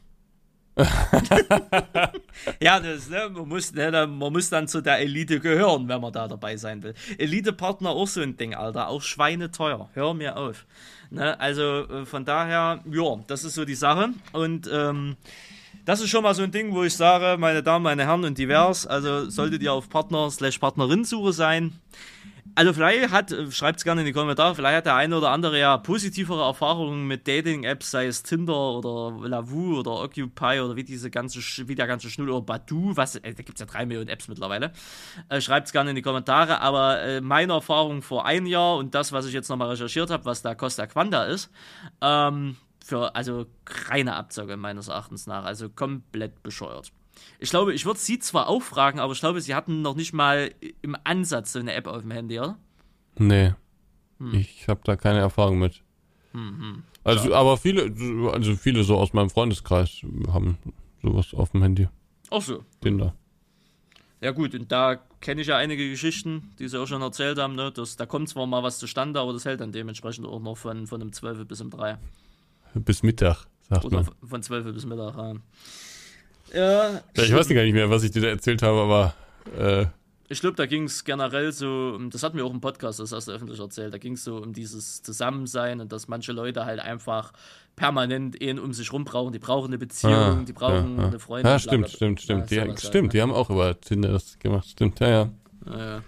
[2.61, 6.13] ja, das, ne, man, muss, ne, man muss dann zu der Elite gehören, wenn man
[6.13, 6.93] da dabei sein will.
[7.17, 8.87] Elite-Partner auch so ein Ding, Alter.
[8.87, 9.89] Auch schweineteuer.
[9.93, 10.65] Hör mir auf.
[11.09, 14.09] Ne, also äh, von daher, ja, das ist so die Sache.
[14.31, 15.17] Und ähm,
[15.85, 18.37] das ist schon mal so ein Ding, wo ich sage, meine Damen, meine Herren und
[18.37, 21.73] divers, also solltet ihr auf Partner-Partnerin-Suche sein,
[22.55, 25.59] also vielleicht hat, schreibt es gerne in die Kommentare, vielleicht hat der eine oder andere
[25.59, 31.09] ja positivere Erfahrungen mit Dating-Apps, sei es Tinder oder Lavu oder Occupy oder wie diese
[31.09, 34.09] ganze, wie der ganze Schnull oder Badu, was, äh, da gibt es ja drei Millionen
[34.09, 34.73] Apps mittlerweile.
[35.29, 38.95] Äh, schreibt es gerne in die Kommentare, aber äh, meine Erfahrung vor einem Jahr und
[38.95, 41.49] das, was ich jetzt nochmal recherchiert habe, was da Costa Quanta ist,
[42.01, 43.45] ähm, für, also
[43.89, 46.91] reine Abzocke meines Erachtens nach, also komplett bescheuert.
[47.41, 50.13] Ich glaube, ich würde sie zwar auch fragen, aber ich glaube, sie hatten noch nicht
[50.13, 50.51] mal
[50.83, 52.57] im Ansatz so eine App auf dem Handy, oder?
[53.17, 53.53] Nee.
[54.19, 54.35] Hm.
[54.35, 55.81] Ich habe da keine Erfahrung mit.
[56.33, 56.83] Hm, hm.
[57.03, 57.35] Also, ja.
[57.35, 57.91] aber viele,
[58.31, 60.59] also viele so aus meinem Freundeskreis haben
[61.01, 61.89] sowas auf dem Handy.
[62.29, 62.63] Ach so.
[62.83, 63.15] Den da.
[64.21, 67.55] Ja gut, und da kenne ich ja einige Geschichten, die sie auch schon erzählt haben,
[67.55, 67.71] ne?
[67.71, 70.85] Das, da kommt zwar mal was zustande, aber das hält dann dementsprechend auch noch von,
[70.85, 71.97] von einem 12 bis um 3.
[72.75, 74.29] Bis Mittag, sagt Oder man.
[74.29, 75.33] von 12 bis Mittag, ja.
[76.53, 77.01] Ja.
[77.13, 79.13] Ich weiß gar nicht mehr, was ich dir da erzählt habe, aber.
[79.57, 79.85] Äh,
[80.31, 83.27] ich glaube, da ging es generell so, das hatten wir auch im Podcast, das hast
[83.27, 86.79] du öffentlich erzählt, da ging es so um dieses Zusammensein und dass manche Leute halt
[86.79, 87.33] einfach
[87.75, 89.33] permanent ihn um sich rum brauchen.
[89.33, 91.07] Die brauchen eine Beziehung, ah, die brauchen ja, ja.
[91.09, 91.51] eine Freundin.
[91.51, 92.49] Ja, stimmt, stimmt, stimmt.
[92.49, 94.69] Ja, die, stimmt, halt, die haben auch über Tinder das gemacht.
[94.69, 95.29] Stimmt, ja, ja.
[95.65, 96.01] ja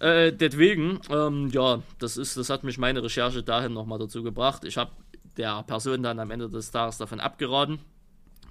[0.00, 4.64] äh, deswegen, ähm, ja, das, ist, das hat mich meine Recherche dahin nochmal dazu gebracht.
[4.64, 4.90] Ich habe
[5.36, 7.78] der Person dann am Ende des Tages davon abgeraten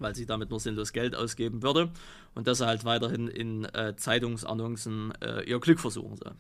[0.04, 1.90] weil sie damit nur sinnlos Geld ausgeben würde
[2.36, 6.34] und dass er halt weiterhin in äh, Zeitungsannoncen äh, ihr Glück versuchen soll.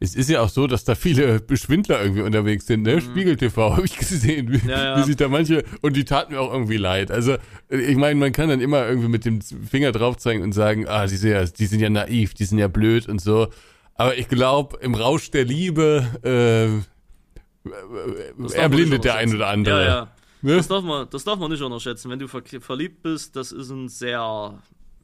[0.00, 2.96] Es ist ja auch so, dass da viele Beschwindler irgendwie unterwegs sind, ne?
[2.96, 3.00] Mhm.
[3.00, 4.98] Spiegel TV habe ich gesehen, wie, ja, ja.
[4.98, 7.10] wie sich da manche, und die taten mir auch irgendwie leid.
[7.10, 7.36] Also,
[7.68, 11.06] ich meine, man kann dann immer irgendwie mit dem Finger drauf zeigen und sagen, ah,
[11.06, 13.48] die sind ja, die sind ja naiv, die sind ja blöd und so.
[13.94, 16.68] Aber ich glaube, im Rausch der Liebe äh,
[18.54, 19.84] erblindet der ein oder andere.
[19.84, 20.12] Ja, ja.
[20.42, 20.56] Ne?
[20.56, 22.10] Das, darf man, das darf man nicht unterschätzen.
[22.10, 24.54] Wenn du ver verliebt bist, das ist ein sehr,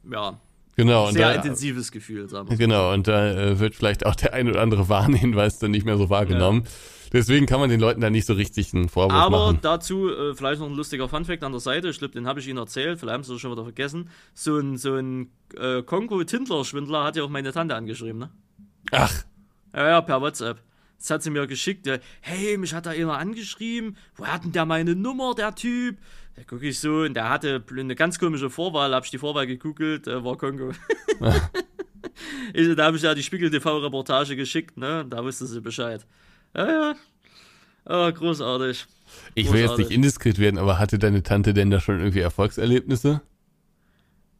[0.09, 0.39] ja,
[0.75, 2.29] genau, sehr da, intensives Gefühl.
[2.29, 2.57] Sagen wir.
[2.57, 5.97] Genau, und da äh, wird vielleicht auch der ein oder andere Warnhinweis dann nicht mehr
[5.97, 6.63] so wahrgenommen.
[6.63, 6.71] Ja.
[7.13, 9.57] Deswegen kann man den Leuten da nicht so richtig einen Vorwurf Aber machen.
[9.57, 11.87] Aber dazu äh, vielleicht noch ein lustiger Funfact an der Seite.
[11.89, 12.99] Ich glaube, den habe ich Ihnen erzählt.
[12.99, 14.09] Vielleicht haben Sie es schon wieder vergessen.
[14.33, 18.29] So ein, so ein äh, Kongo-Tindler-Schwindler hat ja auch meine Tante angeschrieben, ne?
[18.91, 19.23] Ach.
[19.73, 20.59] Ja, ja, per WhatsApp.
[21.05, 21.85] Das hat sie mir geschickt.
[21.85, 23.95] Der, hey, mich hat da einer angeschrieben.
[24.15, 25.99] Wo hat denn der meine Nummer, der Typ?
[26.35, 28.91] Da gucke ich so und der hatte eine ganz komische Vorwahl.
[28.95, 30.71] Hab ich die Vorwahl gegoogelt, äh, war Kongo.
[32.53, 35.05] ich, da habe ich ja die Spiegel TV-Reportage geschickt, ne?
[35.07, 36.03] Da wusste sie Bescheid.
[36.55, 36.95] Ja, ja.
[37.85, 38.87] Oh, großartig.
[39.35, 43.21] Ich will jetzt nicht indiskret werden, aber hatte deine Tante denn da schon irgendwie Erfolgserlebnisse?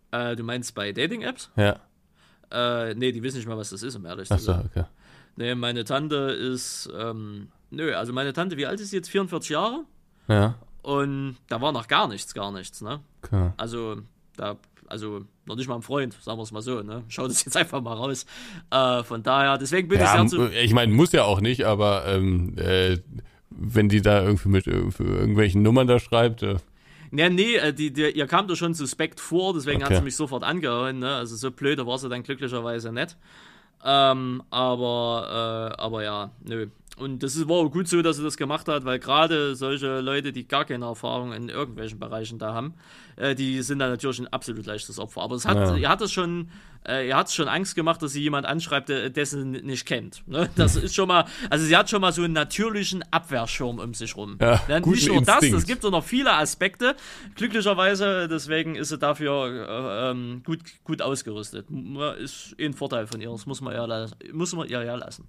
[0.10, 1.52] Äh, du meinst bei Dating-Apps?
[1.58, 1.80] Ja.
[2.52, 4.56] Äh, nee, die wissen nicht mal, was das ist, um ehrlich zu sein.
[4.56, 4.86] Achso, okay.
[5.38, 9.10] Nee, meine Tante ist, ähm, nö, also meine Tante, wie alt ist sie jetzt?
[9.10, 9.84] 44 Jahre?
[10.28, 10.56] Ja.
[10.82, 13.02] Und da war noch gar nichts, gar nichts, ne?
[13.24, 13.52] Okay.
[13.58, 13.98] Also,
[14.38, 14.58] da,
[14.88, 17.04] also noch nicht mal ein Freund, sagen wir es mal so, ne?
[17.08, 18.26] Schaut es jetzt einfach mal raus.
[18.72, 20.64] Äh, von daher, deswegen bin ja, ich sehr.
[20.64, 22.98] Ich meine, muss ja auch nicht, aber ähm, äh,
[23.50, 26.44] wenn die da irgendwie mit irgendwelchen Nummern da schreibt.
[26.44, 26.58] Äh.
[27.12, 29.94] Ja, nee, äh, die, die, ihr kam da schon suspekt vor, deswegen okay.
[29.94, 31.16] hat sie mich sofort angehauen, ne?
[31.16, 33.18] Also so blöd war sie dann glücklicherweise nicht.
[33.86, 36.68] Ähm, aber, äh, aber ja, nö.
[36.98, 40.32] Und das war auch gut so, dass er das gemacht hat, weil gerade solche Leute,
[40.32, 42.74] die gar keine Erfahrung in irgendwelchen Bereichen da haben,
[43.18, 45.22] äh, die sind dann natürlich ein absolut leichtes Opfer.
[45.22, 45.76] Aber es hat, ja.
[45.76, 46.50] ihr hat es schon,
[46.88, 50.24] äh, ihr hat schon Angst gemacht, dass sie jemand anschreibt, der dessen nicht kennt.
[50.26, 50.50] Ne?
[50.56, 54.16] Das ist schon mal, also sie hat schon mal so einen natürlichen Abwehrschirm um sich
[54.16, 54.38] rum.
[54.40, 55.28] Ja, ja, nicht nur Instinkt.
[55.28, 56.96] das, es gibt auch noch viele Aspekte.
[57.36, 61.68] Glücklicherweise, deswegen ist sie dafür äh, ähm, gut, gut ausgerüstet.
[62.20, 65.28] Ist ein Vorteil von ihr, das muss man ihr, muss man ihr ja lassen.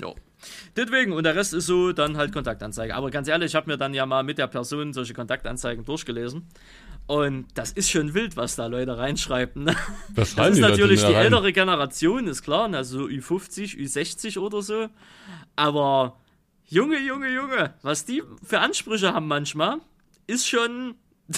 [0.00, 0.12] Ja.
[0.76, 2.94] Deswegen, und der Rest ist so dann halt Kontaktanzeige.
[2.94, 6.46] Aber ganz ehrlich, ich habe mir dann ja mal mit der Person solche Kontaktanzeigen durchgelesen.
[7.06, 9.64] Und das ist schon wild, was da Leute reinschreiben.
[9.64, 9.76] Ne?
[10.14, 11.26] Das ist natürlich die rein?
[11.26, 12.78] ältere Generation, ist klar, ne?
[12.78, 14.88] also so Ü50, Ü60 oder so.
[15.54, 16.16] Aber
[16.66, 19.78] Junge, Junge, Junge, was die für Ansprüche haben manchmal,
[20.26, 20.94] ist schon.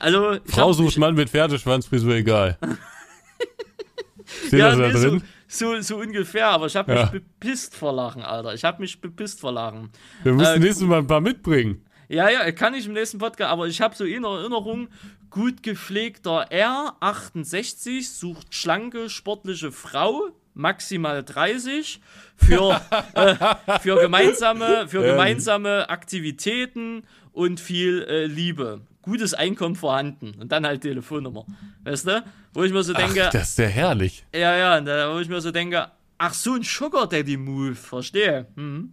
[0.00, 2.56] Also, Frau sucht Mann mit Pferdeschwanzfrisur, egal.
[4.46, 5.18] Steht ja, das da nee, drin?
[5.18, 7.06] so, so ungefähr, aber ich habe mich Ja.
[7.10, 8.54] bepisst vor Lachen, Alter.
[8.54, 9.90] Ich habe mich bepisst vor Lachen.
[10.22, 11.82] Wir müssen äh, nächstes Mal ein paar mitbringen.
[12.10, 14.88] Ja, ja, kann ich im nächsten Podcast, aber ich habe so in Erinnerung,
[15.30, 22.00] gut gepflegter R68 sucht schlanke, sportliche Frau, maximal 30,
[22.36, 22.80] für,
[23.14, 23.34] äh,
[23.80, 28.80] für, gemeinsame, für gemeinsame Aktivitäten und viel äh, Liebe.
[29.08, 30.34] Gutes Einkommen vorhanden.
[30.38, 31.46] Und dann halt Telefonnummer.
[31.84, 32.22] Weißt du?
[32.52, 34.24] Wo ich mir so denke, Ach, das ist ja herrlich.
[34.34, 35.86] ja, ja, da, wo ich mir so denke,
[36.18, 38.46] ach so ein Sugar Daddy Move, verstehe.
[38.56, 38.92] Mhm.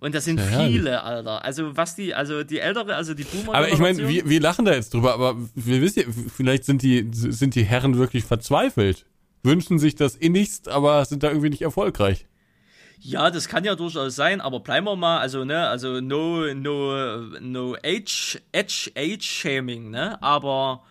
[0.00, 1.44] Und das sind Ja, viele, Alter.
[1.44, 3.54] Also was die, also die ältere, also die Boomer.
[3.54, 6.82] Aber ich meine, wir, wir lachen da jetzt drüber, aber wir wissen ja, vielleicht sind
[6.82, 9.06] die, sind die Herren wirklich verzweifelt.
[9.42, 12.26] Wünschen sich das innigst, aber sind da irgendwie nicht erfolgreich.
[13.00, 17.16] Ja, das kann ja durchaus sein, aber bleiben wir mal, also ne, also no, no,
[17.40, 20.82] no age, age, age shaming, ne, aber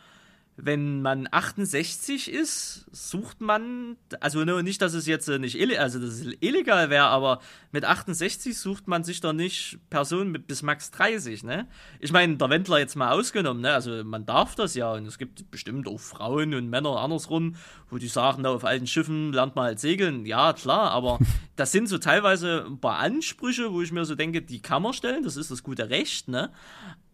[0.60, 6.00] wenn man 68 ist, sucht man, also nicht, dass es jetzt äh, nicht ille also
[6.00, 7.42] dass es illegal wäre, aber
[7.72, 11.68] mit 68 sucht man sich doch nicht Personen mit bis max 30, ne?
[12.00, 13.72] Ich meine, der Wendler jetzt mal ausgenommen, ne?
[13.72, 17.56] Also man darf das ja und es gibt bestimmt auch Frauen und Männer andersrum,
[17.92, 20.26] wo die sagen, na, auf alten Schiffen lernt man halt segeln.
[20.26, 21.20] Ja, klar, aber
[21.56, 24.94] das sind so teilweise ein paar Ansprüche, wo ich mir so denke, die kann man
[24.94, 26.52] stellen, das ist das gute Recht, ne?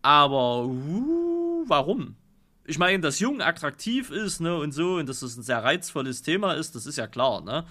[0.02, 2.16] Aber uh, warum?
[2.66, 6.22] Ich meine, dass Jung attraktiv ist, ne, und so, und dass es ein sehr reizvolles
[6.22, 7.66] Thema ist, das ist ja klar, ne?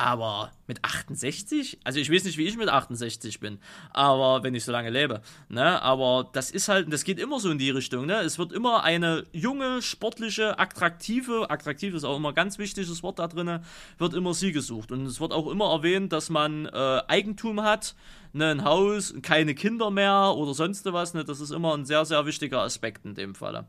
[0.00, 1.80] Aber mit 68?
[1.82, 3.58] Also ich weiß nicht, wie ich mit 68 bin,
[3.90, 5.82] aber wenn ich so lange lebe, ne?
[5.82, 8.20] Aber das ist halt, das geht immer so in die Richtung, ne?
[8.20, 13.18] Es wird immer eine junge, sportliche, attraktive, attraktiv ist auch immer ein ganz wichtiges Wort
[13.18, 13.62] da drinne,
[13.98, 14.92] wird immer sie gesucht.
[14.92, 17.96] Und es wird auch immer erwähnt, dass man äh, Eigentum hat,
[18.32, 21.24] ne, ein Haus, keine Kinder mehr oder sonst was, ne?
[21.24, 23.66] Das ist immer ein sehr, sehr wichtiger Aspekt in dem Falle.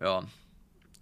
[0.00, 0.22] Ja.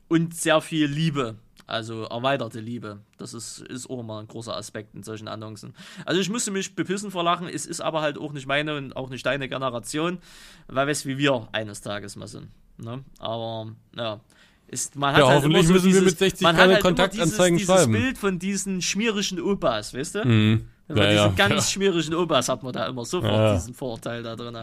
[0.08, 1.36] Und sehr viel Liebe.
[1.66, 3.00] Also erweiterte Liebe.
[3.18, 5.74] Das ist, ist auch immer ein großer Aspekt in solchen Annoncen.
[6.06, 7.46] Also ich musste mich bepissen vor Lachen.
[7.46, 10.18] Es ist aber halt auch nicht meine und auch nicht deine Generation,
[10.66, 12.48] weil weißt wie wir eines Tages mal sind.
[12.78, 13.04] Ne?
[13.18, 14.20] Aber ja.
[14.66, 16.82] Ist, man hat Ja, halt hoffentlich so müssen wir dieses, mit 60 man keine halt
[16.82, 17.92] Kontaktanzeigen dieses, schreiben.
[17.92, 20.24] Dieses Bild von diesen schmierigen Opas, weißt du?
[20.26, 20.68] Mhm.
[20.86, 21.28] Von Ja, diesen ja.
[21.48, 24.58] ganz schmierigen Opas hat man da immer sofort diesen Vorurteil da drin.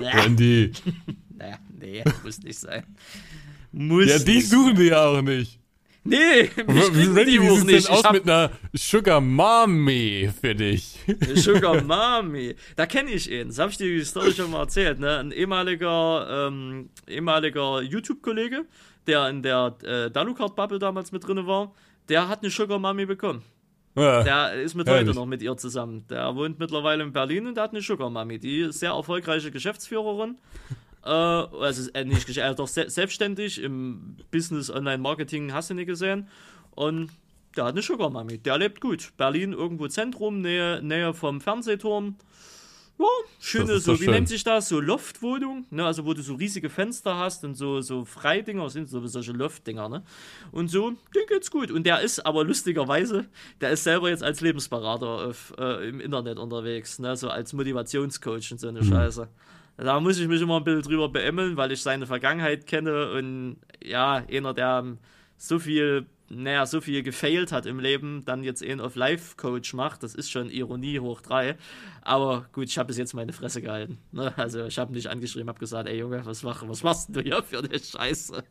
[0.00, 0.72] Randy.
[1.38, 2.84] Naja, nee, muss nicht sein.
[3.72, 5.58] Muss Ja, die nicht suchen die ja auch nicht.
[6.08, 7.88] Nee, Randy, die wie nicht.
[7.88, 10.98] denn aus mit einer Sugar Mommy für dich?
[11.34, 12.54] Sugar Mami.
[12.76, 13.48] Da kenne ich ihn.
[13.48, 15.00] Das habe ich dir die Story schon mal erzählt.
[15.00, 15.18] Ne?
[15.18, 18.66] Ein ehemaliger, ähm, ehemaliger YouTube-Kollege,
[19.08, 21.74] der in der äh, Dalukart-Bubble damals mit drin war,
[22.08, 23.42] der hat eine Sugar Mami bekommen.
[23.96, 24.22] Ja.
[24.22, 25.08] Der ist mit Herrlich.
[25.08, 26.04] heute noch mit ihr zusammen.
[26.08, 28.38] Der wohnt mittlerweile in Berlin und der hat eine Sugar Mami.
[28.38, 30.36] Die ist sehr erfolgreiche Geschäftsführerin.
[31.06, 35.74] Äh, also äh, nicht gesch- äh, doch se selbstständig im Business Online Marketing hast du
[35.74, 36.28] nicht gesehen.
[36.74, 37.10] Und
[37.56, 38.38] der hat eine Sugar Mami.
[38.38, 39.12] Der lebt gut.
[39.16, 42.16] Berlin irgendwo Zentrum, Nähe, Nähe vom Fernsehturm.
[42.98, 43.04] Ja,
[43.40, 44.10] schöne, so, wie schön.
[44.14, 44.70] nennt sich das?
[44.70, 45.84] So Loftwohnung, ne?
[45.84, 49.90] Also wo du so riesige Fenster hast und so, so Freidinger, sind so solche Loftdinger,
[49.90, 50.02] ne?
[50.50, 51.70] Und so, dem geht's gut.
[51.70, 53.26] Und der ist aber lustigerweise,
[53.60, 57.14] der ist selber jetzt als Lebensberater auf, äh, im Internet unterwegs, ne?
[57.16, 58.76] So als Motivationscoach und so Mhm.
[58.78, 59.28] eine Scheiße.
[59.76, 63.58] Da muss ich mich immer ein bisschen drüber beämmeln, weil ich seine Vergangenheit kenne und
[63.84, 64.96] ja, einer, der
[65.36, 70.02] so viel, naja, so viel gefailt hat im Leben, dann jetzt einen auf Life-Coach macht,
[70.02, 71.56] das ist schon Ironie hoch drei.
[72.00, 73.98] Aber gut, ich habe bis jetzt meine Fresse gehalten.
[74.12, 74.32] Ne?
[74.38, 77.42] Also ich habe nicht angeschrieben, habe gesagt, ey Junge, was, mach, was machst du hier
[77.42, 78.42] für eine Scheiße?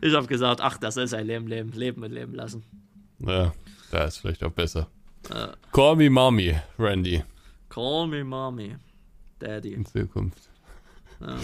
[0.00, 2.62] Ich habe gesagt, ach, das soll sein Leben leben, leben und leben lassen.
[3.18, 3.52] ja,
[3.90, 4.88] da ist vielleicht auch besser.
[5.28, 5.52] Ja.
[5.72, 7.22] Call me Mommy, Randy,
[7.68, 8.76] Call me mommy,
[9.40, 9.72] daddy.
[9.72, 10.38] in Zukunft.
[11.20, 11.36] Ja.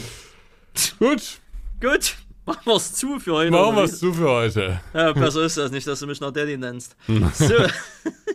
[0.98, 1.40] Gut,
[1.80, 2.16] Gut,
[2.46, 3.50] machen wir's zu für heute.
[3.50, 4.80] machen wir es zu für heute.
[4.94, 6.96] Ja, besser ist das nicht, dass du mich noch Daddy nennst.
[7.34, 7.54] So.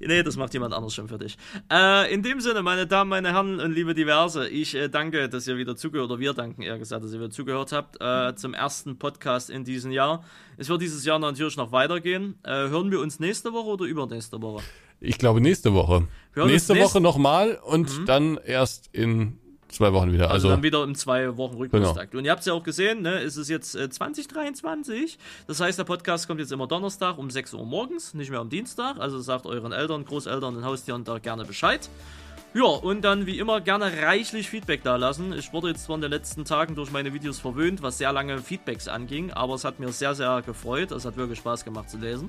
[0.00, 1.36] nee, das macht jemand anders schon für dich.
[1.72, 5.46] Äh, in dem Sinne, meine Damen, meine Herren und liebe Diverse, ich äh, danke, dass
[5.48, 8.54] ihr wieder zugehört, oder wir danken eher gesagt, dass ihr wieder zugehört habt, äh, zum
[8.54, 10.24] ersten Podcast in diesem Jahr.
[10.56, 12.38] Es wird dieses Jahr natürlich noch weitergehen.
[12.44, 14.62] Äh, hören wir uns nächste Woche oder übernächste Woche?
[15.04, 16.06] Ich glaube nächste Woche.
[16.52, 19.38] nächste Woche nochmal und dann erst in
[19.68, 20.30] zwei Wochen wieder.
[20.30, 22.14] Also, Also, dann wieder im zwei Wochen Rhythmustakt.
[22.14, 23.20] Und ihr habt es ja auch gesehen, ne?
[23.20, 25.18] Es ist jetzt äh, 2023.
[25.46, 28.48] Das heißt, der Podcast kommt jetzt immer Donnerstag um 6 Uhr morgens, nicht mehr am
[28.50, 28.98] Dienstag.
[28.98, 31.88] Also sagt euren Eltern, Großeltern und Haustieren da gerne Bescheid.
[32.54, 35.32] Ja, und dann wie immer gerne reichlich Feedback da lassen.
[35.32, 38.38] Ich wurde jetzt zwar in den letzten Tagen durch meine Videos verwöhnt, was sehr lange
[38.38, 40.92] Feedbacks anging, aber es hat mir sehr, sehr gefreut.
[40.92, 42.28] Es hat wirklich Spaß gemacht zu lesen.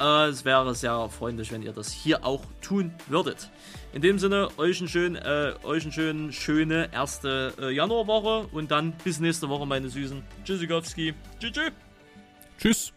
[0.00, 3.50] Äh, es wäre sehr freundlich, wenn ihr das hier auch tun würdet.
[3.92, 8.70] In dem Sinne, euch einen schönen, äh, euch einen schönen, schöne erste äh, Januarwoche und
[8.70, 10.22] dann bis nächste Woche, meine Süßen.
[10.44, 11.12] Tschüssikowski.
[11.40, 11.52] Tschüss.
[11.52, 11.72] tschüss.
[12.60, 12.92] tschüss.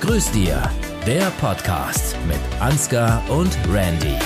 [0.00, 0.68] Grüß dir,
[1.06, 4.16] der Podcast mit Ansgar und Randy.